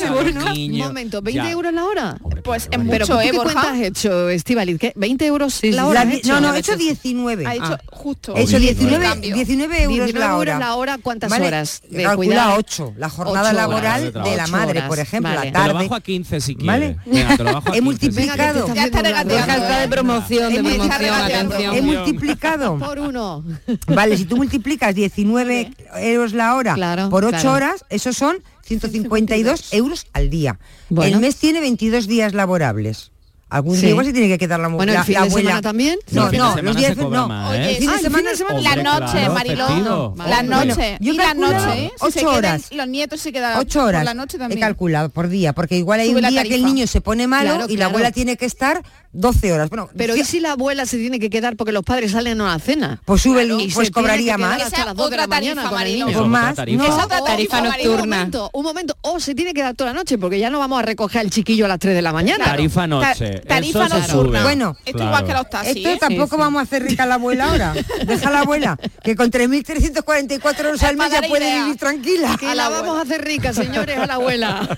Un 0.71 0.77
momento, 0.77 1.21
20 1.21 1.43
Ya. 1.43 1.51
euros 1.51 1.73
la 1.73 1.85
hora. 1.85 2.17
Pues 2.43 2.67
es 2.71 2.77
mucho, 2.79 3.05
¿tú 3.07 3.19
¿eh, 3.19 3.31
qué 3.31 3.57
has 3.57 3.79
hecho, 3.79 4.29
Estivaliz? 4.29 4.77
¿Qué? 4.79 4.93
¿20 4.95 5.21
euros 5.25 5.53
Sí, 5.53 5.69
sí, 5.69 5.73
la 5.73 5.87
hora? 5.87 6.03
hecho? 6.03 6.33
no, 6.33 6.41
no, 6.41 6.53
he 6.53 6.59
hecho 6.59 6.75
19. 6.75 7.45
Ha 7.47 7.51
dicho 7.53 7.65
Ah. 7.73 7.81
justo. 7.91 8.35
He 8.35 8.41
hecho 8.43 8.59
19, 8.59 9.03
Cambio. 9.05 9.33
19 9.33 9.83
euros 9.83 9.95
19 9.95 10.19
la 10.19 10.25
euros 10.25 10.39
hora. 10.41 10.59
la 10.59 10.75
hora, 10.75 10.97
¿cuántas 11.01 11.29
Vale, 11.31 11.47
horas 11.47 11.81
de 11.89 12.03
Calcula 12.03 12.15
cuidar? 12.27 12.59
8, 12.59 12.93
la 12.97 13.09
jornada 13.09 13.53
laboral 13.53 14.11
de 14.13 14.21
de 14.21 14.35
la 14.37 14.47
madre, 14.47 14.81
por 14.83 14.99
ejemplo, 14.99 15.33
vale. 15.33 15.51
la 15.51 15.51
Te 15.53 15.67
lo 15.67 15.73
tarde. 15.73 15.83
bajo 15.85 15.95
a 15.95 16.01
15 16.01 16.41
si 16.41 16.55
quieres. 16.55 16.67
Vale. 16.67 16.97
Venga, 17.05 17.37
te 17.37 17.43
lo 17.43 17.53
bajo 17.53 17.69
a 17.71 17.71
He 17.71 17.71
15 17.71 17.75
si 17.77 17.81
multiplicado. 17.81 18.73
Ya 18.75 18.85
está 18.85 19.01
regateando. 19.01 19.33
Deja 19.35 19.55
está 19.57 19.79
de 19.79 19.87
promoción, 19.87 20.53
He 20.69 20.75
promoción, 20.77 20.99
regateando. 21.01 21.55
atención. 21.55 21.75
He 21.75 21.81
multiplicado. 21.81 22.77
Por 22.79 22.99
uno. 22.99 23.43
Vale, 23.87 24.17
si 24.17 24.25
tú 24.25 24.37
multiplicas 24.37 24.93
19 24.95 25.71
euros 25.97 26.33
la 26.33 26.55
hora 26.55 26.73
Claro, 26.75 27.09
por 27.09 27.25
8 27.25 27.31
claro. 27.39 27.51
horas, 27.53 27.85
esos 27.89 28.15
son 28.17 28.37
152 28.63 29.73
euros 29.73 30.07
al 30.13 30.29
día. 30.29 30.59
Bueno. 30.89 31.15
El 31.15 31.21
mes 31.21 31.35
tiene 31.37 31.59
22 31.61 32.07
días 32.07 32.33
laborables. 32.33 33.11
Algún 33.47 33.75
Sí. 33.75 33.81
día 33.81 33.89
igual 33.91 34.05
se 34.07 34.11
tiene 34.11 34.27
que 34.27 34.39
quedar 34.39 34.59
la 34.59 34.69
mujer. 34.69 34.87
Bueno, 34.87 34.91
¿el 34.93 34.97
la, 34.97 35.03
fin 35.03 35.13
la 35.13 35.21
de 35.21 35.27
abuela. 35.27 35.49
semana 35.51 35.61
también? 35.61 35.99
No, 36.11 36.23
No, 36.25 36.29
semana 36.31 36.61
los 36.63 36.75
días 36.75 36.97
no. 36.97 37.53
¿eh? 37.53 37.75
Fin 37.79 37.89
Ah, 37.89 37.93
de 37.95 38.01
semana 38.01 38.29
de 38.31 38.35
semana. 38.35 38.59
La 38.59 38.75
noche, 38.83 39.11
claro, 39.19 39.33
Mariló. 39.33 39.67
festivo. 39.67 40.15
La 40.27 40.43
noche. 40.43 40.97
Yo 40.99 41.13
y 41.13 41.17
la 41.17 41.33
noche. 41.35 41.91
Si 42.09 42.19
ocho 42.19 42.29
horas. 42.29 42.71
Los 42.73 42.87
nietos 42.87 43.21
se 43.21 43.31
quedan 43.31 43.59
8 43.59 43.79
por 43.79 43.87
horas 43.89 44.03
la 44.03 44.13
noche 44.15 44.37
he 44.37 44.39
también. 44.39 44.59
calculado 44.59 45.09
por 45.09 45.29
día, 45.29 45.53
porque 45.53 45.77
igual 45.77 45.99
hay 45.99 46.09
Sube 46.09 46.21
un 46.23 46.29
día 46.29 46.43
que 46.43 46.55
el 46.55 46.65
niño 46.65 46.87
se 46.87 47.01
pone 47.01 47.27
malo 47.27 47.51
Claro, 47.55 47.65
y 47.71 47.77
la 47.77 47.85
abuela 47.85 48.11
tiene 48.11 48.35
que 48.35 48.45
estar 48.47 48.83
12 49.15 49.53
horas. 49.53 49.69
Bueno, 49.69 49.89
Pero 49.97 50.15
¿y 50.15 50.23
si 50.23 50.39
la 50.39 50.51
abuela 50.53 50.85
se 50.85 50.97
tiene 50.97 51.19
que 51.19 51.29
quedar 51.29 51.55
porque 51.55 51.71
los 51.71 51.83
padres 51.83 52.11
salen 52.11 52.39
a 52.41 52.43
una 52.43 52.59
cena? 52.59 53.01
Pues 53.05 53.21
sube 53.21 53.41
el- 53.43 53.59
Y 53.59 53.67
pues 53.71 53.91
cobraría 53.91 54.37
más. 54.37 54.61
Hasta 54.61 54.77
Esa 54.77 54.85
las 54.85 54.95
2 54.95 55.09
de 55.09 55.17
la 55.17 55.23
otra 55.23 55.35
tarifa, 55.35 55.55
mañana 55.55 55.69
con 55.69 55.79
el 55.79 55.85
Mariló. 55.87 56.05
niño. 56.07 56.17
Pues 56.19 56.29
más, 56.29 56.55
tarifa. 56.55 56.83
no. 56.87 56.97
Esa 56.97 57.07
tarifa 57.23 57.57
Un 57.59 57.63
nocturna. 57.65 57.97
momento, 58.17 58.49
un 58.53 58.63
momento. 58.63 58.97
O 59.01 59.19
se 59.19 59.33
tiene 59.35 59.53
que 59.53 59.61
dar 59.61 59.73
toda 59.75 59.91
la 59.93 59.99
noche 59.99 60.17
porque 60.17 60.39
ya 60.39 60.49
no 60.49 60.59
vamos 60.59 60.79
a 60.79 60.81
recoger 60.81 61.21
al 61.21 61.29
chiquillo 61.29 61.65
a 61.65 61.67
las 61.67 61.79
3 61.79 61.95
de 61.95 62.01
la 62.01 62.11
mañana. 62.13 62.45
Tarifa 62.45 62.87
noche. 62.87 63.39
tarifa 63.47 63.85
Eso 63.85 63.97
nocturna. 63.97 64.43
Bueno, 64.43 64.75
Esto 64.85 65.03
igual 65.03 65.25
que 65.25 65.33
los 65.33 65.49
taxis. 65.49 65.77
Esto 65.77 65.89
¿eh? 65.89 65.97
tampoco 65.99 66.37
vamos 66.37 66.59
a 66.59 66.63
hacer 66.63 66.83
rica 66.83 67.03
a 67.03 67.05
la 67.05 67.15
abuela 67.15 67.49
ahora. 67.49 67.73
Deja 68.05 68.29
a 68.29 68.31
la 68.31 68.39
abuela, 68.41 68.77
que 69.03 69.15
con 69.15 69.31
3.344 69.31 70.65
euros 70.65 70.83
al 70.83 70.97
mes 70.97 71.11
ya 71.11 71.21
puede 71.27 71.45
idea. 71.47 71.63
vivir 71.63 71.77
tranquila. 71.77 72.37
Que 72.39 72.53
la 72.55 72.69
vamos 72.69 72.97
a 72.97 73.01
hacer 73.01 73.23
rica, 73.23 73.53
señores, 73.53 73.97
a 73.97 74.05
la 74.07 74.15
abuela. 74.15 74.67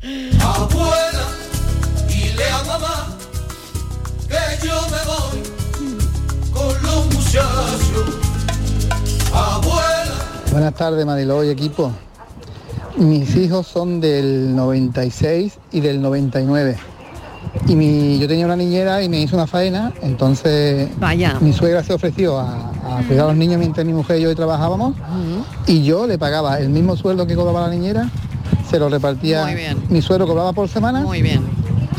Abuela, 0.42 1.28
dile 2.40 2.50
a 2.50 2.64
mamá 2.64 3.06
que 4.28 4.66
yo 4.66 4.74
me 4.90 4.98
voy 5.06 6.52
con 6.52 6.82
los 6.82 7.06
muchachos. 7.14 8.16
Abuela. 9.34 10.14
Buenas 10.52 10.74
tardes, 10.74 11.04
Mariló 11.04 11.44
y 11.44 11.50
equipo. 11.50 11.92
Mis 12.96 13.34
hijos 13.36 13.66
son 13.66 14.00
del 14.00 14.54
96 14.54 15.58
y 15.72 15.80
del 15.80 16.00
99. 16.00 16.76
Y 17.66 17.74
mi, 17.74 18.18
yo 18.18 18.28
tenía 18.28 18.46
una 18.46 18.56
niñera 18.56 19.02
y 19.02 19.08
me 19.08 19.20
hizo 19.20 19.36
una 19.36 19.46
faena, 19.46 19.92
entonces 20.02 20.88
Vaya. 20.98 21.38
mi 21.40 21.52
suegra 21.52 21.82
se 21.82 21.92
ofreció 21.94 22.38
a, 22.38 22.70
a 22.70 23.02
cuidar 23.06 23.24
a 23.24 23.28
los 23.28 23.36
niños 23.36 23.58
mientras 23.58 23.84
mi 23.86 23.92
mujer 23.92 24.18
y 24.18 24.22
yo 24.22 24.36
trabajábamos 24.36 24.94
y 25.66 25.82
yo 25.82 26.06
le 26.06 26.16
pagaba 26.18 26.58
el 26.58 26.68
mismo 26.68 26.96
sueldo 26.96 27.26
que 27.26 27.34
cobraba 27.34 27.62
la 27.62 27.70
niñera, 27.74 28.08
se 28.70 28.78
lo 28.78 28.88
repartía. 28.88 29.44
Muy 29.44 29.54
bien. 29.54 29.82
Mi 29.88 30.00
suegro 30.02 30.26
cobraba 30.26 30.52
por 30.52 30.68
semana 30.68 31.00
Muy 31.00 31.22
bien, 31.22 31.42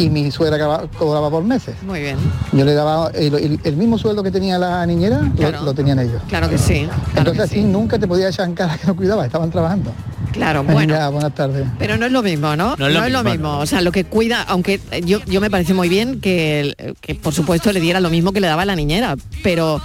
y 0.03 0.09
mi 0.09 0.31
suegra 0.31 0.57
cobraba- 0.57 0.87
cobraba 0.97 1.29
por 1.29 1.43
meses. 1.43 1.75
muy 1.85 1.99
bien. 2.01 2.17
Yo 2.51 2.65
le 2.65 2.73
daba 2.73 3.09
el, 3.13 3.33
el- 3.35 3.59
el 3.63 3.75
mismo 3.77 3.97
sueldo 3.97 4.23
que 4.23 4.31
tenía 4.31 4.57
la 4.57 4.85
niñera, 4.85 5.21
lo- 5.21 5.31
Claro. 5.35 5.61
lo, 5.63 5.73
tenían 5.73 5.99
ellos. 5.99 6.21
Claro 6.27 6.49
que 6.49 6.57
sí. 6.57 6.85
Claro, 6.85 7.01
Entonces 7.09 7.33
que 7.37 7.41
así 7.43 7.55
sí. 7.55 7.63
nunca 7.63 7.97
te 7.99 8.07
podía 8.07 8.29
echar 8.29 8.47
en 8.47 8.55
cara 8.55 8.77
que 8.77 8.87
no 8.87 8.95
cuidaba, 8.95 9.25
estaban 9.25 9.49
trabajando. 9.51 9.91
Claro, 10.31 10.63
bueno. 10.63 10.79
Venga, 10.93 11.09
buenas 11.09 11.35
tardes. 11.35 11.65
Pero 11.77 11.97
no 11.97 12.05
es 12.05 12.11
lo 12.11 12.21
mismo, 12.23 12.55
¿no? 12.55 12.75
No 12.77 12.87
es 12.87 13.11
lo 13.11 13.23
mismo, 13.23 13.43
no. 13.43 13.59
O 13.59 13.65
sea, 13.65 13.81
lo 13.81 13.91
que 13.91 14.05
cuida, 14.05 14.41
aunque 14.43 14.79
yo, 15.05 15.19
yo 15.25 15.41
me 15.41 15.49
parece 15.49 15.73
muy 15.73 15.89
bien 15.89 16.21
que, 16.21 16.75
que 17.01 17.15
por 17.15 17.33
supuesto 17.33 17.71
le 17.73 17.79
diera 17.79 17.99
lo 17.99 18.09
mismo 18.09 18.31
que 18.31 18.39
le 18.39 18.47
daba 18.47 18.63
la 18.65 18.75
niñera, 18.75 19.15
pero 19.43 19.81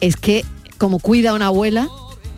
es 0.00 0.16
que 0.16 0.44
como 0.76 0.98
cuida 1.00 1.32
una 1.34 1.46
abuela, 1.46 1.88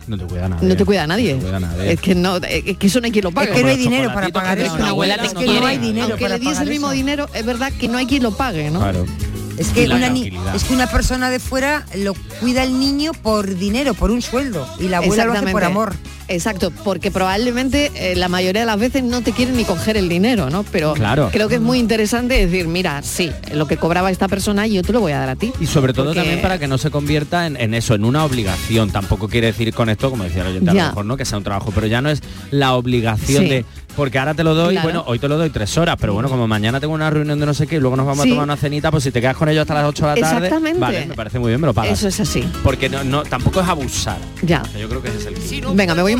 No 0.07 0.17
te 0.17 0.25
cuida 0.25 0.49
nadie. 0.49 0.67
no 0.67 0.75
te 0.75 0.85
cuida 0.85 1.03
a 1.03 1.07
nadie. 1.07 1.33
No 1.33 1.39
te 1.39 1.45
cuida 1.45 1.59
nadie. 1.59 1.91
Es 1.93 2.01
que 2.01 2.15
no, 2.15 2.37
es 2.37 2.77
que 2.77 2.87
eso 2.87 2.99
no 2.99 3.05
hay 3.05 3.11
quien 3.11 3.23
lo 3.23 3.31
pague. 3.31 3.51
Es 3.51 3.55
que 3.57 3.63
no 3.63 3.69
hay 3.69 3.77
dinero 3.77 4.13
para 4.13 4.29
pagar 4.29 4.59
eso. 4.59 4.73
una 4.75 4.89
abuela 4.89 5.15
Es 5.15 5.33
te 5.33 5.45
que 5.45 5.59
no 5.59 5.65
hay 5.65 5.77
dinero 5.77 6.07
Aunque 6.07 6.25
para 6.25 6.37
le 6.37 6.45
diese 6.45 6.63
el 6.63 6.69
mismo 6.69 6.87
eso. 6.87 6.95
dinero, 6.95 7.29
es 7.33 7.45
verdad 7.45 7.71
que 7.79 7.87
no 7.87 7.97
hay 7.97 8.05
quien 8.07 8.23
lo 8.23 8.31
pague, 8.31 8.71
¿no? 8.71 8.79
Claro. 8.79 9.05
Es 9.57 9.67
que, 9.69 9.85
una 9.85 10.07
es 10.55 10.63
que 10.63 10.73
una 10.73 10.87
persona 10.87 11.29
de 11.29 11.37
fuera 11.39 11.85
lo 11.95 12.15
cuida 12.39 12.63
el 12.63 12.79
niño 12.79 13.11
por 13.13 13.55
dinero, 13.55 13.93
por 13.93 14.09
un 14.09 14.21
sueldo. 14.21 14.67
Y 14.79 14.87
la 14.87 14.97
abuela 14.97 15.25
lo 15.25 15.33
hace 15.33 15.51
por 15.51 15.63
amor. 15.63 15.93
Exacto, 16.33 16.71
porque 16.83 17.11
probablemente 17.11 17.91
eh, 17.95 18.15
la 18.15 18.27
mayoría 18.29 18.61
de 18.61 18.65
las 18.67 18.79
veces 18.79 19.03
no 19.03 19.21
te 19.21 19.31
quieren 19.31 19.55
ni 19.57 19.63
coger 19.65 19.97
el 19.97 20.09
dinero, 20.09 20.49
¿no? 20.49 20.63
Pero 20.63 20.93
Claro. 20.93 21.29
creo 21.31 21.47
que 21.47 21.55
es 21.55 21.61
muy 21.61 21.79
interesante 21.79 22.33
decir, 22.45 22.67
mira, 22.67 23.01
sí, 23.03 23.31
lo 23.53 23.67
que 23.67 23.77
cobraba 23.77 24.11
esta 24.11 24.27
persona 24.27 24.67
yo 24.67 24.81
te 24.81 24.93
lo 24.93 25.01
voy 25.01 25.11
a 25.11 25.19
dar 25.19 25.29
a 25.29 25.35
ti. 25.35 25.51
Y 25.59 25.65
sobre 25.65 25.93
todo 25.93 26.05
Porque- 26.07 26.19
también 26.21 26.41
para 26.41 26.57
que 26.59 26.67
no 26.67 26.77
se 26.77 26.89
convierta 26.91 27.47
en, 27.47 27.57
en 27.57 27.73
eso, 27.73 27.95
en 27.95 28.05
una 28.05 28.23
obligación. 28.25 28.91
Tampoco 28.91 29.27
quiere 29.27 29.47
decir 29.47 29.73
con 29.73 29.89
esto, 29.89 30.09
como 30.09 30.23
decía 30.23 30.41
el 30.41 30.47
oyente, 30.49 30.71
a 30.71 30.73
Ya. 30.73 30.81
lo 30.83 30.87
mejor 30.89 31.05
no 31.05 31.17
que 31.17 31.25
sea 31.25 31.37
un 31.37 31.43
trabajo, 31.43 31.71
pero 31.73 31.87
ya 31.87 32.01
no 32.01 32.09
es 32.09 32.21
la 32.51 32.73
obligación 32.73 33.43
Sí. 33.43 33.49
de 33.49 33.65
porque 33.95 34.17
ahora 34.19 34.33
te 34.33 34.45
lo 34.45 34.55
doy, 34.55 34.75
Claro. 34.75 34.85
bueno, 34.87 35.03
hoy 35.05 35.19
te 35.19 35.27
lo 35.27 35.37
doy 35.37 35.49
tres 35.49 35.77
horas, 35.77 35.97
pero 35.99 36.13
bueno, 36.13 36.29
como 36.29 36.47
mañana 36.47 36.79
tengo 36.79 36.93
una 36.93 37.09
reunión 37.09 37.37
de 37.41 37.45
no 37.45 37.53
sé 37.53 37.67
qué 37.67 37.75
y 37.75 37.79
luego 37.81 37.97
nos 37.97 38.05
vamos 38.05 38.23
Sí. 38.23 38.29
a 38.29 38.31
tomar 38.33 38.45
una 38.45 38.55
cenita, 38.55 38.89
pues 38.89 39.03
si 39.03 39.11
te 39.11 39.19
quedas 39.19 39.35
con 39.35 39.49
ellos 39.49 39.61
hasta 39.63 39.73
las 39.73 39.83
8 39.85 40.07
de 40.07 40.15
la 40.15 40.21
tarde, 40.21 40.47
Exactamente. 40.47 40.79
vale, 40.79 41.05
me 41.07 41.13
parece 41.13 41.39
muy 41.39 41.49
bien, 41.49 41.59
me 41.59 41.67
lo 41.67 41.73
pagas. 41.73 41.91
Eso 41.99 42.07
es 42.07 42.17
así. 42.21 42.41
Porque 42.63 42.87
no, 42.87 43.03
no, 43.03 43.23
tampoco 43.23 43.59
es 43.59 43.67
abusar. 43.67 44.17
Ya. 44.43 44.63
Yo 44.79 44.87
creo 44.87 45.01
que 45.01 45.09
ese 45.09 45.17
es 45.17 45.25
el. 45.25 45.65
Venga, 45.75 45.93
me 45.93 46.03
voy 46.03 46.13
un 46.13 46.19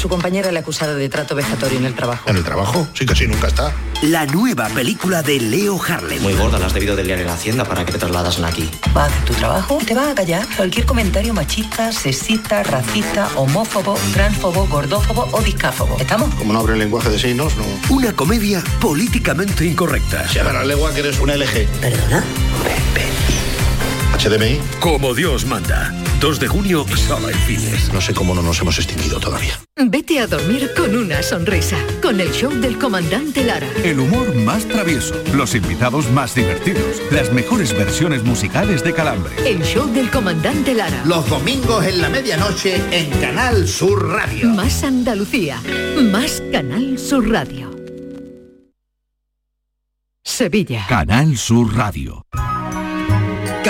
Su 0.00 0.08
compañera 0.08 0.50
le 0.50 0.56
ha 0.56 0.62
acusado 0.62 0.94
de 0.94 1.10
trato 1.10 1.34
vejatorio 1.34 1.78
en 1.78 1.84
el 1.84 1.94
trabajo. 1.94 2.30
¿En 2.30 2.36
el 2.36 2.42
trabajo? 2.42 2.88
Sí, 2.94 3.04
casi 3.04 3.26
nunca 3.26 3.48
está. 3.48 3.70
La 4.00 4.24
nueva 4.24 4.66
película 4.70 5.22
de 5.22 5.38
Leo 5.38 5.78
Harlem. 5.78 6.22
Muy 6.22 6.32
gorda, 6.32 6.58
la 6.58 6.68
has 6.68 6.72
debido 6.72 6.96
de 6.96 7.04
liar 7.04 7.18
en 7.18 7.26
la 7.26 7.34
hacienda 7.34 7.66
para 7.66 7.84
que 7.84 7.92
te 7.92 7.98
trasladasen 7.98 8.46
aquí. 8.46 8.66
Va 8.96 9.02
a 9.02 9.06
hacer 9.08 9.22
tu 9.26 9.34
trabajo, 9.34 9.78
te 9.86 9.94
va 9.94 10.12
a 10.12 10.14
callar 10.14 10.46
cualquier 10.56 10.86
comentario 10.86 11.34
machista, 11.34 11.92
sexista, 11.92 12.62
racista, 12.62 13.28
homófobo, 13.36 13.98
transfobo, 14.14 14.66
gordófobo 14.68 15.28
o 15.32 15.42
discáfobo. 15.42 15.98
¿Estamos? 15.98 16.34
Como 16.36 16.54
no 16.54 16.60
abre 16.60 16.72
el 16.72 16.78
lenguaje 16.78 17.10
de 17.10 17.18
signos, 17.18 17.52
no. 17.56 17.94
Una 17.94 18.14
comedia 18.14 18.64
políticamente 18.80 19.66
incorrecta. 19.66 20.26
Se 20.28 20.36
llama 20.36 20.54
la 20.54 20.64
lengua 20.64 20.94
que 20.94 21.00
eres 21.00 21.20
una 21.20 21.36
LG. 21.36 21.68
¿Perdona? 21.78 22.24
HDMI. 24.18 24.62
Como 24.80 25.12
Dios 25.12 25.44
manda. 25.44 25.92
2 26.20 26.38
de 26.38 26.48
junio, 26.48 26.84
sala 26.96 27.30
en 27.30 27.38
cines. 27.38 27.90
No 27.94 28.00
sé 28.02 28.12
cómo 28.12 28.34
no 28.34 28.42
nos 28.42 28.60
hemos 28.60 28.76
extinguido 28.78 29.18
todavía. 29.18 29.54
Vete 29.74 30.20
a 30.20 30.26
dormir 30.26 30.70
con 30.76 30.94
una 30.94 31.22
sonrisa, 31.22 31.78
con 32.02 32.20
el 32.20 32.30
show 32.30 32.52
del 32.52 32.78
comandante 32.78 33.42
Lara. 33.42 33.66
El 33.82 34.00
humor 34.00 34.34
más 34.34 34.66
travieso, 34.66 35.14
los 35.32 35.54
invitados 35.54 36.10
más 36.10 36.34
divertidos, 36.34 37.00
las 37.10 37.32
mejores 37.32 37.72
versiones 37.72 38.22
musicales 38.22 38.84
de 38.84 38.92
Calambre. 38.92 39.32
El 39.46 39.62
show 39.62 39.90
del 39.90 40.10
comandante 40.10 40.74
Lara. 40.74 41.02
Los 41.06 41.26
domingos 41.30 41.86
en 41.86 42.02
la 42.02 42.10
medianoche 42.10 42.82
en 42.90 43.08
Canal 43.18 43.66
Sur 43.66 44.10
Radio. 44.10 44.50
Más 44.50 44.84
Andalucía, 44.84 45.58
más 46.12 46.42
Canal 46.52 46.98
Sur 46.98 47.30
Radio. 47.30 47.70
Sevilla. 50.22 50.84
Canal 50.86 51.38
Sur 51.38 51.74
Radio. 51.74 52.26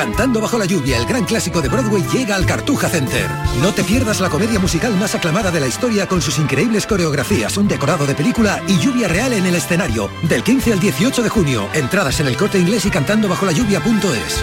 Cantando 0.00 0.40
bajo 0.40 0.56
la 0.56 0.64
lluvia, 0.64 0.96
el 0.96 1.04
gran 1.04 1.26
clásico 1.26 1.60
de 1.60 1.68
Broadway 1.68 2.02
llega 2.10 2.34
al 2.34 2.46
Cartuja 2.46 2.88
Center. 2.88 3.28
No 3.60 3.74
te 3.74 3.84
pierdas 3.84 4.18
la 4.18 4.30
comedia 4.30 4.58
musical 4.58 4.94
más 4.96 5.14
aclamada 5.14 5.50
de 5.50 5.60
la 5.60 5.66
historia 5.66 6.06
con 6.06 6.22
sus 6.22 6.38
increíbles 6.38 6.86
coreografías, 6.86 7.58
un 7.58 7.68
decorado 7.68 8.06
de 8.06 8.14
película 8.14 8.62
y 8.66 8.78
lluvia 8.78 9.08
real 9.08 9.34
en 9.34 9.44
el 9.44 9.56
escenario. 9.56 10.08
Del 10.22 10.42
15 10.42 10.72
al 10.72 10.80
18 10.80 11.22
de 11.22 11.28
junio. 11.28 11.68
Entradas 11.74 12.18
en 12.18 12.28
el 12.28 12.38
corte 12.38 12.58
inglés 12.58 12.86
y 12.86 12.90
cantando 12.90 13.28
bajo 13.28 13.44
la 13.44 13.52
lluvia.es. 13.52 14.42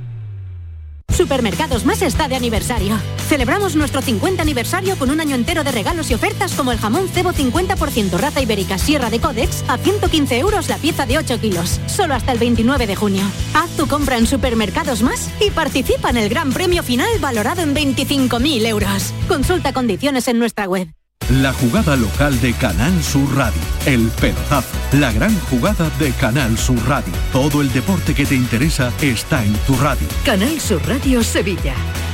Supermercados 1.13 1.85
Más 1.85 2.01
está 2.01 2.27
de 2.27 2.35
aniversario. 2.35 2.97
Celebramos 3.27 3.75
nuestro 3.75 4.01
50 4.01 4.41
aniversario 4.41 4.95
con 4.97 5.09
un 5.09 5.19
año 5.19 5.35
entero 5.35 5.63
de 5.63 5.71
regalos 5.71 6.09
y 6.11 6.13
ofertas 6.13 6.53
como 6.53 6.71
el 6.71 6.79
jamón 6.79 7.07
cebo 7.09 7.31
50% 7.31 8.17
raza 8.17 8.41
ibérica 8.41 8.77
Sierra 8.77 9.09
de 9.09 9.19
Codex 9.19 9.63
a 9.67 9.77
115 9.77 10.39
euros 10.39 10.69
la 10.69 10.77
pieza 10.77 11.05
de 11.05 11.17
8 11.17 11.39
kilos. 11.39 11.79
Solo 11.87 12.13
hasta 12.13 12.31
el 12.31 12.39
29 12.39 12.87
de 12.87 12.95
junio. 12.95 13.23
Haz 13.53 13.69
tu 13.77 13.87
compra 13.87 14.17
en 14.17 14.27
Supermercados 14.27 15.01
Más 15.01 15.29
y 15.39 15.51
participa 15.51 16.09
en 16.09 16.17
el 16.17 16.29
gran 16.29 16.51
premio 16.51 16.83
final 16.83 17.09
valorado 17.19 17.61
en 17.61 17.75
25.000 17.75 18.65
euros. 18.67 19.13
Consulta 19.27 19.73
condiciones 19.73 20.27
en 20.27 20.39
nuestra 20.39 20.67
web. 20.67 21.00
La 21.31 21.53
jugada 21.53 21.95
local 21.95 22.39
de 22.41 22.53
Canal 22.53 23.01
Sur 23.01 23.35
Radio. 23.35 23.61
El 23.85 24.09
pelotazo, 24.19 24.67
la 24.93 25.13
gran 25.13 25.37
jugada 25.49 25.89
de 25.97 26.11
Canal 26.11 26.57
Sur 26.57 26.77
Radio. 26.87 27.13
Todo 27.31 27.61
el 27.61 27.71
deporte 27.71 28.13
que 28.13 28.25
te 28.25 28.35
interesa 28.35 28.91
está 29.01 29.43
en 29.43 29.53
tu 29.65 29.75
radio. 29.77 30.07
Canal 30.25 30.59
Sur 30.59 30.85
Radio 30.87 31.23
Sevilla. 31.23 31.73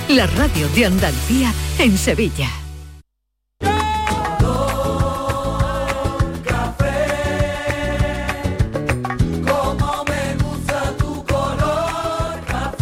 La 0.09 0.27
radio 0.27 0.69
de 0.69 0.85
Andalucía 0.85 1.51
en 1.79 1.97
Sevilla. 1.97 2.47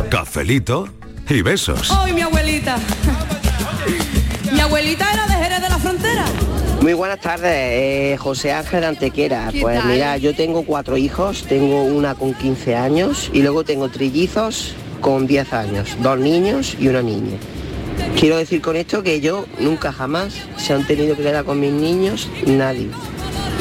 Cafelito 0.09 0.89
y 1.29 1.41
besos. 1.41 1.89
¡Ay, 1.91 2.13
mi 2.13 2.21
abuelita! 2.21 2.77
mi 4.51 4.59
abuelita 4.59 5.11
era 5.11 5.27
de 5.27 5.34
Muy 6.86 6.93
buenas 6.93 7.19
tardes, 7.19 7.51
eh, 7.51 8.15
José 8.19 8.53
Ángel 8.53 8.83
Antequera. 8.83 9.49
¿Qué 9.51 9.59
Pues 9.59 9.79
tal? 9.79 9.91
mira, 9.91 10.17
yo 10.17 10.36
tengo 10.36 10.61
cuatro 10.61 10.97
hijos, 10.97 11.41
tengo 11.49 11.81
una 11.81 12.13
con 12.13 12.36
15 12.36 12.75
años 12.75 13.31
y 13.33 13.41
luego 13.41 13.63
tengo 13.63 13.89
trillizos 13.89 14.75
con 15.01 15.25
10 15.25 15.51
años, 15.53 15.97
dos 16.03 16.19
niños 16.19 16.77
y 16.79 16.88
una 16.88 17.01
niña. 17.01 17.38
Quiero 18.19 18.38
decir 18.38 18.61
con 18.61 18.75
esto 18.75 19.01
que 19.01 19.19
yo 19.19 19.47
nunca 19.59 19.91
jamás 19.91 20.36
se 20.57 20.73
han 20.73 20.86
tenido 20.86 21.15
que 21.17 21.23
quedar 21.23 21.43
con 21.43 21.59
mis 21.59 21.71
niños 21.71 22.29
nadie. 22.45 22.89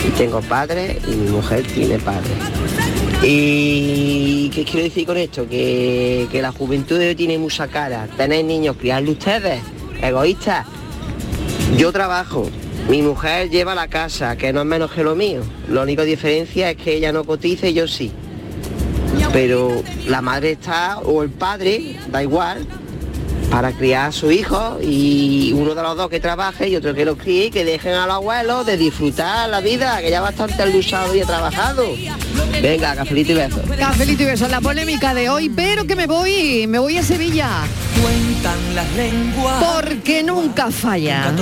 Y 0.07 0.11
tengo 0.18 0.43
padre 0.43 0.99
y 1.11 1.12
mi 1.12 1.31
mujer 1.31 1.62
tiene 1.62 1.99
padre. 2.01 2.29
¿Y 3.22 4.51
qué 4.51 4.64
quiero 4.64 4.85
decir 4.85 5.07
con 5.07 5.16
esto? 5.16 5.49
Que, 5.49 6.29
que 6.31 6.43
la 6.43 6.53
juventud 6.53 6.99
de 6.99 7.09
hoy 7.09 7.14
tiene 7.14 7.39
mucha 7.39 7.68
cara. 7.68 8.07
Tenéis 8.18 8.45
niños, 8.45 8.77
criarlo 8.79 9.12
ustedes, 9.12 9.62
egoístas. 10.03 10.66
Yo 11.79 11.91
trabajo, 11.91 12.51
mi 12.89 13.03
mujer 13.03 13.51
lleva 13.51 13.74
la 13.74 13.89
casa, 13.89 14.37
que 14.37 14.53
no 14.53 14.61
es 14.61 14.66
menos 14.66 14.91
que 14.91 15.03
lo 15.03 15.14
mío. 15.14 15.43
La 15.68 15.82
única 15.82 16.05
diferencia 16.05 16.70
es 16.70 16.76
que 16.76 16.95
ella 16.95 17.12
no 17.12 17.24
cotiza 17.24 17.66
y 17.68 17.74
yo 17.74 17.89
sí. 17.89 18.12
Pero 19.32 19.82
la 20.07 20.20
madre 20.20 20.53
está, 20.53 20.99
o 20.99 21.22
el 21.22 21.30
padre, 21.30 21.97
da 22.11 22.22
igual, 22.22 22.66
para 23.55 23.71
criar 23.71 24.09
a 24.09 24.13
su 24.13 24.33
hijo 24.33 24.79
y 24.83 25.53
uno 25.53 25.77
de 25.77 25.83
los 25.85 25.97
dos 25.97 26.11
que 26.11 26.19
trabaje 26.19 26.69
y 26.69 26.75
otro 26.75 26.93
que 26.93 27.05
lo 27.05 27.17
críe 27.17 27.47
y 27.47 27.51
que 27.53 27.65
dejen 27.65 27.95
a 27.95 28.05
los 28.05 28.17
abuelos 28.17 28.67
de 28.67 28.77
disfrutar 28.77 29.49
la 29.49 29.61
vida, 29.61 30.01
que 30.01 30.11
ya 30.11 30.21
bastante 30.21 30.61
han 30.61 30.73
luchado 30.73 31.15
y 31.15 31.21
ha 31.21 31.25
trabajado. 31.25 31.85
Venga, 32.61 32.97
cafelito 32.97 33.31
y 33.31 33.35
besos. 33.37 33.63
Cafelito 33.79 34.25
y 34.25 34.27
besos, 34.27 34.51
la 34.51 34.61
polémica 34.61 35.15
de 35.15 35.29
hoy, 35.29 35.49
pero 35.51 35.87
que 35.87 35.95
me 35.95 36.09
voy, 36.09 36.67
me 36.67 36.81
voy 36.81 36.99
a 36.99 37.05
Sevilla. 37.05 37.49
Cuentan 38.03 38.75
las 38.75 38.93
lenguas. 38.95 39.63
Porque 39.63 40.25
nunca 40.25 40.73
falla. 40.73 41.33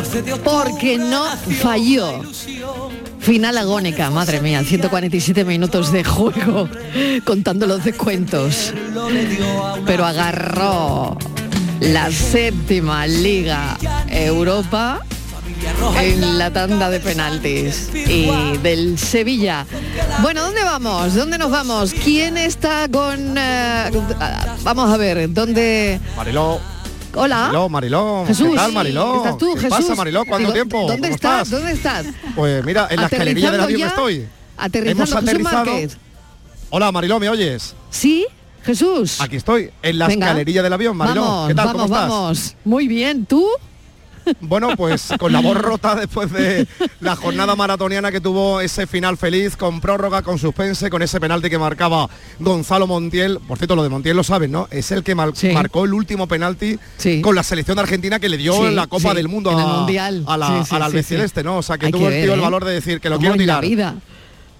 Porque 0.44 0.98
no 0.98 1.24
falló. 1.62 2.20
Final 3.20 3.56
agónica, 3.56 4.10
madre 4.10 4.42
mía, 4.42 4.62
147 4.62 5.46
minutos 5.46 5.90
de 5.90 6.04
juego, 6.04 6.68
contando 7.24 7.66
los 7.66 7.84
descuentos. 7.84 8.74
Pero 9.86 10.04
agarró 10.04 11.16
la 11.82 12.10
séptima 12.10 13.06
Liga 13.06 13.76
Europa 14.08 15.00
en 16.00 16.38
la 16.38 16.50
tanda 16.52 16.90
de 16.90 17.00
penaltis 17.00 17.90
y 17.94 18.56
del 18.58 18.98
Sevilla. 18.98 19.66
Bueno, 20.20 20.42
¿dónde 20.42 20.62
vamos? 20.62 21.14
¿Dónde 21.14 21.38
nos 21.38 21.50
vamos? 21.50 21.92
¿Quién 21.92 22.36
está 22.36 22.88
con... 22.88 23.36
eh, 23.36 23.90
vamos 24.62 24.92
a 24.92 24.96
ver, 24.96 25.32
¿dónde... 25.32 26.00
Mariló. 26.16 26.60
Hola. 27.14 27.36
Mariló, 27.42 27.68
Mariló. 27.68 28.24
Jesús. 28.26 28.48
¿Qué 28.50 28.56
tal, 28.56 28.72
Mariló? 28.72 29.16
¿Estás 29.18 29.38
tú, 29.38 29.54
¿Qué 29.54 29.60
Jesús? 29.62 29.78
pasa, 29.78 29.94
Mariló? 29.94 30.24
¿Cuánto 30.24 30.38
Digo, 30.38 30.52
tiempo? 30.52 30.78
¿Dónde 30.88 31.08
¿Cómo 31.08 31.14
estás? 31.14 31.50
¿Dónde 31.50 31.72
estás? 31.72 32.06
Pues 32.34 32.64
mira, 32.64 32.88
en 32.90 33.00
la 33.00 33.06
escalerilla 33.06 33.50
de 33.50 33.58
la 33.58 33.64
avión 33.64 33.82
Aterrizando 33.82 34.08
estoy. 34.08 34.28
ya, 34.56 34.64
Aterrizando, 34.64 35.02
Hemos 35.04 35.22
aterrizado. 35.22 35.98
Hola, 36.70 36.90
Mariló, 36.92 37.20
¿me 37.20 37.28
oyes? 37.28 37.74
¿Sí? 37.90 38.26
Jesús. 38.64 39.20
Aquí 39.20 39.36
estoy, 39.36 39.70
en 39.82 39.98
la 39.98 40.06
Venga. 40.08 40.26
escalerilla 40.26 40.62
del 40.62 40.72
avión. 40.72 40.96
Vamos, 40.96 41.48
¿Qué 41.48 41.54
tal? 41.54 41.66
vamos, 41.66 41.82
¿Cómo 41.82 41.94
estás? 41.94 42.08
vamos. 42.10 42.56
Muy 42.64 42.88
bien, 42.88 43.26
¿tú? 43.26 43.46
Bueno, 44.40 44.76
pues 44.76 45.08
con 45.18 45.32
la 45.32 45.40
voz 45.40 45.56
rota 45.56 45.96
después 45.96 46.30
de 46.30 46.68
la 47.00 47.16
jornada 47.16 47.56
maratoniana 47.56 48.12
que 48.12 48.20
tuvo 48.20 48.60
ese 48.60 48.86
final 48.86 49.16
feliz, 49.16 49.56
con 49.56 49.80
prórroga, 49.80 50.22
con 50.22 50.38
suspense, 50.38 50.90
con 50.90 51.02
ese 51.02 51.18
penalti 51.18 51.50
que 51.50 51.58
marcaba 51.58 52.08
Gonzalo 52.38 52.86
Montiel. 52.86 53.40
Por 53.48 53.58
cierto, 53.58 53.74
lo 53.74 53.82
de 53.82 53.88
Montiel 53.88 54.16
lo 54.16 54.22
saben, 54.22 54.52
¿no? 54.52 54.68
Es 54.70 54.92
el 54.92 55.02
que 55.02 55.16
mar- 55.16 55.32
marcó 55.52 55.84
el 55.86 55.92
último 55.92 56.28
penalti 56.28 56.78
con 57.20 57.34
la 57.34 57.42
selección 57.42 57.74
de 57.74 57.82
Argentina 57.82 58.20
que 58.20 58.28
le 58.28 58.36
dio 58.36 58.54
Sí, 58.68 58.72
la 58.72 58.86
Copa 58.86 59.12
del 59.12 59.26
Mundo 59.26 59.50
a, 59.50 59.78
Mundial. 59.78 60.22
a 60.28 60.36
la, 60.36 60.60
al 60.70 60.82
albiceleste. 60.82 61.42
¿no? 61.42 61.56
O 61.58 61.62
sea, 61.64 61.76
que 61.76 61.86
Hay 61.86 61.92
tuvo 61.92 62.06
que 62.08 62.18
el 62.20 62.24
tío 62.24 62.34
el 62.34 62.38
¿eh? 62.38 62.42
valor 62.44 62.64
de 62.64 62.74
decir 62.74 63.00
que 63.00 63.10
lo 63.10 63.18
quiero 63.18 63.34
la 63.34 63.38
tirar. 63.40 63.64
vida. 63.64 63.96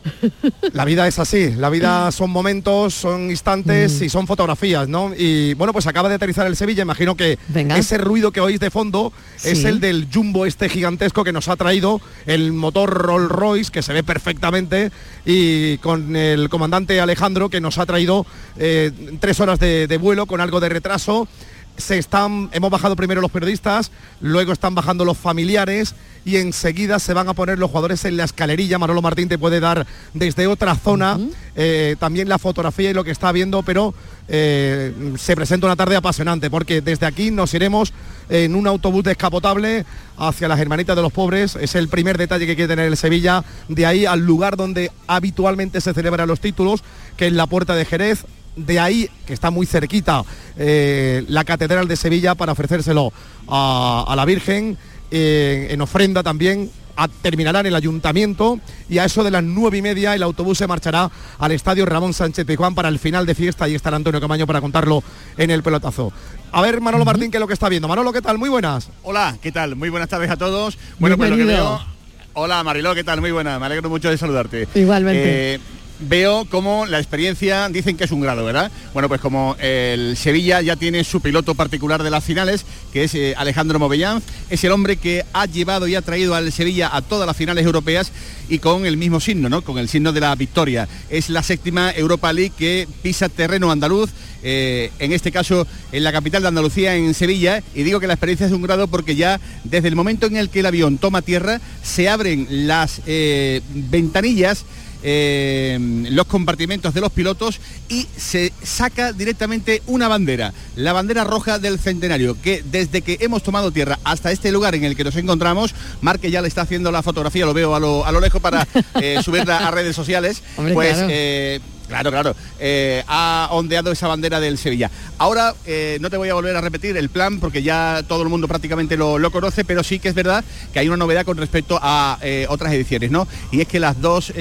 La 0.72 0.84
vida 0.84 1.06
es 1.06 1.18
así, 1.18 1.50
la 1.50 1.70
vida 1.70 2.10
son 2.12 2.30
momentos, 2.30 2.94
son 2.94 3.30
instantes 3.30 4.00
Mm. 4.00 4.04
y 4.04 4.08
son 4.08 4.26
fotografías, 4.26 4.88
¿no? 4.88 5.12
Y 5.16 5.54
bueno, 5.54 5.72
pues 5.72 5.86
acaba 5.86 6.08
de 6.08 6.14
aterrizar 6.16 6.46
el 6.46 6.56
Sevilla, 6.56 6.82
imagino 6.82 7.16
que 7.16 7.38
ese 7.78 7.98
ruido 7.98 8.32
que 8.32 8.40
oís 8.40 8.60
de 8.60 8.70
fondo 8.70 9.12
es 9.44 9.64
el 9.64 9.80
del 9.80 10.08
jumbo 10.12 10.46
este 10.46 10.68
gigantesco 10.68 11.24
que 11.24 11.32
nos 11.32 11.48
ha 11.48 11.56
traído 11.56 12.00
el 12.26 12.52
motor 12.52 12.90
Rolls 12.90 13.28
Royce, 13.28 13.70
que 13.70 13.82
se 13.82 13.92
ve 13.92 14.02
perfectamente, 14.02 14.90
y 15.24 15.78
con 15.78 16.16
el 16.16 16.48
comandante 16.48 17.00
Alejandro, 17.00 17.48
que 17.50 17.60
nos 17.60 17.78
ha 17.78 17.86
traído 17.86 18.26
eh, 18.56 18.90
tres 19.20 19.40
horas 19.40 19.58
de, 19.58 19.86
de 19.86 19.96
vuelo 19.98 20.26
con 20.26 20.40
algo 20.40 20.60
de 20.60 20.68
retraso. 20.68 21.28
Se 21.76 21.98
están, 21.98 22.50
hemos 22.52 22.70
bajado 22.70 22.96
primero 22.96 23.20
los 23.20 23.30
periodistas, 23.30 23.90
luego 24.20 24.52
están 24.52 24.74
bajando 24.74 25.04
los 25.04 25.16
familiares 25.16 25.94
y 26.24 26.36
enseguida 26.36 26.98
se 26.98 27.14
van 27.14 27.28
a 27.28 27.34
poner 27.34 27.58
los 27.58 27.70
jugadores 27.70 28.04
en 28.04 28.16
la 28.16 28.24
escalerilla. 28.24 28.78
Manolo 28.78 29.02
Martín 29.02 29.28
te 29.28 29.38
puede 29.38 29.60
dar 29.60 29.86
desde 30.14 30.46
otra 30.46 30.74
zona 30.76 31.18
eh, 31.56 31.96
también 31.98 32.28
la 32.28 32.38
fotografía 32.38 32.90
y 32.90 32.94
lo 32.94 33.04
que 33.04 33.10
está 33.10 33.32
viendo, 33.32 33.62
pero 33.62 33.94
eh, 34.28 34.92
se 35.18 35.34
presenta 35.34 35.66
una 35.66 35.76
tarde 35.76 35.96
apasionante 35.96 36.50
porque 36.50 36.80
desde 36.80 37.06
aquí 37.06 37.30
nos 37.30 37.52
iremos 37.54 37.92
en 38.28 38.54
un 38.54 38.66
autobús 38.66 39.04
descapotable 39.04 39.84
hacia 40.16 40.48
las 40.48 40.60
Hermanitas 40.60 40.94
de 40.94 41.02
los 41.02 41.12
Pobres. 41.12 41.56
Es 41.56 41.74
el 41.74 41.88
primer 41.88 42.18
detalle 42.18 42.46
que 42.46 42.54
quiere 42.54 42.68
tener 42.68 42.86
el 42.86 42.96
Sevilla, 42.96 43.44
de 43.68 43.86
ahí 43.86 44.06
al 44.06 44.20
lugar 44.20 44.56
donde 44.56 44.90
habitualmente 45.06 45.80
se 45.80 45.92
celebran 45.92 46.28
los 46.28 46.40
títulos, 46.40 46.82
que 47.16 47.26
es 47.26 47.32
la 47.32 47.46
Puerta 47.46 47.74
de 47.74 47.84
Jerez 47.84 48.24
de 48.56 48.78
ahí, 48.80 49.08
que 49.26 49.32
está 49.32 49.50
muy 49.50 49.66
cerquita, 49.66 50.22
eh, 50.56 51.24
la 51.28 51.44
Catedral 51.44 51.88
de 51.88 51.96
Sevilla 51.96 52.34
para 52.34 52.52
ofrecérselo 52.52 53.12
a, 53.48 54.04
a 54.06 54.16
la 54.16 54.24
Virgen, 54.24 54.76
eh, 55.10 55.68
en 55.70 55.80
ofrenda 55.80 56.22
también. 56.22 56.70
a- 56.94 57.08
terminará 57.08 57.60
en 57.60 57.66
el 57.66 57.74
ayuntamiento 57.74 58.60
y 58.90 58.98
a 58.98 59.06
eso 59.06 59.24
de 59.24 59.30
las 59.30 59.42
nueve 59.42 59.78
y 59.78 59.82
media 59.82 60.14
el 60.14 60.22
autobús 60.22 60.58
se 60.58 60.66
marchará 60.66 61.10
al 61.38 61.52
estadio 61.52 61.86
Ramón 61.86 62.12
Sánchez 62.12 62.44
Pizjuán 62.44 62.74
para 62.74 62.90
el 62.90 62.98
final 62.98 63.24
de 63.24 63.34
fiesta 63.34 63.66
y 63.66 63.74
estará 63.74 63.96
Antonio 63.96 64.20
Camaño 64.20 64.46
para 64.46 64.60
contarlo 64.60 65.02
en 65.38 65.50
el 65.50 65.62
pelotazo. 65.62 66.12
A 66.52 66.60
ver, 66.60 66.82
Manolo 66.82 67.06
Martín, 67.06 67.30
¿qué 67.30 67.38
es 67.38 67.40
lo 67.40 67.46
que 67.46 67.54
está 67.54 67.70
viendo? 67.70 67.88
Manolo, 67.88 68.12
¿qué 68.12 68.20
tal? 68.20 68.36
Muy 68.36 68.50
buenas. 68.50 68.90
Hola, 69.04 69.38
¿qué 69.40 69.50
tal? 69.50 69.74
Muy 69.74 69.88
buenas 69.88 70.10
tardes 70.10 70.30
a 70.30 70.36
todos. 70.36 70.76
Bueno, 70.98 71.16
pues 71.16 71.30
lo 71.30 71.36
que 71.36 71.44
Bienvenido. 71.44 71.78
veo... 71.78 71.86
Hola 72.34 72.62
Mariló, 72.62 72.94
¿qué 72.94 73.04
tal? 73.04 73.22
Muy 73.22 73.30
buena, 73.30 73.58
me 73.58 73.64
alegro 73.66 73.88
mucho 73.88 74.10
de 74.10 74.18
saludarte. 74.18 74.68
Igualmente. 74.74 75.54
Eh, 75.54 75.60
veo 76.00 76.44
como 76.46 76.86
la 76.86 76.98
experiencia, 76.98 77.68
dicen 77.68 77.96
que 77.96 78.04
es 78.04 78.10
un 78.10 78.20
grado, 78.20 78.44
¿verdad? 78.44 78.70
Bueno, 78.92 79.08
pues 79.08 79.20
como 79.20 79.56
el 79.58 80.16
Sevilla 80.16 80.60
ya 80.60 80.76
tiene 80.76 81.04
su 81.04 81.20
piloto 81.20 81.54
particular 81.54 82.02
de 82.02 82.10
las 82.10 82.24
finales, 82.24 82.64
que 82.92 83.04
es 83.04 83.14
eh, 83.14 83.34
Alejandro 83.36 83.78
Movellán, 83.78 84.22
es 84.50 84.64
el 84.64 84.72
hombre 84.72 84.96
que 84.96 85.24
ha 85.32 85.46
llevado 85.46 85.86
y 85.88 85.94
ha 85.94 86.02
traído 86.02 86.34
al 86.34 86.52
Sevilla 86.52 86.90
a 86.92 87.02
todas 87.02 87.26
las 87.26 87.36
finales 87.36 87.64
europeas 87.64 88.12
y 88.48 88.58
con 88.58 88.86
el 88.86 88.96
mismo 88.96 89.20
signo, 89.20 89.48
¿no? 89.48 89.62
Con 89.62 89.78
el 89.78 89.88
signo 89.88 90.12
de 90.12 90.20
la 90.20 90.34
victoria. 90.34 90.88
Es 91.08 91.30
la 91.30 91.42
séptima 91.42 91.92
Europa 91.92 92.32
League 92.32 92.52
que 92.56 92.88
pisa 93.02 93.28
terreno 93.28 93.70
andaluz, 93.70 94.10
eh, 94.42 94.90
en 94.98 95.12
este 95.12 95.30
caso 95.30 95.66
en 95.92 96.02
la 96.02 96.12
capital 96.12 96.42
de 96.42 96.48
Andalucía, 96.48 96.96
en 96.96 97.14
Sevilla, 97.14 97.62
y 97.74 97.82
digo 97.84 98.00
que 98.00 98.06
la 98.06 98.14
experiencia 98.14 98.46
es 98.46 98.52
un 98.52 98.62
grado 98.62 98.88
porque 98.88 99.14
ya 99.14 99.40
desde 99.64 99.88
el 99.88 99.96
momento 99.96 100.26
en 100.26 100.36
el 100.36 100.50
que 100.50 100.60
el 100.60 100.66
avión 100.66 100.98
toma 100.98 101.22
tierra, 101.22 101.60
se 101.82 102.08
abren 102.08 102.46
las 102.50 103.00
eh, 103.06 103.60
ventanillas 103.72 104.64
eh, 105.02 105.78
los 106.10 106.26
compartimentos 106.26 106.94
de 106.94 107.00
los 107.00 107.12
pilotos 107.12 107.60
y 107.88 108.06
se 108.16 108.52
saca 108.62 109.12
directamente 109.12 109.82
una 109.86 110.08
bandera, 110.08 110.52
la 110.76 110.92
bandera 110.92 111.24
roja 111.24 111.58
del 111.58 111.78
centenario, 111.78 112.36
que 112.40 112.62
desde 112.70 113.02
que 113.02 113.18
hemos 113.20 113.42
tomado 113.42 113.70
tierra 113.70 113.98
hasta 114.04 114.32
este 114.32 114.52
lugar 114.52 114.74
en 114.74 114.84
el 114.84 114.96
que 114.96 115.04
nos 115.04 115.16
encontramos, 115.16 115.74
Marque 116.00 116.30
ya 116.30 116.42
le 116.42 116.48
está 116.48 116.62
haciendo 116.62 116.90
la 116.92 117.02
fotografía, 117.02 117.46
lo 117.46 117.54
veo 117.54 117.74
a 117.74 117.80
lo, 117.80 118.04
a 118.06 118.12
lo 118.12 118.20
lejos 118.20 118.40
para 118.40 118.66
eh, 119.00 119.20
subirla 119.24 119.66
a 119.66 119.70
redes 119.70 119.96
sociales, 119.96 120.42
Hombre, 120.56 120.74
pues 120.74 120.94
claro. 120.94 121.08
eh, 121.10 121.60
Claro, 121.92 122.10
claro. 122.10 122.36
Eh, 122.58 123.04
ha 123.06 123.48
ondeado 123.50 123.92
esa 123.92 124.08
bandera 124.08 124.40
del 124.40 124.56
Sevilla. 124.56 124.90
Ahora 125.18 125.54
eh, 125.66 125.98
no 126.00 126.08
te 126.08 126.16
voy 126.16 126.30
a 126.30 126.34
volver 126.34 126.56
a 126.56 126.62
repetir 126.62 126.96
el 126.96 127.10
plan 127.10 127.38
porque 127.38 127.62
ya 127.62 128.02
todo 128.08 128.22
el 128.22 128.30
mundo 128.30 128.48
prácticamente 128.48 128.96
lo, 128.96 129.18
lo 129.18 129.30
conoce, 129.30 129.62
pero 129.62 129.84
sí 129.84 129.98
que 129.98 130.08
es 130.08 130.14
verdad 130.14 130.42
que 130.72 130.78
hay 130.78 130.88
una 130.88 130.96
novedad 130.96 131.26
con 131.26 131.36
respecto 131.36 131.78
a 131.82 132.18
eh, 132.22 132.46
otras 132.48 132.72
ediciones, 132.72 133.10
¿no? 133.10 133.28
Y 133.50 133.60
es 133.60 133.68
que 133.68 133.78
las 133.78 134.00
dos 134.00 134.32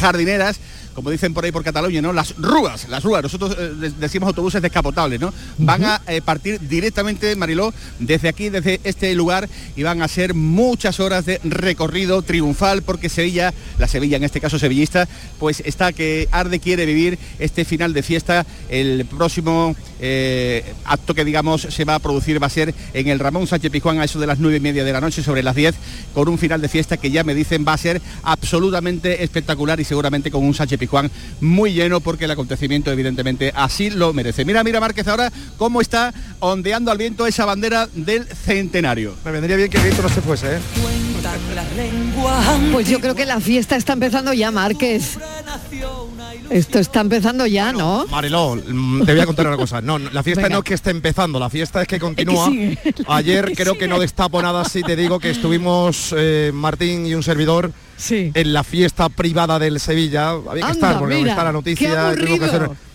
jardineras 0.00 0.58
como 0.94 1.10
dicen 1.10 1.32
por 1.34 1.44
ahí 1.44 1.52
por 1.52 1.62
Cataluña, 1.64 2.02
¿no? 2.02 2.12
Las 2.12 2.34
rúas, 2.36 2.88
las 2.88 3.02
rúas, 3.02 3.22
nosotros 3.22 3.56
eh, 3.58 3.72
de- 3.78 3.90
decimos 3.90 4.26
autobuses 4.28 4.60
descapotables, 4.60 5.20
¿no? 5.20 5.32
Van 5.58 5.84
a 5.84 6.00
eh, 6.06 6.20
partir 6.22 6.60
directamente, 6.60 7.34
Mariló, 7.36 7.72
desde 7.98 8.28
aquí, 8.28 8.48
desde 8.48 8.80
este 8.84 9.14
lugar, 9.14 9.48
y 9.76 9.82
van 9.82 10.02
a 10.02 10.08
ser 10.08 10.34
muchas 10.34 11.00
horas 11.00 11.24
de 11.26 11.40
recorrido 11.44 12.22
triunfal, 12.22 12.82
porque 12.82 13.08
Sevilla, 13.08 13.54
la 13.78 13.88
Sevilla 13.88 14.16
en 14.16 14.24
este 14.24 14.40
caso 14.40 14.58
sevillista, 14.58 15.08
pues 15.38 15.62
está 15.64 15.92
que 15.92 16.28
arde 16.32 16.58
quiere 16.60 16.86
vivir 16.86 17.18
este 17.38 17.64
final 17.64 17.92
de 17.92 18.02
fiesta. 18.02 18.44
El 18.68 19.04
próximo 19.06 19.74
eh, 20.00 20.74
acto 20.84 21.14
que 21.14 21.24
digamos 21.24 21.62
se 21.62 21.84
va 21.84 21.94
a 21.94 21.98
producir 21.98 22.42
va 22.42 22.46
a 22.46 22.50
ser 22.50 22.74
en 22.94 23.08
el 23.08 23.18
Ramón 23.18 23.46
Sánchez 23.46 23.70
Pizjuán 23.70 24.00
a 24.00 24.04
eso 24.04 24.18
de 24.18 24.26
las 24.26 24.38
nueve 24.38 24.56
y 24.56 24.60
media 24.60 24.84
de 24.84 24.92
la 24.92 25.00
noche, 25.00 25.22
sobre 25.22 25.42
las 25.42 25.54
10, 25.54 25.74
con 26.14 26.28
un 26.28 26.38
final 26.38 26.60
de 26.60 26.68
fiesta 26.68 26.96
que 26.96 27.10
ya 27.10 27.24
me 27.24 27.34
dicen 27.34 27.64
va 27.66 27.74
a 27.74 27.78
ser 27.78 28.00
absolutamente 28.22 29.22
espectacular 29.22 29.80
y 29.80 29.84
seguramente 29.84 30.30
con 30.30 30.44
un 30.44 30.54
Sánchez 30.54 30.78
Pizjuán 30.78 31.10
muy 31.40 31.72
lleno 31.72 32.00
porque 32.00 32.24
el 32.24 32.30
acontecimiento 32.30 32.90
evidentemente 32.90 33.52
así 33.54 33.90
lo 33.90 34.12
merece. 34.12 34.44
Mira, 34.44 34.64
mira 34.64 34.80
Márquez 34.80 35.06
ahora 35.08 35.32
cómo 35.56 35.80
está 35.80 36.12
ondeando 36.40 36.90
al 36.90 36.98
viento 36.98 37.26
esa 37.26 37.44
bandera 37.44 37.88
del 37.94 38.26
centenario. 38.26 39.14
Me 39.24 39.30
vendría 39.30 39.56
bien 39.56 39.70
que 39.70 39.76
el 39.76 39.84
viento 39.84 40.02
no 40.02 40.08
se 40.08 40.20
fuese, 40.20 40.56
¿eh? 40.56 40.58
Pues 42.72 42.88
yo 42.88 43.00
creo 43.00 43.14
que 43.14 43.26
la 43.26 43.40
fiesta 43.40 43.76
está 43.76 43.92
empezando 43.92 44.32
ya, 44.32 44.50
Márquez. 44.50 45.18
Esto 46.50 46.78
está 46.80 47.00
empezando 47.00 47.46
ya, 47.46 47.72
¿no? 47.72 48.06
Mariló, 48.10 48.56
mm, 48.56 49.04
te 49.04 49.12
voy 49.12 49.20
a 49.20 49.26
contar 49.26 49.46
una 49.46 49.56
cosa. 49.56 49.80
No, 49.80 49.98
no, 49.98 50.10
la 50.10 50.22
fiesta 50.22 50.42
Venga. 50.42 50.54
no 50.56 50.58
es 50.58 50.64
que 50.64 50.74
esté 50.74 50.90
empezando, 50.90 51.38
la 51.38 51.48
fiesta 51.48 51.80
es 51.82 51.86
que 51.88 51.98
continúa. 52.00 52.50
Ayer 53.08 53.46
Que 53.46 53.54
creo 53.54 53.78
que 53.78 53.86
no 53.86 54.00
destapo 54.00 54.42
nada 54.42 54.64
si 54.64 54.82
te 54.82 54.96
digo 54.96 55.20
que 55.20 55.30
estuvimos 55.30 56.12
eh, 56.16 56.50
Martín 56.52 57.06
y 57.06 57.14
un 57.14 57.22
servidor 57.22 57.72
en 58.10 58.52
la 58.52 58.64
fiesta 58.64 59.08
privada 59.08 59.58
del 59.60 59.78
Sevilla. 59.78 60.30
Había 60.30 60.52
que 60.54 60.60
Anda, 60.62 60.72
estar 60.72 60.98
porque 60.98 61.14
mira, 61.16 61.30
está 61.30 61.44
la 61.44 61.52
noticia. 61.52 62.14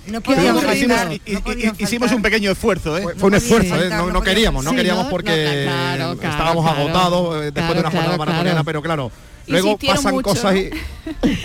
No 0.08 0.22
podían 0.22 0.56
hicimos, 0.58 0.64
faltar, 0.64 1.14
hi- 1.14 1.72
hicimos 1.80 2.12
un 2.12 2.22
pequeño 2.22 2.52
esfuerzo, 2.52 2.96
¿eh? 2.96 3.06
Fue 3.18 3.28
un 3.28 3.34
esfuerzo, 3.36 3.76
¿eh? 3.82 3.90
no, 3.90 4.12
no 4.12 4.22
queríamos, 4.22 4.64
no 4.64 4.70
Sí, 4.70 4.76
queríamos 4.76 5.06
¿no? 5.06 5.10
porque 5.10 5.66
No, 5.66 5.72
claro, 5.72 6.18
claro, 6.18 6.32
estábamos 6.32 6.64
claro. 6.66 6.80
agotados 6.82 7.36
eh, 7.38 7.40
después 7.46 7.54
Claro, 7.54 7.74
de 7.74 7.80
una 7.80 7.90
jornada 7.90 8.06
claro, 8.06 8.18
maratoniana, 8.20 8.52
claro. 8.52 8.66
pero 8.66 8.82
claro, 8.84 9.12
luego 9.48 9.78
pasan 9.78 10.14
mucho, 10.14 10.30
cosas 10.30 10.56
y, 10.56 10.70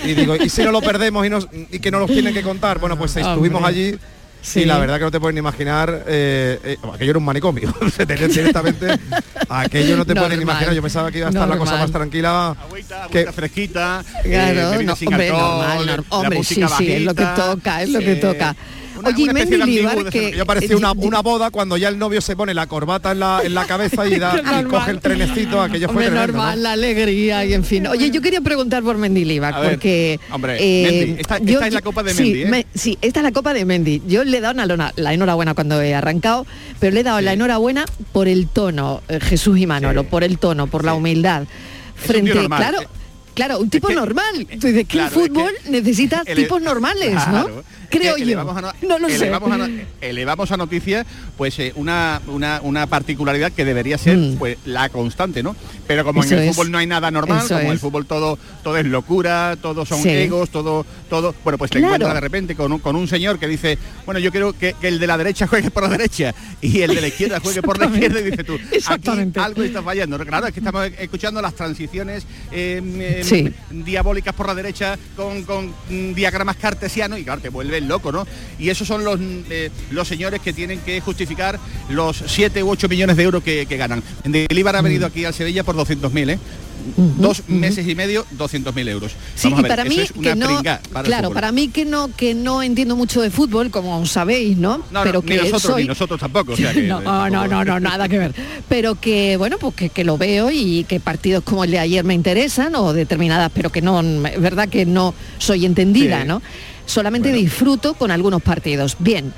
y 0.04 0.14
digo, 0.14 0.36
¿y 0.36 0.48
si 0.48 0.62
no 0.62 0.72
lo 0.72 0.80
perdemos 0.80 1.26
y, 1.26 1.30
nos, 1.30 1.48
y 1.52 1.78
que 1.78 1.90
no 1.90 1.98
los 1.98 2.10
tienen 2.10 2.32
que 2.34 2.42
contar? 2.42 2.78
Bueno, 2.78 2.96
pues 2.98 3.16
estuvimos 3.16 3.62
Hombre. 3.62 3.80
allí 3.92 3.98
Sí. 4.42 4.60
y 4.60 4.64
la 4.64 4.78
verdad 4.78 4.96
que 4.96 5.04
no 5.04 5.10
te 5.10 5.20
puedes 5.20 5.34
ni 5.34 5.40
imaginar, 5.40 6.04
eh, 6.06 6.58
eh, 6.64 6.76
aquello 6.94 7.10
era 7.10 7.18
un 7.18 7.26
manicomio, 7.26 7.74
directamente, 7.98 8.98
aquello 9.50 9.98
no 9.98 10.06
te 10.06 10.14
Normal. 10.14 10.40
imaginar, 10.40 10.74
yo 10.74 10.80
pensaba 10.80 11.10
que 11.12 11.18
iba 11.18 11.26
a 11.26 11.30
estar 11.30 11.46
la 11.46 11.58
cosa 11.58 11.76
más 11.76 11.92
tranquila. 11.92 12.56
que 13.12 13.30
fresquita, 13.32 14.02
Claro, 14.22 14.80
eh, 14.80 14.82
no, 14.84 14.96
sin 14.96 15.08
hombre, 15.08 15.28
alcohol, 15.28 15.86
normal, 15.86 16.04
hombre, 16.08 16.42
sí, 16.42 16.60
música 16.60 16.68
sí, 16.78 16.90
es 16.90 17.02
lo 17.02 17.14
que 17.14 17.26
toca, 17.36 17.82
es 17.82 17.90
lo 17.90 17.98
que 17.98 18.14
toca. 18.16 18.56
Una- 19.00 19.08
Oye, 19.08 19.24
una 19.84 19.94
de 20.04 20.10
que. 20.10 20.32
Yo 20.36 20.46
parecía 20.46 20.76
una, 20.76 20.92
una 20.92 21.20
boda 21.20 21.50
cuando 21.50 21.76
ya 21.76 21.88
el 21.88 21.98
novio 21.98 22.20
se 22.20 22.36
pone 22.36 22.54
la 22.54 22.66
corbata 22.66 23.12
en 23.12 23.20
la, 23.20 23.40
en 23.44 23.54
la 23.54 23.66
cabeza 23.66 24.06
y, 24.06 24.18
da, 24.18 24.32
y 24.38 24.42
Normal. 24.42 24.68
coge 24.68 24.90
el 24.92 25.00
trenecito, 25.00 25.60
aquello 25.60 25.86
fue 25.88 25.94
Hombre, 25.96 26.06
tremendo, 26.06 26.32
normal, 26.32 26.56
¿no? 26.58 26.62
la 26.62 26.72
alegría 26.72 27.44
y 27.44 27.54
en 27.54 27.64
fin. 27.64 27.86
Oye, 27.86 28.10
yo 28.10 28.20
quería 28.22 28.40
preguntar 28.40 28.82
por 28.82 28.96
Mendilibar, 28.98 29.54
porque... 29.70 30.20
hombre, 30.30 30.56
eh, 30.60 31.06
Mendy, 31.06 31.20
esta- 31.20 31.38
yo- 31.38 31.54
esta 31.54 31.66
es 31.66 31.74
la 31.74 31.82
copa 31.82 32.02
de 32.02 32.14
sí, 32.14 32.22
Mendy, 32.22 32.42
¿eh? 32.42 32.46
me- 32.46 32.66
sí, 32.74 32.98
esta 33.02 33.20
es 33.20 33.24
la 33.24 33.32
copa 33.32 33.52
de 33.54 33.64
Mendy. 33.64 34.02
Yo 34.06 34.24
le 34.24 34.38
he 34.38 34.40
dado 34.40 34.54
una 34.54 34.66
lona- 34.66 34.92
la 34.96 35.12
enhorabuena 35.14 35.54
cuando 35.54 35.80
he 35.82 35.94
arrancado, 35.94 36.46
pero 36.78 36.94
le 36.94 37.00
he 37.00 37.04
dado 37.04 37.20
la 37.20 37.32
enhorabuena 37.32 37.84
por 38.12 38.28
el 38.28 38.46
tono, 38.48 39.02
eh, 39.08 39.18
Jesús 39.20 39.58
y 39.58 39.66
Manolo, 39.66 40.04
por 40.04 40.24
el 40.24 40.38
tono, 40.38 40.66
por 40.66 40.84
la 40.84 40.94
humildad. 40.94 41.44
Frente, 41.94 42.34
normal. 42.34 42.58
claro, 42.60 42.78
claro, 43.34 43.58
un 43.58 43.68
tipo 43.70 43.90
normal. 43.90 44.46
Tú 44.60 44.66
dices 44.68 44.74
que 44.74 44.84
claro, 44.86 45.08
el 45.20 45.28
fútbol 45.28 45.52
necesita 45.68 46.22
ele- 46.24 46.42
tipos 46.42 46.62
normales, 46.62 47.12
¿no? 47.14 47.20
Claro. 47.46 47.64
Es 47.79 47.79
Creo 47.90 48.14
que 48.14 48.20
yo. 48.20 48.26
elevamos 48.26 48.56
a 48.56 48.60
no- 48.62 48.72
no 48.88 48.98
lo 48.98 49.08
sé. 49.08 49.16
elevamos 49.16 49.52
a 49.52 49.68
elevamos 50.00 50.52
a 50.52 50.56
pues 51.36 51.58
eh, 51.58 51.72
una, 51.76 52.20
una, 52.28 52.60
una 52.62 52.86
particularidad 52.86 53.52
que 53.52 53.64
debería 53.64 53.98
ser 53.98 54.18
pues 54.38 54.56
la 54.64 54.88
constante, 54.88 55.42
¿no? 55.42 55.56
Pero 55.86 56.04
como 56.04 56.20
Mm. 56.20 56.24
Eso 56.24 56.34
en 56.34 56.40
el 56.42 56.48
es. 56.48 56.54
fútbol 56.54 56.70
no 56.70 56.78
hay 56.78 56.86
nada 56.86 57.10
normal, 57.10 57.38
Eso 57.44 57.56
como 57.56 57.70
el 57.70 57.76
es. 57.76 57.80
fútbol 57.80 58.06
todo 58.06 58.38
todo 58.62 58.76
es 58.76 58.86
locura, 58.86 59.56
todo 59.60 59.84
son 59.84 60.02
Sí. 60.02 60.08
egos, 60.10 60.50
todo 60.50 60.84
todo, 61.08 61.34
bueno, 61.42 61.58
pues 61.58 61.70
te 61.72 61.78
Claro. 61.78 61.94
encuentras 61.94 62.14
de 62.14 62.20
repente 62.20 62.54
con 62.54 62.72
un, 62.72 62.78
con 62.78 62.94
un 62.94 63.08
señor 63.08 63.38
que 63.38 63.48
dice, 63.48 63.76
bueno, 64.06 64.20
yo 64.20 64.30
quiero 64.30 64.52
que, 64.52 64.74
que 64.80 64.86
el 64.88 65.00
de 65.00 65.06
la 65.08 65.18
derecha 65.18 65.46
juegue 65.48 65.70
por 65.72 65.82
la 65.82 65.88
derecha 65.88 66.32
y 66.60 66.82
el 66.82 66.94
de 66.94 67.00
la 67.00 67.08
izquierda 67.08 67.40
juegue 67.40 67.62
por 67.62 67.78
la 67.78 67.86
izquierda 67.86 68.20
y 68.20 68.24
dice 68.30 68.44
tú, 68.44 68.56
aquí 68.86 69.08
algo 69.36 69.62
está 69.64 69.82
fallando. 69.82 70.18
Claro, 70.20 70.46
es 70.46 70.52
que 70.54 70.60
estamos 70.60 70.88
escuchando 70.98 71.42
las 71.42 71.54
transiciones 71.54 72.24
eh, 72.52 72.80
eh, 73.00 73.22
Sí. 73.24 73.52
diabólicas 73.70 74.34
por 74.34 74.46
la 74.46 74.54
derecha 74.54 74.96
con, 75.16 75.42
con, 75.44 75.72
mm, 75.88 76.12
diagramas 76.14 76.56
cartesianos 76.56 77.18
y 77.18 77.24
claro, 77.24 77.40
te 77.40 77.50
vuelves 77.80 77.88
loco, 77.88 78.12
¿no? 78.12 78.26
Y 78.58 78.68
esos 78.70 78.86
son 78.86 79.04
los, 79.04 79.18
mm, 79.18 79.40
eh, 79.50 79.70
los 79.90 80.06
señores 80.06 80.40
que 80.40 80.52
tienen 80.52 80.80
que 80.80 81.00
justificar 81.00 81.58
los 81.88 82.22
7 82.26 82.62
u 82.62 82.70
8 82.70 82.88
millones 82.88 83.16
de 83.16 83.22
euros 83.22 83.42
que, 83.42 83.66
que 83.66 83.76
ganan. 83.76 84.02
Delíbar 84.24 84.76
ha 84.76 84.82
venido 84.82 85.06
aquí 85.06 85.24
al 85.24 85.34
Sevilla 85.34 85.64
por 85.64 85.76
200.000, 85.76 86.30
¿eh? 86.30 86.38
Dos 86.96 87.46
meses 87.46 87.86
y 87.86 87.94
medio, 87.94 88.24
200.000 88.38 88.88
euros. 88.88 89.12
Sí, 89.34 89.50
Vamos 89.50 89.58
a 89.58 89.60
y 89.60 89.62
ver, 89.64 89.70
para 89.70 89.84
mí 89.84 90.00
es 90.00 90.10
una 90.12 90.30
que 90.30 90.34
no, 90.34 90.62
para 90.92 91.06
claro, 91.06 91.30
para 91.30 91.52
mí 91.52 91.68
que 91.68 91.84
no 91.84 92.08
que 92.16 92.32
no 92.32 92.62
entiendo 92.62 92.96
mucho 92.96 93.20
de 93.20 93.30
fútbol, 93.30 93.70
como 93.70 94.06
sabéis, 94.06 94.56
¿no? 94.56 94.78
No, 94.78 94.84
no, 94.90 95.02
pero 95.02 95.20
ni 95.20 95.28
que 95.28 95.36
nosotros, 95.36 95.62
soy 95.62 95.82
ni 95.82 95.88
nosotros 95.88 96.18
tampoco. 96.18 96.52
o 96.52 96.56
sea 96.56 96.72
que, 96.74 96.82
no, 96.84 97.00
no, 97.02 97.46
no, 97.46 97.64
no, 97.66 97.80
nada 97.80 98.08
que 98.08 98.18
ver. 98.18 98.34
Pero 98.68 98.94
que, 98.94 99.36
bueno, 99.36 99.58
pues 99.58 99.74
que, 99.74 99.90
que 99.90 100.04
lo 100.04 100.16
veo 100.16 100.50
y 100.50 100.84
que 100.84 101.00
partidos 101.00 101.44
como 101.44 101.64
el 101.64 101.70
de 101.70 101.80
ayer 101.80 102.02
me 102.02 102.14
interesan 102.14 102.74
o 102.74 102.94
determinadas, 102.94 103.52
pero 103.54 103.70
que 103.70 103.82
no, 103.82 104.00
es 104.00 104.40
verdad 104.40 104.68
que 104.68 104.86
no 104.86 105.14
soy 105.38 105.66
entendida, 105.66 106.22
Sí. 106.22 106.28
¿no? 106.28 106.40
Solamente 106.94 107.32
disfruto 107.32 107.94
con 107.94 108.10
algunos 108.10 108.42
partidos. 108.42 108.96
Bien, 108.98 109.32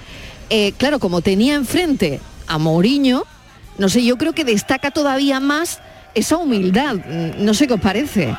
eh, 0.48 0.72
claro, 0.78 0.98
como 0.98 1.20
tenía 1.20 1.54
enfrente 1.54 2.18
a 2.46 2.56
Mourinho, 2.56 3.24
no 3.76 3.88
sé, 3.90 4.02
yo 4.02 4.16
creo 4.16 4.32
que 4.32 4.44
destaca 4.44 4.90
todavía 4.90 5.38
más 5.38 5.80
esa 6.14 6.38
humildad. 6.38 6.94
Mm, 6.96 7.44
No 7.44 7.52
sé 7.52 7.66
qué 7.66 7.74
os 7.74 7.80
parece. 7.80 8.34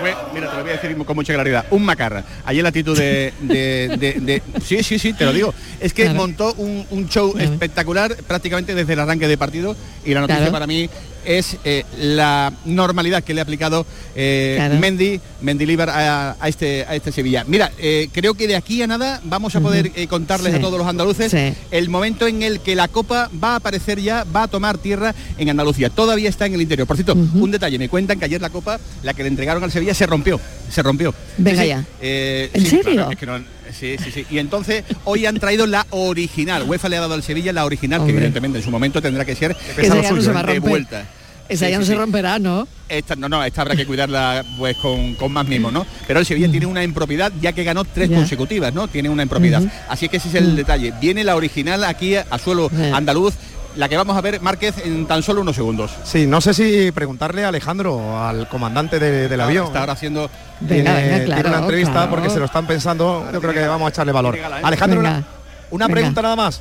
Fue, 0.00 0.14
mira, 0.34 0.50
te 0.50 0.56
lo 0.56 0.62
voy 0.62 0.72
a 0.72 0.76
decir 0.78 0.96
con 0.96 1.14
mucha 1.16 1.32
claridad, 1.32 1.64
un 1.70 1.84
macarra. 1.84 2.24
Ayer 2.44 2.62
la 2.64 2.68
actitud 2.70 2.98
de, 2.98 3.32
de- 3.40 3.96
de- 3.98 4.12
de- 4.20 4.42
Sí, 4.62 4.82
sí, 4.82 4.98
sí, 4.98 5.12
te 5.12 5.24
lo 5.24 5.32
digo. 5.32 5.54
Es 5.80 5.94
que 5.94 6.02
Claro. 6.02 6.18
montó 6.18 6.52
un, 6.54 6.84
un 6.90 7.08
show 7.08 7.34
espectacular 7.38 8.14
prácticamente 8.26 8.74
desde 8.74 8.92
el 8.94 8.98
arranque 9.00 9.28
de 9.28 9.38
partido 9.38 9.76
y 10.04 10.12
la 10.12 10.20
noticia 10.20 10.38
Claro. 10.40 10.52
para 10.52 10.66
mí 10.66 10.90
es 11.26 11.56
eh, 11.64 11.84
la 11.98 12.52
normalidad 12.64 13.22
que 13.24 13.34
le 13.34 13.40
ha 13.40 13.42
aplicado 13.42 13.84
eh, 14.14 14.54
Claro. 14.56 14.76
Mendy, 14.76 15.20
Mendilibar 15.42 15.90
a, 15.90 16.36
a 16.40 16.48
este, 16.48 16.84
a 16.88 16.94
este 16.94 17.12
Sevilla. 17.12 17.44
Mira, 17.46 17.70
eh, 17.78 18.08
creo 18.12 18.34
que 18.34 18.46
de 18.46 18.56
aquí 18.56 18.80
a 18.82 18.86
nada 18.86 19.20
vamos 19.24 19.54
a 19.56 19.60
poder 19.60 19.90
eh, 19.94 20.06
contarles 20.06 20.52
Sí. 20.52 20.58
a 20.58 20.60
todos 20.62 20.78
los 20.78 20.86
andaluces 20.88 21.30
Sí. 21.30 21.52
el 21.70 21.88
momento 21.88 22.26
en 22.26 22.42
el 22.42 22.60
que 22.60 22.74
la 22.74 22.88
Copa 22.88 23.30
va 23.42 23.52
a 23.52 23.56
aparecer 23.56 24.00
ya, 24.00 24.24
va 24.24 24.44
a 24.44 24.48
tomar 24.48 24.78
tierra 24.78 25.14
en 25.38 25.50
Andalucía. 25.50 25.90
Todavía 25.90 26.28
está 26.28 26.46
en 26.46 26.54
el 26.54 26.62
interior. 26.62 26.86
Por 26.86 26.96
cierto, 26.96 27.14
un 27.14 27.50
detalle, 27.50 27.78
me 27.78 27.88
cuentan 27.88 28.18
que 28.18 28.24
ayer 28.24 28.40
la 28.40 28.50
Copa, 28.50 28.78
la 29.02 29.12
que 29.14 29.22
le 29.22 29.28
entregaron 29.28 29.62
al 29.62 29.70
Sevilla, 29.72 29.94
se 29.94 30.06
rompió. 30.06 30.40
Se 30.70 30.82
rompió. 30.82 31.14
Venga 31.38 31.62
Sí, 31.62 31.68
ya. 31.68 31.84
¿En 32.00 32.62
sí, 32.62 32.66
serio? 32.70 32.92
claro, 32.92 33.10
es 33.12 33.16
que 33.18 33.26
no- 33.26 33.38
sí, 33.78 33.96
sí, 34.02 34.10
sí. 34.12 34.26
Y 34.30 34.38
entonces 34.38 34.84
hoy 35.04 35.26
han 35.26 35.38
traído 35.38 35.66
la 35.66 35.86
original. 35.90 36.62
UEFA 36.64 36.88
le 36.88 36.96
ha 36.96 37.00
dado 37.00 37.14
al 37.14 37.22
Sevilla 37.22 37.52
la 37.52 37.64
original, 37.64 38.00
Hombre. 38.00 38.14
que 38.14 38.18
evidentemente 38.18 38.58
en 38.58 38.64
su 38.64 38.70
momento 38.70 39.00
tendrá 39.02 39.24
que 39.24 39.34
ser 39.36 39.56
de 39.76 40.58
vuelta. 40.60 41.06
Esa 41.48 41.66
Sí, 41.66 41.70
ya 41.70 41.76
sí, 41.76 41.80
no 41.80 41.86
se 41.86 41.92
sí. 41.92 41.98
romperá, 41.98 42.38
¿no? 42.38 42.66
Esta, 42.88 43.16
no, 43.16 43.28
no, 43.28 43.42
esta 43.44 43.62
habrá 43.62 43.74
que 43.76 43.86
cuidarla 43.86 44.44
pues 44.58 44.76
con, 44.78 45.14
con 45.14 45.32
más 45.32 45.46
mimo, 45.46 45.70
¿no? 45.70 45.84
Pero 46.06 46.20
el 46.20 46.26
Sevilla 46.26 46.50
tiene 46.50 46.66
una 46.66 46.82
en 46.82 46.92
propiedad 46.94 47.32
ya 47.40 47.52
que 47.52 47.64
ganó 47.64 47.84
tres 47.84 48.10
consecutivas, 48.10 48.72
¿no? 48.74 48.88
Tiene 48.88 49.08
una 49.08 49.22
en 49.22 49.28
propiedad. 49.28 49.60
Ujú. 49.62 49.70
Así 49.88 50.08
que 50.08 50.16
ese 50.18 50.28
es 50.28 50.34
el 50.36 50.56
detalle. 50.56 50.92
Viene 51.00 51.24
la 51.24 51.36
original 51.36 51.84
aquí 51.84 52.16
a, 52.16 52.26
a 52.30 52.38
suelo 52.38 52.70
andaluz, 52.92 53.34
la 53.76 53.88
que 53.88 53.96
vamos 53.96 54.16
a 54.16 54.20
ver 54.22 54.40
Márquez 54.40 54.74
en 54.84 55.06
tan 55.06 55.22
solo 55.22 55.40
unos 55.42 55.54
segundos. 55.56 55.90
Sí, 56.04 56.26
no 56.26 56.40
sé 56.40 56.54
si 56.54 56.90
preguntarle 56.92 57.44
a 57.44 57.48
Alejandro, 57.48 58.18
al 58.24 58.48
comandante 58.48 58.98
de- 58.98 59.28
del 59.28 59.40
avión. 59.40 59.66
está 59.66 59.80
ahora 59.80 59.92
haciendo 59.92 60.30
Tiene, 60.66 60.82
Venga, 61.26 61.48
una 61.48 61.58
entrevista 61.58 61.92
claro. 61.92 62.10
porque 62.10 62.30
se 62.30 62.38
lo 62.38 62.46
están 62.46 62.66
pensando. 62.66 63.28
Yo 63.32 63.40
creo 63.40 63.52
que 63.52 63.66
vamos 63.66 63.86
a 63.86 63.90
echarle 63.90 64.12
valor. 64.12 64.38
Alejandro, 64.62 65.00
Venga. 65.00 65.16
una, 65.18 65.26
una 65.70 65.86
Venga. 65.86 65.94
pregunta 65.96 66.22
nada 66.22 66.36
más. 66.36 66.60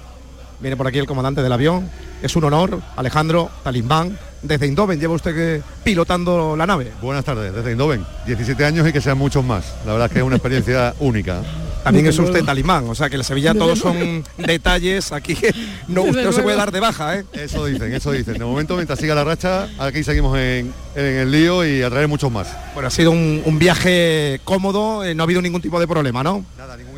Viene 0.59 0.75
por 0.75 0.87
aquí 0.87 0.97
el 0.97 1.05
comandante 1.05 1.41
del 1.41 1.51
avión. 1.53 1.89
Es 2.21 2.35
un 2.35 2.43
honor, 2.45 2.81
Alejandro 2.95 3.49
Talimbán. 3.63 4.17
Desde 4.47 4.67
Indoven 4.67 4.99
lleva 4.99 5.13
usted 5.15 5.33
que 5.33 5.61
pilotando 5.83 6.55
la 6.55 6.67
nave. 6.67 6.91
Buenas 7.01 7.25
tardes, 7.25 7.53
desde 7.53 7.71
Indoven. 7.71 8.05
17 8.27 8.63
años 8.63 8.87
y 8.87 8.93
que 8.93 9.01
sean 9.01 9.17
muchos 9.17 9.43
más. 9.43 9.73
La 9.85 9.93
verdad 9.93 10.07
es 10.07 10.13
que 10.13 10.19
es 10.19 10.25
una 10.25 10.35
experiencia 10.35 10.93
única. 10.99 11.41
También 11.83 12.07
es 12.07 12.17
usted 12.17 12.43
Talimbán, 12.43 12.89
o 12.89 12.95
sea 12.95 13.11
que 13.11 13.15
en 13.15 13.23
Sevilla 13.23 13.53
todos 13.53 13.77
son 13.77 14.23
detalles 14.37 15.11
aquí 15.11 15.35
que 15.35 15.53
no, 15.87 16.01
usted 16.01 16.23
no 16.23 16.31
se 16.31 16.41
puede 16.41 16.57
dar 16.57 16.71
de 16.71 16.79
baja, 16.79 17.19
¿eh? 17.19 17.25
Eso 17.31 17.63
dicen, 17.67 17.93
eso 17.93 18.11
dicen. 18.11 18.39
De 18.39 18.43
momento, 18.45 18.75
mientras 18.75 18.97
siga 18.97 19.13
la 19.13 19.23
racha, 19.23 19.67
aquí 19.77 20.03
seguimos 20.03 20.35
en, 20.35 20.73
en 20.95 21.05
el 21.05 21.29
lío 21.31 21.63
y 21.63 21.83
a 21.83 21.89
traer 21.91 22.07
muchos 22.07 22.31
más. 22.31 22.47
Bueno, 22.73 22.87
ha 22.87 22.91
sido 22.91 23.11
un, 23.11 23.39
un 23.45 23.59
viaje 23.59 24.41
cómodo, 24.43 25.03
eh, 25.03 25.13
no 25.13 25.21
ha 25.21 25.25
habido 25.25 25.43
ningún 25.43 25.61
tipo 25.61 25.79
de 25.79 25.87
problema, 25.87 26.23
¿no? 26.23 26.43
Nada, 26.57 26.75
ningún 26.75 26.94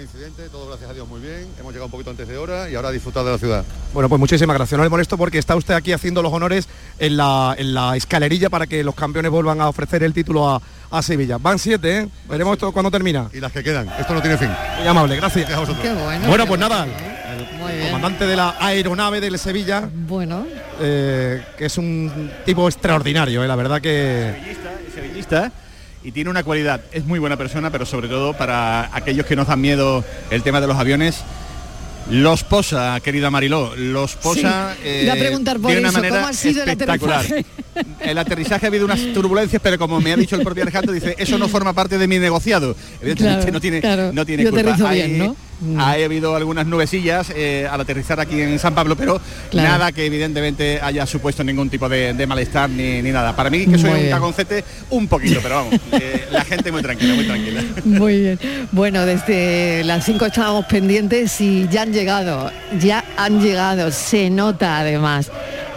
todo 0.51 0.67
gracias 0.67 0.89
a 0.89 0.93
Dios 0.93 1.07
muy 1.07 1.19
bien. 1.21 1.47
Hemos 1.59 1.71
llegado 1.71 1.86
un 1.86 1.91
poquito 1.91 2.09
antes 2.09 2.28
de 2.28 2.38
hora 2.38 2.69
y 2.69 2.75
ahora 2.75 2.89
a 2.89 2.91
disfrutar 2.91 3.23
de 3.23 3.32
la 3.32 3.38
ciudad. 3.38 3.63
Bueno, 3.93 4.09
pues 4.09 4.19
muchísimas 4.19 4.55
gracias. 4.55 4.78
No 4.78 4.84
le 4.84 4.89
molesto 4.89 5.17
porque 5.17 5.38
está 5.38 5.55
usted 5.55 5.73
aquí 5.73 5.91
haciendo 5.93 6.21
los 6.21 6.32
honores 6.34 6.67
en 6.99 7.17
la, 7.17 7.55
en 7.57 7.73
la 7.73 7.95
escalerilla 7.95 8.49
para 8.49 8.67
que 8.67 8.84
los 8.84 8.95
campeones 8.95 9.32
vuelvan 9.32 9.61
a 9.61 9.69
ofrecer 9.69 10.03
el 10.03 10.13
título 10.13 10.49
a, 10.49 10.61
a 10.91 11.01
Sevilla. 11.01 11.38
Van 11.38 11.59
siete, 11.59 11.99
¿eh? 11.99 12.09
Veremos 12.30 12.53
esto 12.53 12.71
cuando 12.71 12.91
termina. 12.91 13.30
Y 13.34 13.39
las 13.39 13.51
que 13.51 13.63
quedan. 13.63 13.88
Esto 13.99 14.13
no 14.13 14.21
tiene 14.21 14.38
fin. 14.38 14.49
Muy 14.80 14.88
amable, 14.88 15.15
gracias. 15.15 15.49
Gracias 15.49 15.57
a 15.57 15.59
vosotros. 15.61 15.86
Qué 15.86 15.93
bueno. 16.03 16.28
Bueno, 16.28 16.43
qué 16.43 16.47
pues 16.49 16.59
bueno. 16.59 16.69
nada, 16.69 16.86
Muy 17.59 17.71
el 17.71 17.78
bien. 17.78 17.88
comandante 17.91 18.25
de 18.25 18.36
la 18.36 18.55
aeronave 18.59 19.21
del 19.21 19.39
Sevilla, 19.39 19.89
Bueno, 20.07 20.45
eh, 20.80 21.43
que 21.57 21.65
es 21.65 21.78
un 21.78 22.32
tipo 22.45 22.67
extraordinario, 22.67 23.43
¿eh? 23.43 23.47
la 23.47 23.55
verdad 23.55 23.82
que... 23.82 24.30
es 24.30 24.93
sevillista 24.93 25.51
y 26.03 26.11
tiene 26.11 26.29
una 26.29 26.43
cualidad, 26.43 26.81
es 26.91 27.05
muy 27.05 27.19
buena 27.19 27.37
persona, 27.37 27.71
pero 27.71 27.85
sobre 27.85 28.07
todo 28.07 28.33
para 28.33 28.89
aquellos 28.95 29.25
que 29.25 29.35
nos 29.35 29.47
dan 29.47 29.59
miedo 29.61 30.03
el 30.29 30.43
tema 30.43 30.61
de 30.61 30.67
los 30.67 30.77
aviones. 30.77 31.23
Los 32.09 32.45
posa, 32.45 32.97
querida 33.01 33.29
Mariló, 33.29 33.75
los 33.75 34.15
posa 34.15 34.73
Sí, 34.81 35.09
a 35.09 35.15
preguntar 35.15 35.59
por 35.59 35.73
de 35.73 35.79
una 35.79 35.89
eso, 35.89 35.97
manera 35.97 36.15
¿cómo 36.15 36.27
ha 36.27 36.33
sido 36.33 36.63
el 36.63 36.69
espectacular. 36.69 37.19
aterrizaje? 37.25 37.45
El 37.99 38.17
aterrizaje 38.17 38.65
ha 38.65 38.69
habido 38.69 38.85
unas 38.85 39.01
turbulencias, 39.13 39.61
pero 39.61 39.77
como 39.77 39.99
me 39.99 40.13
ha 40.13 40.15
dicho 40.15 40.37
el 40.37 40.41
propio 40.41 40.63
Alejandro, 40.63 40.93
dice, 40.93 41.15
eso 41.19 41.37
no 41.37 41.49
forma 41.49 41.73
parte 41.73 41.97
de 41.97 42.07
mi 42.07 42.17
negociado. 42.17 42.77
Evidentemente 43.01 43.39
Claro, 43.41 43.51
no 43.51 43.59
tiene, 43.59 43.81
claro. 43.81 44.11
no 44.13 44.25
tiene 44.25 44.43
Yo 44.43 44.51
culpa. 44.51 44.63
Mm. 45.60 45.80
Ha 45.80 45.91
habido 45.93 46.36
algunas 46.36 46.68
nubecillas 46.68 47.32
eh, 47.36 47.68
al 47.70 47.82
aterrizar 47.82 48.20
aquí 48.20 48.39
en 48.41 48.60
San 48.60 48.76
Pablo, 48.76 48.95
pero 48.95 49.20
Claro. 49.49 49.70
nada 49.70 49.91
que 49.91 50.05
evidentemente 50.05 50.80
haya 50.82 51.05
supuesto 51.05 51.43
ningún 51.43 51.70
tipo 51.70 51.89
de, 51.89 52.14
de 52.14 52.28
malestar 52.28 52.70
ni, 52.70 53.01
ni 53.01 53.12
nada. 53.12 53.36
Para 53.36 53.49
mí, 53.49 53.66
que 53.66 53.78
soy 53.78 53.89
Muy 53.89 53.91
un 53.91 53.97
bien. 54.05 54.12
cagoncete, 54.12 54.64
un 54.91 55.08
poquito, 55.08 55.39
pero 55.41 55.55
vamos, 55.55 55.74
eh, 55.93 56.28
la 56.32 56.43
gente 56.45 56.72
muy 56.72 56.82
tranquila, 56.84 57.14
muy 57.16 57.26
tranquila. 57.26 57.64
muy 57.86 58.20
bien. 58.20 58.39
Bueno, 58.72 59.05
desde 59.05 59.84
las 59.84 60.05
5 60.05 60.26
estábamos 60.28 60.66
pendientes 60.66 61.39
y 61.41 61.68
ya 61.70 61.82
han 61.84 61.93
llegado, 61.93 62.51
ya 62.80 63.03
han 63.18 63.41
llegado, 63.41 63.91
se 63.91 64.30
nota 64.30 64.80
además. 64.80 65.32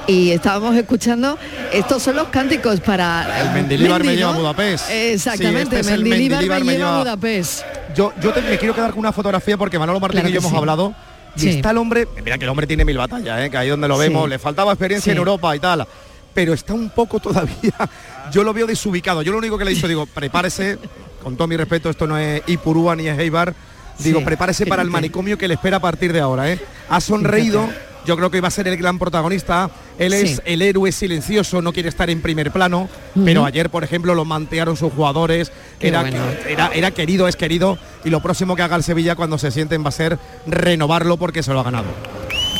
Y 0.06 0.30
estábamos 0.32 0.74
escuchando, 0.76 1.38
estos 1.72 2.02
son 2.02 2.16
los 2.16 2.28
cánticos 2.28 2.80
para... 2.80 3.42
El 3.42 3.50
Mendilibar 3.52 4.00
me 4.00 4.06
Mendy, 4.08 4.18
lleva 4.18 4.32
¿no? 4.32 4.36
a 4.38 4.40
Budapest. 4.40 4.90
Exactamente, 4.90 5.76
Sí, 5.76 5.80
este 5.80 5.92
Mendilibar, 5.92 6.18
Mendilibar 6.40 6.58
me 6.60 6.64
me 6.66 6.72
lleva 6.78 6.96
a 6.96 6.98
Budapest. 6.98 7.62
Yo, 7.94 8.12
yo 8.20 8.32
te- 8.32 8.42
me 8.42 8.58
quiero 8.58 8.74
quedar 8.74 8.90
con 8.90 9.00
una 9.00 9.12
fotografía 9.12 9.56
porque 9.56 9.78
Manolo 9.78 10.00
Martín 10.00 10.20
Claro 10.20 10.28
y 10.30 10.32
yo 10.32 10.40
hemos 10.40 10.52
hablado. 10.54 10.94
Y 11.36 11.40
Sí. 11.40 11.48
está 11.50 11.70
el 11.70 11.76
hombre, 11.78 12.08
mira 12.24 12.36
que 12.38 12.44
el 12.44 12.50
hombre 12.50 12.66
tiene 12.66 12.84
mil 12.84 12.98
batallas, 12.98 13.40
¿eh? 13.42 13.50
que 13.50 13.56
ahí 13.56 13.68
donde 13.68 13.86
lo 13.88 13.94
Sí. 13.96 14.02
vemos, 14.02 14.28
le 14.28 14.38
faltaba 14.38 14.72
experiencia 14.72 15.12
en 15.12 15.18
Europa 15.18 15.54
y 15.54 15.60
tal. 15.60 15.86
Pero 16.34 16.52
está 16.52 16.74
un 16.74 16.90
poco 16.90 17.18
todavía, 17.20 17.72
yo 18.32 18.42
lo 18.44 18.52
veo 18.52 18.66
desubicado. 18.66 19.22
Yo 19.22 19.32
lo 19.32 19.38
único 19.38 19.56
que 19.58 19.64
le 19.64 19.70
he 19.70 19.74
dicho, 19.74 19.88
digo, 19.88 20.06
prepárese, 20.06 20.78
con 21.22 21.36
todo 21.36 21.46
mi 21.48 21.56
respeto, 21.56 21.90
esto 21.90 22.06
no 22.06 22.16
es 22.18 22.42
Ipurúa 22.46 22.94
ni 22.96 23.06
es 23.08 23.18
Eibar. 23.18 23.54
Digo, 23.98 24.24
prepárese 24.24 24.64
para 24.66 24.80
el 24.82 24.88
manicomio 24.90 25.36
que 25.36 25.46
le 25.46 25.54
espera 25.54 25.76
a 25.76 25.80
partir 25.80 26.12
de 26.12 26.20
ahora. 26.20 26.50
¿eh? 26.50 26.58
Ha 26.88 27.00
sonreído. 27.00 27.68
Yo 28.10 28.16
creo 28.16 28.28
que 28.28 28.40
va 28.40 28.48
a 28.48 28.50
ser 28.50 28.66
el 28.66 28.76
gran 28.76 28.98
protagonista. 28.98 29.70
Él 29.96 30.12
es 30.12 30.42
el 30.44 30.62
héroe 30.62 30.90
silencioso, 30.90 31.62
no 31.62 31.72
quiere 31.72 31.88
estar 31.88 32.10
en 32.10 32.20
primer 32.20 32.50
plano. 32.50 32.88
Pero 33.24 33.44
ayer, 33.44 33.70
por 33.70 33.84
ejemplo, 33.84 34.16
lo 34.16 34.24
mantearon 34.24 34.76
sus 34.76 34.92
jugadores. 34.92 35.52
Era, 35.78 36.00
bueno. 36.00 36.18
era, 36.48 36.72
era 36.74 36.90
querido, 36.90 37.28
es 37.28 37.36
querido. 37.36 37.78
Y 38.04 38.10
lo 38.10 38.18
próximo 38.20 38.56
que 38.56 38.62
haga 38.62 38.74
el 38.74 38.82
Sevilla 38.82 39.14
cuando 39.14 39.38
se 39.38 39.52
sienten 39.52 39.84
va 39.84 39.90
a 39.90 39.92
ser 39.92 40.18
renovarlo 40.44 41.18
porque 41.18 41.44
se 41.44 41.52
lo 41.52 41.60
ha 41.60 41.62
ganado. 41.62 41.86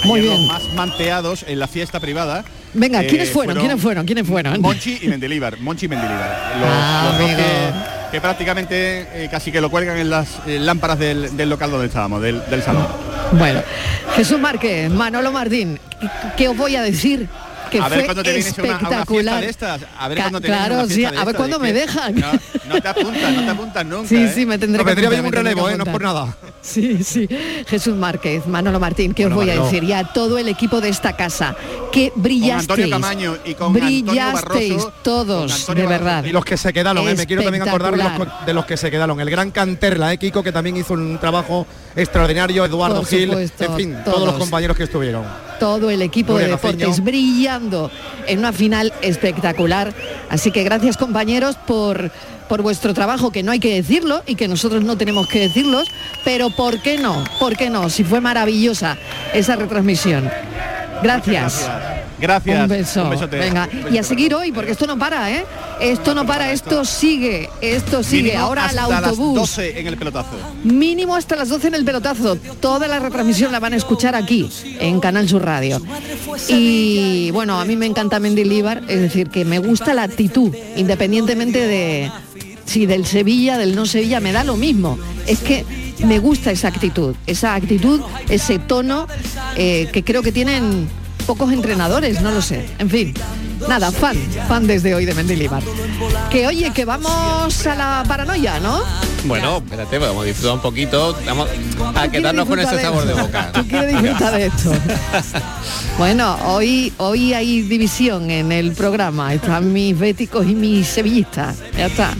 Muy 0.05 0.21
Ayer 0.21 0.31
bien. 0.31 0.47
Los 0.47 0.53
más 0.53 0.75
manteados 0.75 1.45
en 1.49 1.59
la 1.59 1.67
fiesta 1.67 1.99
privada. 1.99 2.45
Venga, 2.75 3.03
eh, 3.03 3.07
¿quiénes 3.09 3.31
fueron? 3.31 3.59
¿Quiénes 3.59 3.81
fueron? 3.81 4.07
¿Quiénes 4.07 4.27
fueron? 4.27 4.61
Monchi 4.61 4.99
y 5.03 5.09
Mendilibar. 5.09 5.59
Monchi 5.59 5.87
y 5.87 5.89
Mendilibar. 5.89 6.29
Los, 6.61 6.69
Ah, 6.71 7.03
los 7.11 7.19
dos 7.19 7.31
amigo. 7.31 7.39
que, 7.39 8.13
que 8.13 8.21
prácticamente 8.21 9.25
eh, 9.25 9.29
casi 9.31 9.51
que 9.53 9.61
lo 9.61 9.71
cuelgan 9.71 9.99
en 9.99 10.11
las 10.11 10.29
eh, 10.47 10.59
lámparas 10.61 10.99
del, 10.99 11.37
del 11.37 11.51
local 11.51 11.71
donde 11.71 11.87
estábamos, 11.87 12.23
del, 12.23 12.41
del 12.49 12.63
salón. 12.63 12.87
Bueno, 13.33 13.61
Jesús 14.17 14.39
Márquez, 14.41 14.91
Manolo 14.91 15.31
Martín, 15.33 15.79
¿qué- 16.01 16.09
¿qué 16.37 16.49
os 16.49 16.57
voy 16.57 16.77
a 16.77 16.83
decir? 16.83 17.29
Que 17.71 17.79
a 17.79 17.89
ver 17.89 17.99
fue 18.01 18.05
cuándo 18.07 18.23
te 18.23 18.33
vienes 18.33 18.59
a 18.59 18.63
una, 18.63 18.73
a 18.75 18.79
una 18.79 18.89
fiesta 18.89 19.01
espectacular. 19.01 19.41
de 19.41 19.49
estas. 19.51 19.81
A 19.99 20.09
ver 20.09 20.19
vienes 20.19 20.41
claro, 20.41 20.75
a 20.75 20.79
una 20.79 20.89
sí, 20.89 20.95
fiesta 20.95 21.15
de 21.15 21.19
a 21.21 21.25
ver 21.25 21.37
cuándo 21.37 21.59
me 21.61 21.73
dejan. 21.73 22.15
No, 22.17 22.33
no 22.69 22.81
te 22.83 22.89
apuntas, 22.89 23.33
no 23.35 23.43
te 23.45 23.51
apuntas 23.51 23.87
nunca. 23.87 24.09
Sí, 24.09 24.17
¿eh? 24.17 24.33
sí, 24.35 24.47
me 24.47 24.59
tendré 24.59 24.85
que 24.85 24.91
apuntar, 24.91 25.25
un 25.25 25.33
relevo, 25.33 25.69
¿eh? 25.71 25.77
no 25.79 25.85
por 25.85 26.03
nada. 26.03 26.37
Sí, 26.63 27.03
sí. 27.03 27.27
Jesús 27.67 27.97
Márquez, 27.97 28.47
Manolo 28.47 28.79
Martín, 28.79 29.15
¿qué 29.15 29.25
os 29.25 29.33
voy 29.33 29.49
a 29.49 29.63
decir? 29.63 29.83
Y 29.83 29.95
a 29.95 30.05
todo 30.05 30.37
el 30.37 30.47
equipo 30.47 30.83
de 30.83 30.91
esta 30.91 31.17
casa, 31.17 31.57
que 31.91 32.11
Con 32.11 32.23
brillasteis. 32.23 32.71
Antonio 32.71 32.91
Camaño 32.91 33.37
y 33.47 33.55
con 33.55 33.69
Antonio 33.69 33.87
brillasteis 34.05 34.73
Barroso. 34.75 34.93
todos, 35.03 35.51
con 35.53 35.61
Antonio 35.61 35.83
de 35.85 35.89
Barroso. 35.89 36.05
verdad. 36.05 36.25
Y 36.25 36.33
los 36.33 36.45
que 36.45 36.59
se 36.59 36.73
quedaron, 36.75 37.09
¿eh? 37.09 37.15
me 37.15 37.27
quiero 37.27 37.43
también 37.43 37.67
acordar 37.67 37.93
de 37.93 37.97
los, 37.97 38.07
Espectacular. 38.09 38.45
de 38.47 38.53
los 38.53 38.67
que 38.67 38.77
se 38.77 38.91
quedaron. 38.91 39.19
El 39.21 39.31
gran 39.31 39.51
Canterla, 39.53 40.13
¿eh? 40.13 40.19
Kiko, 40.19 40.43
que 40.43 40.53
también 40.53 40.77
hizo 40.77 40.93
un 40.93 41.17
trabajo 41.19 41.67
extraordinario, 41.97 42.65
Eduardo 42.65 43.05
Gil, 43.05 43.33
en 43.33 43.77
fin, 43.77 43.97
todos. 44.05 44.27
los 44.27 44.35
compañeros 44.35 44.77
que 44.77 44.85
estuvieron. 44.85 45.25
todo 45.59 45.91
el 45.91 46.03
equipo 46.03 46.37
de 46.39 46.49
deportes 46.49 47.03
brillando 47.03 47.91
en 48.27 48.39
una 48.39 48.53
final 48.53 48.93
espectacular. 49.03 49.93
Así 50.29 50.51
que 50.51 50.65
gracias 50.65 50.97
compañeros 50.97 51.57
por, 51.57 52.11
por 52.49 52.63
vuestro 52.63 52.95
trabajo, 52.95 53.31
que 53.31 53.43
no 53.43 53.53
hay 53.53 53.61
que 53.61 53.75
decirlo 53.75 54.23
y 54.27 54.35
que 54.37 54.49
nosotros 54.49 54.83
no 54.83 54.97
tenemos 54.97 55.27
que 55.29 55.41
decirlos, 55.41 55.89
pero 56.25 56.51
¿por 56.51 56.81
qué 56.81 56.99
no? 56.99 57.25
¿Por 57.39 57.57
qué 57.57 57.71
no? 57.71 57.91
Si 57.91 58.05
fue 58.05 58.21
maravillosa 58.21 58.97
esa 59.35 59.57
retransmisión. 59.57 60.31
Gracias. 61.03 61.67
Gracias. 61.67 62.10
Un 62.63 62.69
beso. 62.69 63.09
besote. 63.09 63.39
Venga, 63.39 63.69
Un 63.87 63.95
y 63.95 63.99
a 63.99 64.03
seguir 64.03 64.35
hoy, 64.35 64.53
porque 64.53 64.73
esto 64.73 64.87
no 64.87 64.99
para, 64.99 65.31
¿eh? 65.31 65.45
Esto 65.81 66.15
no 66.15 66.27
para, 66.27 66.53
esto 66.53 66.85
sigue, 66.85 67.49
esto 67.61 68.03
sigue. 68.03 68.23
Mínimo 68.25 68.45
Ahora 68.45 68.63
al 68.65 68.79
hasta 68.79 68.89
las 68.89 69.11
autobús. 69.11 69.35
12 69.41 69.81
en 69.81 69.87
el 69.87 69.97
pelotazo. 69.97 70.37
Mínimo 70.65 71.17
hasta 71.17 71.37
las 71.37 71.49
12 71.49 71.69
en 71.69 71.75
el 71.75 71.85
pelotazo. 71.85 72.37
Toda 72.37 72.87
la 72.89 72.99
retransmisión 72.99 73.53
la 73.53 73.61
van 73.61 73.73
a 73.73 73.77
escuchar 73.77 74.15
aquí, 74.15 74.51
en 74.79 75.01
Canal 75.01 75.29
Sur 75.29 75.45
Radio. 75.45 75.81
Y 76.49 77.31
bueno, 77.33 77.61
a 77.61 77.65
mí 77.65 77.77
me 77.77 77.87
encanta 77.87 78.21
Mendilibar, 78.21 78.83
es 78.89 79.01
decir, 79.01 79.31
que 79.31 79.45
me 79.45 79.59
gusta 79.59 79.95
la 79.95 80.03
actitud, 80.03 80.55
independientemente 80.77 81.67
de 81.67 82.11
si 82.71 82.87
del 82.87 83.05
Sevilla, 83.05 83.59
del 83.59 83.75
no 83.75 83.85
Sevilla, 83.87 84.21
me 84.21 84.33
da 84.33 84.45
lo 84.45 84.57
mismo. 84.57 84.99
Es 85.27 85.41
que 85.41 85.65
me 86.07 86.19
gusta 86.19 86.51
esa 86.51 86.69
actitud, 86.69 87.15
esa 87.27 87.55
actitud, 87.55 88.01
ese 88.29 88.59
tono 88.59 89.07
eh, 89.57 89.89
que 89.93 90.05
creo 90.05 90.23
que 90.23 90.33
tienen 90.33 90.89
pocos 91.23 91.53
entrenadores, 91.53 92.21
no 92.21 92.31
lo 92.31 92.43
sé. 92.43 92.67
En 92.79 92.91
fin, 92.91 93.15
nada, 93.69 93.91
fan, 93.91 94.17
fan 94.49 94.67
desde 94.67 94.95
hoy 94.95 95.05
de 95.05 95.15
Mendilibar. 95.15 95.63
Que 96.31 96.47
oye, 96.47 96.73
que 96.73 96.85
vamos 96.85 97.67
a 97.67 97.75
la 97.75 98.05
paranoia, 98.07 98.61
¿no? 98.61 98.83
Bueno, 99.25 99.59
espérate, 99.59 99.99
vamos 99.99 100.23
a 100.23 100.27
disfrutar 100.27 100.55
un 100.55 100.63
poquito, 100.63 101.17
vamos 101.27 101.49
a 101.95 102.09
quedarnos 102.09 102.49
con 102.49 102.59
ese 102.59 102.81
sabor 102.81 103.05
de 103.05 103.15
boca. 103.15 103.53
¿Tú 103.53 103.67
quieres 103.67 104.03
disfrutar 104.03 104.35
de 104.35 104.47
esto? 104.47 104.73
Bueno, 105.99 106.39
hoy, 106.47 106.95
hoy 106.97 107.35
hay 107.35 107.61
división 107.61 108.31
en 108.31 108.53
el 108.53 108.73
programa. 108.73 109.35
Están 109.35 109.71
mis 109.71 109.99
béticos 109.99 110.47
y 110.47 110.55
mis 110.55 110.87
sevillistas. 110.87 111.59
Ya 111.77 111.87
está. 111.87 112.15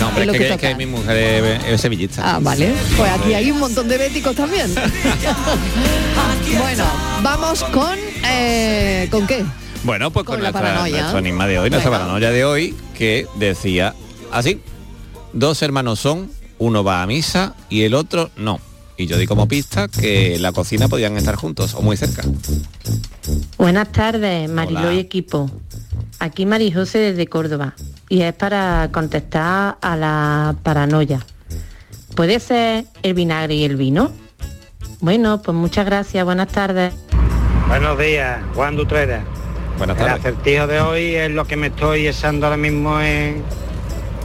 No, 0.00 0.08
hombre, 0.08 0.24
Es 0.24 0.30
que 0.32 0.48
que, 0.48 0.56
que 0.56 0.74
mi 0.74 0.86
mujer 0.86 1.14
es, 1.44 1.64
es 1.66 1.80
sevillista. 1.80 2.22
Ah, 2.24 2.38
vale. 2.40 2.72
Pues 2.96 3.10
aquí 3.10 3.34
hay 3.34 3.50
un 3.50 3.58
montón 3.58 3.86
de 3.86 3.98
béticos 3.98 4.34
también. 4.34 4.74
bueno, 6.58 6.84
vamos 7.22 7.62
con... 7.64 8.07
eh, 8.24 9.08
¿Con 9.10 9.26
qué? 9.26 9.44
Bueno, 9.84 10.10
pues 10.10 10.24
Con 10.26 10.36
con, 10.36 10.42
la 10.44 10.50
nuestra, 10.50 10.70
paranoia. 10.72 10.96
nuestro 10.98 11.18
enigma 11.18 11.46
de 11.46 11.58
hoy, 11.58 11.70
nuestra 11.70 11.90
Venga. 11.90 12.04
paranoia 12.04 12.30
de 12.30 12.44
hoy, 12.44 12.74
que 12.96 13.26
decía 13.36 13.94
así, 14.32 14.60
dos 15.32 15.62
hermanos 15.62 16.00
son, 16.00 16.30
uno 16.58 16.82
va 16.82 17.02
a 17.02 17.06
misa 17.06 17.54
y 17.68 17.82
el 17.82 17.94
otro 17.94 18.30
no. 18.36 18.60
Y 18.96 19.06
yo 19.06 19.16
di 19.16 19.26
como 19.28 19.46
pista 19.46 19.86
que 19.86 20.38
la 20.40 20.50
cocina 20.50 20.88
podían 20.88 21.16
estar 21.16 21.36
juntos 21.36 21.74
o 21.74 21.82
muy 21.82 21.96
cerca. 21.96 22.22
Buenas 23.56 23.92
tardes, 23.92 24.50
Mariló 24.50 24.80
Hola. 24.80 24.94
y 24.94 24.98
equipo. 24.98 25.48
Aquí 26.18 26.46
Marijose 26.46 26.98
desde 26.98 27.28
Córdoba 27.28 27.74
y 28.08 28.22
es 28.22 28.34
para 28.34 28.88
contestar 28.92 29.78
a 29.80 29.96
la 29.96 30.56
paranoia. 30.64 31.24
¿Puede 32.16 32.40
ser 32.40 32.86
el 33.04 33.14
vinagre 33.14 33.54
y 33.54 33.62
el 33.64 33.76
vino? 33.76 34.10
Bueno, 35.00 35.40
pues 35.42 35.56
muchas 35.56 35.86
gracias, 35.86 36.24
buenas 36.24 36.48
tardes. 36.48 36.92
Buenos 37.68 37.98
días, 37.98 38.38
Juan 38.54 38.76
Dutrera. 38.76 39.22
Buenas 39.76 39.96
El 39.98 40.04
tardes. 40.06 40.20
acertijo 40.24 40.66
de 40.66 40.80
hoy 40.80 41.14
es 41.14 41.30
lo 41.30 41.44
que 41.46 41.56
me 41.56 41.68
estoy 41.68 42.06
echando 42.08 42.46
ahora 42.46 42.56
mismo 42.56 43.00
en, 43.00 43.42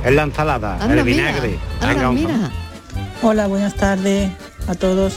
en 0.03 0.15
la 0.15 0.23
ensalada, 0.23 0.75
Anda, 0.81 0.95
el 0.99 1.03
mira, 1.05 1.27
vinagre. 1.31 1.59
anda, 1.81 1.87
Venga, 1.93 2.09
un- 2.09 2.15
mira. 2.15 2.51
Hola, 3.21 3.47
buenas 3.47 3.75
tardes 3.75 4.31
a 4.67 4.75
todos. 4.75 5.15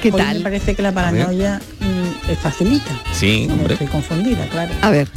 ¿Qué 0.00 0.10
Hoy 0.10 0.18
tal? 0.20 0.36
Me 0.38 0.42
parece 0.44 0.74
que 0.74 0.82
la 0.82 0.92
paranoia 0.92 1.60
mm, 1.80 2.30
es 2.30 2.38
facilita. 2.38 2.90
Sí, 3.12 3.46
No 3.46 3.54
hombre. 3.54 3.74
estoy 3.74 3.88
confundida, 3.88 4.46
claro. 4.48 4.72
A 4.82 4.90
ver. 4.90 5.08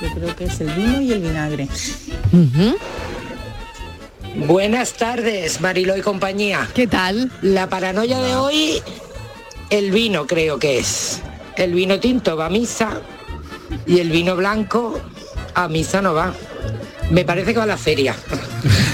Yo 0.00 0.08
creo 0.14 0.34
que 0.36 0.44
es 0.44 0.60
el 0.60 0.70
vino 0.70 1.00
y 1.00 1.12
el 1.12 1.20
vinagre. 1.20 1.68
Buenas 4.46 4.94
tardes, 4.94 5.60
Marilo 5.60 5.96
y 5.96 6.00
compañía. 6.00 6.66
¿Qué 6.74 6.86
tal? 6.86 7.30
La 7.42 7.68
paranoia 7.68 8.18
de 8.20 8.34
hoy, 8.36 8.82
el 9.70 9.90
vino 9.92 10.26
creo 10.26 10.58
que 10.58 10.78
es. 10.78 11.20
El 11.56 11.74
vino 11.74 12.00
tinto 12.00 12.36
va 12.36 12.46
a 12.46 12.50
misa 12.50 13.00
y 13.86 14.00
el 14.00 14.10
vino 14.10 14.36
blanco 14.36 15.00
a 15.54 15.68
misa 15.68 16.00
no 16.00 16.14
va. 16.14 16.32
Me 17.10 17.24
parece 17.24 17.52
que 17.52 17.58
va 17.58 17.64
a 17.64 17.66
la 17.66 17.76
feria. 17.76 18.16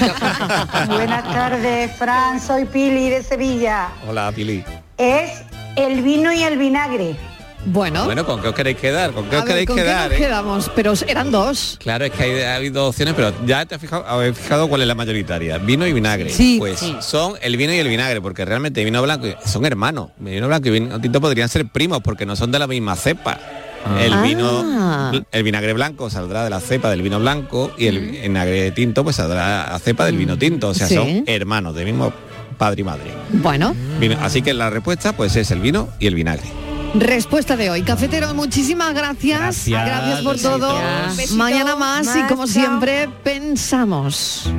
Buenas 0.89 1.25
tardes, 1.33 1.93
Fran, 1.97 2.41
soy 2.41 2.65
Pili 2.65 3.11
de 3.11 3.23
Sevilla. 3.23 3.91
Hola, 4.09 4.33
Pili. 4.35 4.65
Es 4.97 5.43
el 5.77 6.03
vino 6.03 6.33
y 6.33 6.43
el 6.43 6.59
vinagre. 6.59 7.17
Bueno, 7.71 8.05
Bueno, 8.07 8.25
¿con 8.25 8.41
qué 8.41 8.49
os 8.49 8.55
queréis 8.55 8.79
quedar? 8.79 9.13
¿Con 9.13 9.27
qué 9.29 9.37
a 9.37 9.41
os 9.41 9.45
ver, 9.45 9.53
queréis 9.53 9.67
¿con 9.67 9.77
qué 9.77 9.83
quedar? 9.83 10.11
nos 10.11 10.19
eh? 10.19 10.23
quedamos? 10.23 10.71
Pero 10.75 10.93
eran 11.07 11.31
dos. 11.31 11.77
Claro, 11.81 12.05
es 12.07 12.13
que 12.13 12.23
hay, 12.23 12.41
ha 12.43 12.57
habido 12.57 12.87
opciones, 12.89 13.15
pero 13.15 13.33
ya 13.47 13.67
te 13.67 13.75
has 13.75 13.81
fijado, 13.81 14.07
habéis 14.07 14.37
fijado 14.39 14.69
cuál 14.69 14.81
es 14.83 14.89
la 14.89 14.95
mayoritaria. 14.95 15.59
Vino 15.59 15.87
y 15.87 15.93
vinagre. 15.93 16.31
Sí. 16.31 16.57
Pues 16.59 16.79
Sí. 16.81 16.97
son 17.01 17.35
el 17.43 17.57
vino 17.57 17.73
y 17.73 17.77
el 17.79 17.89
vinagre, 17.89 18.21
porque 18.21 18.45
realmente 18.45 18.83
vino 18.85 19.03
blanco 19.03 19.27
y- 19.27 19.37
son 19.45 19.65
hermanos. 19.67 20.11
Vino 20.19 20.47
blanco 20.49 20.69
y 20.69 20.71
vino 20.73 21.01
tinto 21.01 21.21
podrían 21.21 21.49
ser 21.49 21.67
primos, 21.67 22.01
porque 22.03 22.25
no 22.27 22.37
son 22.37 22.51
de 22.51 22.59
la 22.59 22.67
misma 22.67 22.97
cepa. 22.97 23.39
El 24.01 24.13
Ah. 24.13 24.23
vino, 24.23 25.25
el 25.31 25.43
vinagre 25.43 25.73
blanco 25.73 26.11
saldrá 26.11 26.45
de 26.45 26.51
la 26.51 26.61
cepa 26.61 26.91
del 26.91 27.01
vino 27.03 27.21
blanco 27.21 27.73
y 27.79 27.87
el 27.87 27.99
vinagre 28.01 28.71
tinto 28.73 29.05
pues 29.05 29.17
saldrá 29.17 29.65
a 29.65 29.73
la 29.73 29.79
cepa 29.79 30.05
del 30.07 30.17
vino 30.17 30.37
tinto. 30.37 30.69
O 30.71 30.75
sea, 30.75 30.89
Sí. 30.89 30.95
son 30.95 31.25
hermanos, 31.27 31.75
del 31.75 31.85
mismo 31.87 32.13
padre 32.59 32.81
y 32.81 32.85
madre. 32.85 33.13
Bueno, 33.31 33.75
Vino- 34.01 34.17
así 34.21 34.43
que 34.43 34.53
la 34.53 34.69
respuesta 34.71 35.13
pues 35.13 35.37
es 35.37 35.51
el 35.53 35.61
vino 35.61 35.89
y 36.01 36.07
el 36.09 36.15
vinagre. 36.17 36.45
Respuesta 36.95 37.57
de 37.57 37.71
hoy. 37.71 37.83
Cafetero, 37.83 38.35
muchísimas 38.35 38.95
gracias. 38.95 39.69
Gracias. 39.69 40.21
por 40.23 40.35
Besitos. 40.35 40.61
todo. 40.61 40.81
Besito. 41.17 41.37
Mañana 41.37 41.77
más, 41.77 42.15
y 42.17 42.23
como 42.23 42.45
chao. 42.45 42.47
siempre, 42.47 43.09
pensamos. 43.23 44.51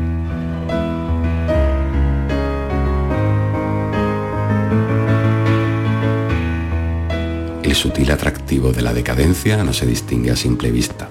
El 7.63 7.75
sutil 7.75 8.11
atractivo 8.11 8.71
de 8.71 8.81
la 8.81 8.93
decadencia 8.93 9.63
no 9.63 9.73
se 9.73 9.85
distingue 9.85 10.31
a 10.31 10.35
simple 10.35 10.71
vista. 10.71 11.07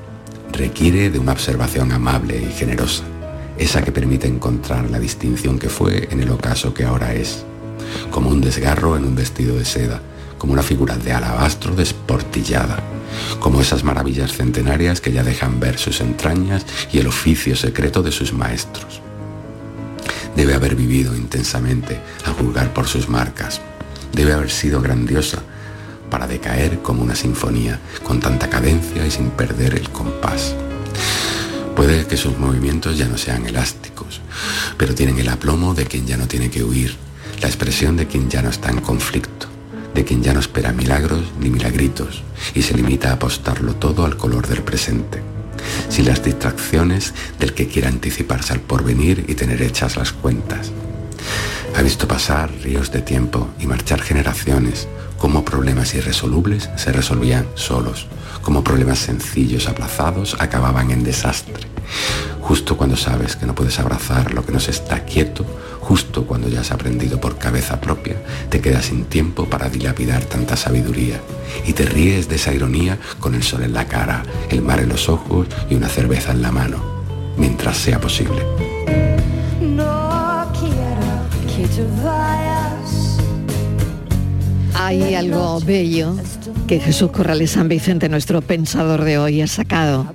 Requiere 0.52 1.08
de 1.08 1.18
una 1.20 1.32
observación 1.32 1.92
amable 1.92 2.42
y 2.42 2.52
generosa, 2.52 3.04
esa 3.58 3.82
que 3.82 3.92
permite 3.92 4.26
encontrar 4.26 4.90
la 4.90 4.98
distinción 4.98 5.58
que 5.58 5.68
fue 5.68 6.08
en 6.10 6.20
el 6.20 6.30
ocaso 6.30 6.74
que 6.74 6.84
ahora 6.84 7.14
es, 7.14 7.44
como 8.10 8.30
un 8.30 8.40
desgarro 8.40 8.96
en 8.96 9.04
un 9.04 9.14
vestido 9.14 9.56
de 9.56 9.64
seda, 9.64 10.02
como 10.38 10.52
una 10.52 10.62
figura 10.62 10.96
de 10.96 11.12
alabastro 11.12 11.74
desportillada, 11.74 12.78
como 13.40 13.60
esas 13.60 13.84
maravillas 13.84 14.32
centenarias 14.32 15.00
que 15.00 15.12
ya 15.12 15.22
dejan 15.22 15.60
ver 15.60 15.78
sus 15.78 16.00
entrañas 16.00 16.64
y 16.92 16.98
el 16.98 17.08
oficio 17.08 17.56
secreto 17.56 18.02
de 18.02 18.12
sus 18.12 18.32
maestros. 18.32 19.02
Debe 20.36 20.54
haber 20.54 20.76
vivido 20.76 21.16
intensamente 21.16 22.00
a 22.24 22.30
juzgar 22.30 22.72
por 22.72 22.86
sus 22.86 23.08
marcas. 23.08 23.60
Debe 24.12 24.32
haber 24.32 24.50
sido 24.50 24.80
grandiosa 24.80 25.42
para 26.10 26.26
decaer 26.26 26.78
como 26.80 27.02
una 27.02 27.14
sinfonía, 27.14 27.78
con 28.04 28.20
tanta 28.20 28.48
cadencia 28.48 29.04
y 29.06 29.10
sin 29.10 29.30
perder 29.30 29.74
el 29.74 29.90
compás. 29.90 30.54
Puede 31.74 32.06
que 32.06 32.16
sus 32.16 32.38
movimientos 32.38 32.96
ya 32.96 33.06
no 33.06 33.18
sean 33.18 33.46
elásticos, 33.46 34.20
pero 34.76 34.94
tienen 34.94 35.18
el 35.18 35.28
aplomo 35.28 35.74
de 35.74 35.86
quien 35.86 36.06
ya 36.06 36.16
no 36.16 36.26
tiene 36.26 36.50
que 36.50 36.64
huir, 36.64 36.96
la 37.40 37.48
expresión 37.48 37.96
de 37.96 38.06
quien 38.06 38.28
ya 38.28 38.42
no 38.42 38.50
está 38.50 38.70
en 38.70 38.80
conflicto, 38.80 39.47
de 39.98 40.04
quien 40.04 40.22
ya 40.22 40.32
no 40.32 40.38
espera 40.38 40.70
milagros 40.70 41.24
ni 41.40 41.50
milagritos 41.50 42.22
y 42.54 42.62
se 42.62 42.72
limita 42.72 43.10
a 43.10 43.14
apostarlo 43.14 43.74
todo 43.74 44.04
al 44.04 44.16
color 44.16 44.46
del 44.46 44.62
presente, 44.62 45.20
sin 45.88 46.06
las 46.06 46.22
distracciones 46.22 47.14
del 47.40 47.52
que 47.52 47.66
quiera 47.66 47.88
anticiparse 47.88 48.52
al 48.52 48.60
porvenir 48.60 49.24
y 49.26 49.34
tener 49.34 49.60
hechas 49.60 49.96
las 49.96 50.12
cuentas. 50.12 50.70
Ha 51.76 51.82
visto 51.82 52.06
pasar 52.06 52.48
ríos 52.62 52.92
de 52.92 53.02
tiempo 53.02 53.48
y 53.58 53.66
marchar 53.66 54.00
generaciones, 54.00 54.86
como 55.18 55.44
problemas 55.44 55.92
irresolubles 55.94 56.70
se 56.76 56.92
resolvían 56.92 57.48
solos, 57.56 58.06
como 58.42 58.62
problemas 58.62 59.00
sencillos 59.00 59.66
aplazados 59.66 60.36
acababan 60.38 60.92
en 60.92 61.02
desastre. 61.02 61.66
Justo 62.40 62.76
cuando 62.76 62.96
sabes 62.96 63.34
que 63.34 63.46
no 63.46 63.56
puedes 63.56 63.80
abrazar 63.80 64.32
lo 64.32 64.46
que 64.46 64.52
no 64.52 64.60
se 64.60 64.70
está 64.70 65.00
quieto, 65.04 65.44
justo 65.88 66.26
cuando 66.26 66.50
ya 66.50 66.60
has 66.60 66.70
aprendido 66.70 67.18
por 67.18 67.38
cabeza 67.38 67.80
propia, 67.80 68.16
te 68.50 68.60
quedas 68.60 68.84
sin 68.84 69.06
tiempo 69.06 69.46
para 69.46 69.70
dilapidar 69.70 70.22
tanta 70.26 70.54
sabiduría 70.54 71.18
y 71.66 71.72
te 71.72 71.86
ríes 71.86 72.28
de 72.28 72.36
esa 72.36 72.52
ironía 72.52 72.98
con 73.20 73.34
el 73.34 73.42
sol 73.42 73.62
en 73.62 73.72
la 73.72 73.86
cara, 73.86 74.22
el 74.50 74.60
mar 74.60 74.80
en 74.80 74.90
los 74.90 75.08
ojos 75.08 75.46
y 75.70 75.76
una 75.76 75.88
cerveza 75.88 76.32
en 76.32 76.42
la 76.42 76.52
mano, 76.52 76.76
mientras 77.38 77.78
sea 77.78 77.98
posible. 77.98 78.42
No 79.62 80.52
quiero 80.60 81.56
que 81.56 81.66
te 81.66 81.82
vayas. 82.04 83.16
Hay 84.74 85.14
algo 85.14 85.58
bello 85.60 86.16
que 86.66 86.80
Jesús 86.80 87.10
Corrales 87.12 87.52
San 87.52 87.68
Vicente, 87.68 88.10
nuestro 88.10 88.42
pensador 88.42 89.04
de 89.04 89.16
hoy, 89.16 89.40
ha 89.40 89.46
sacado 89.46 90.06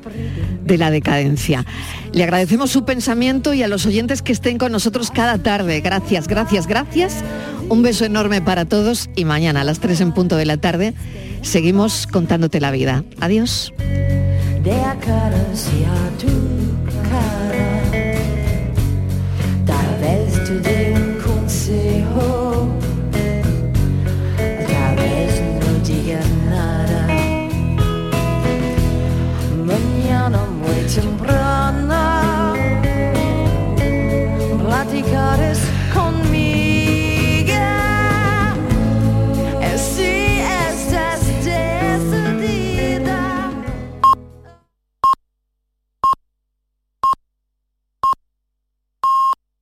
de 0.63 0.77
la 0.77 0.91
decadencia. 0.91 1.65
Le 2.11 2.23
agradecemos 2.23 2.71
su 2.71 2.85
pensamiento 2.85 3.53
y 3.53 3.63
a 3.63 3.67
los 3.67 3.85
oyentes 3.85 4.21
que 4.21 4.31
estén 4.31 4.57
con 4.57 4.71
nosotros 4.71 5.11
cada 5.11 5.37
tarde. 5.37 5.81
Gracias, 5.81 6.27
gracias, 6.27 6.67
gracias. 6.67 7.23
Un 7.69 7.81
beso 7.81 8.05
enorme 8.05 8.41
para 8.41 8.65
todos 8.65 9.09
y 9.15 9.25
mañana 9.25 9.61
a 9.61 9.63
las 9.63 9.79
3 9.79 10.01
en 10.01 10.11
punto 10.13 10.35
de 10.35 10.45
la 10.45 10.57
tarde 10.57 10.93
seguimos 11.41 12.07
contándote 12.07 12.59
la 12.59 12.71
vida. 12.71 13.03
Adiós. 13.19 13.73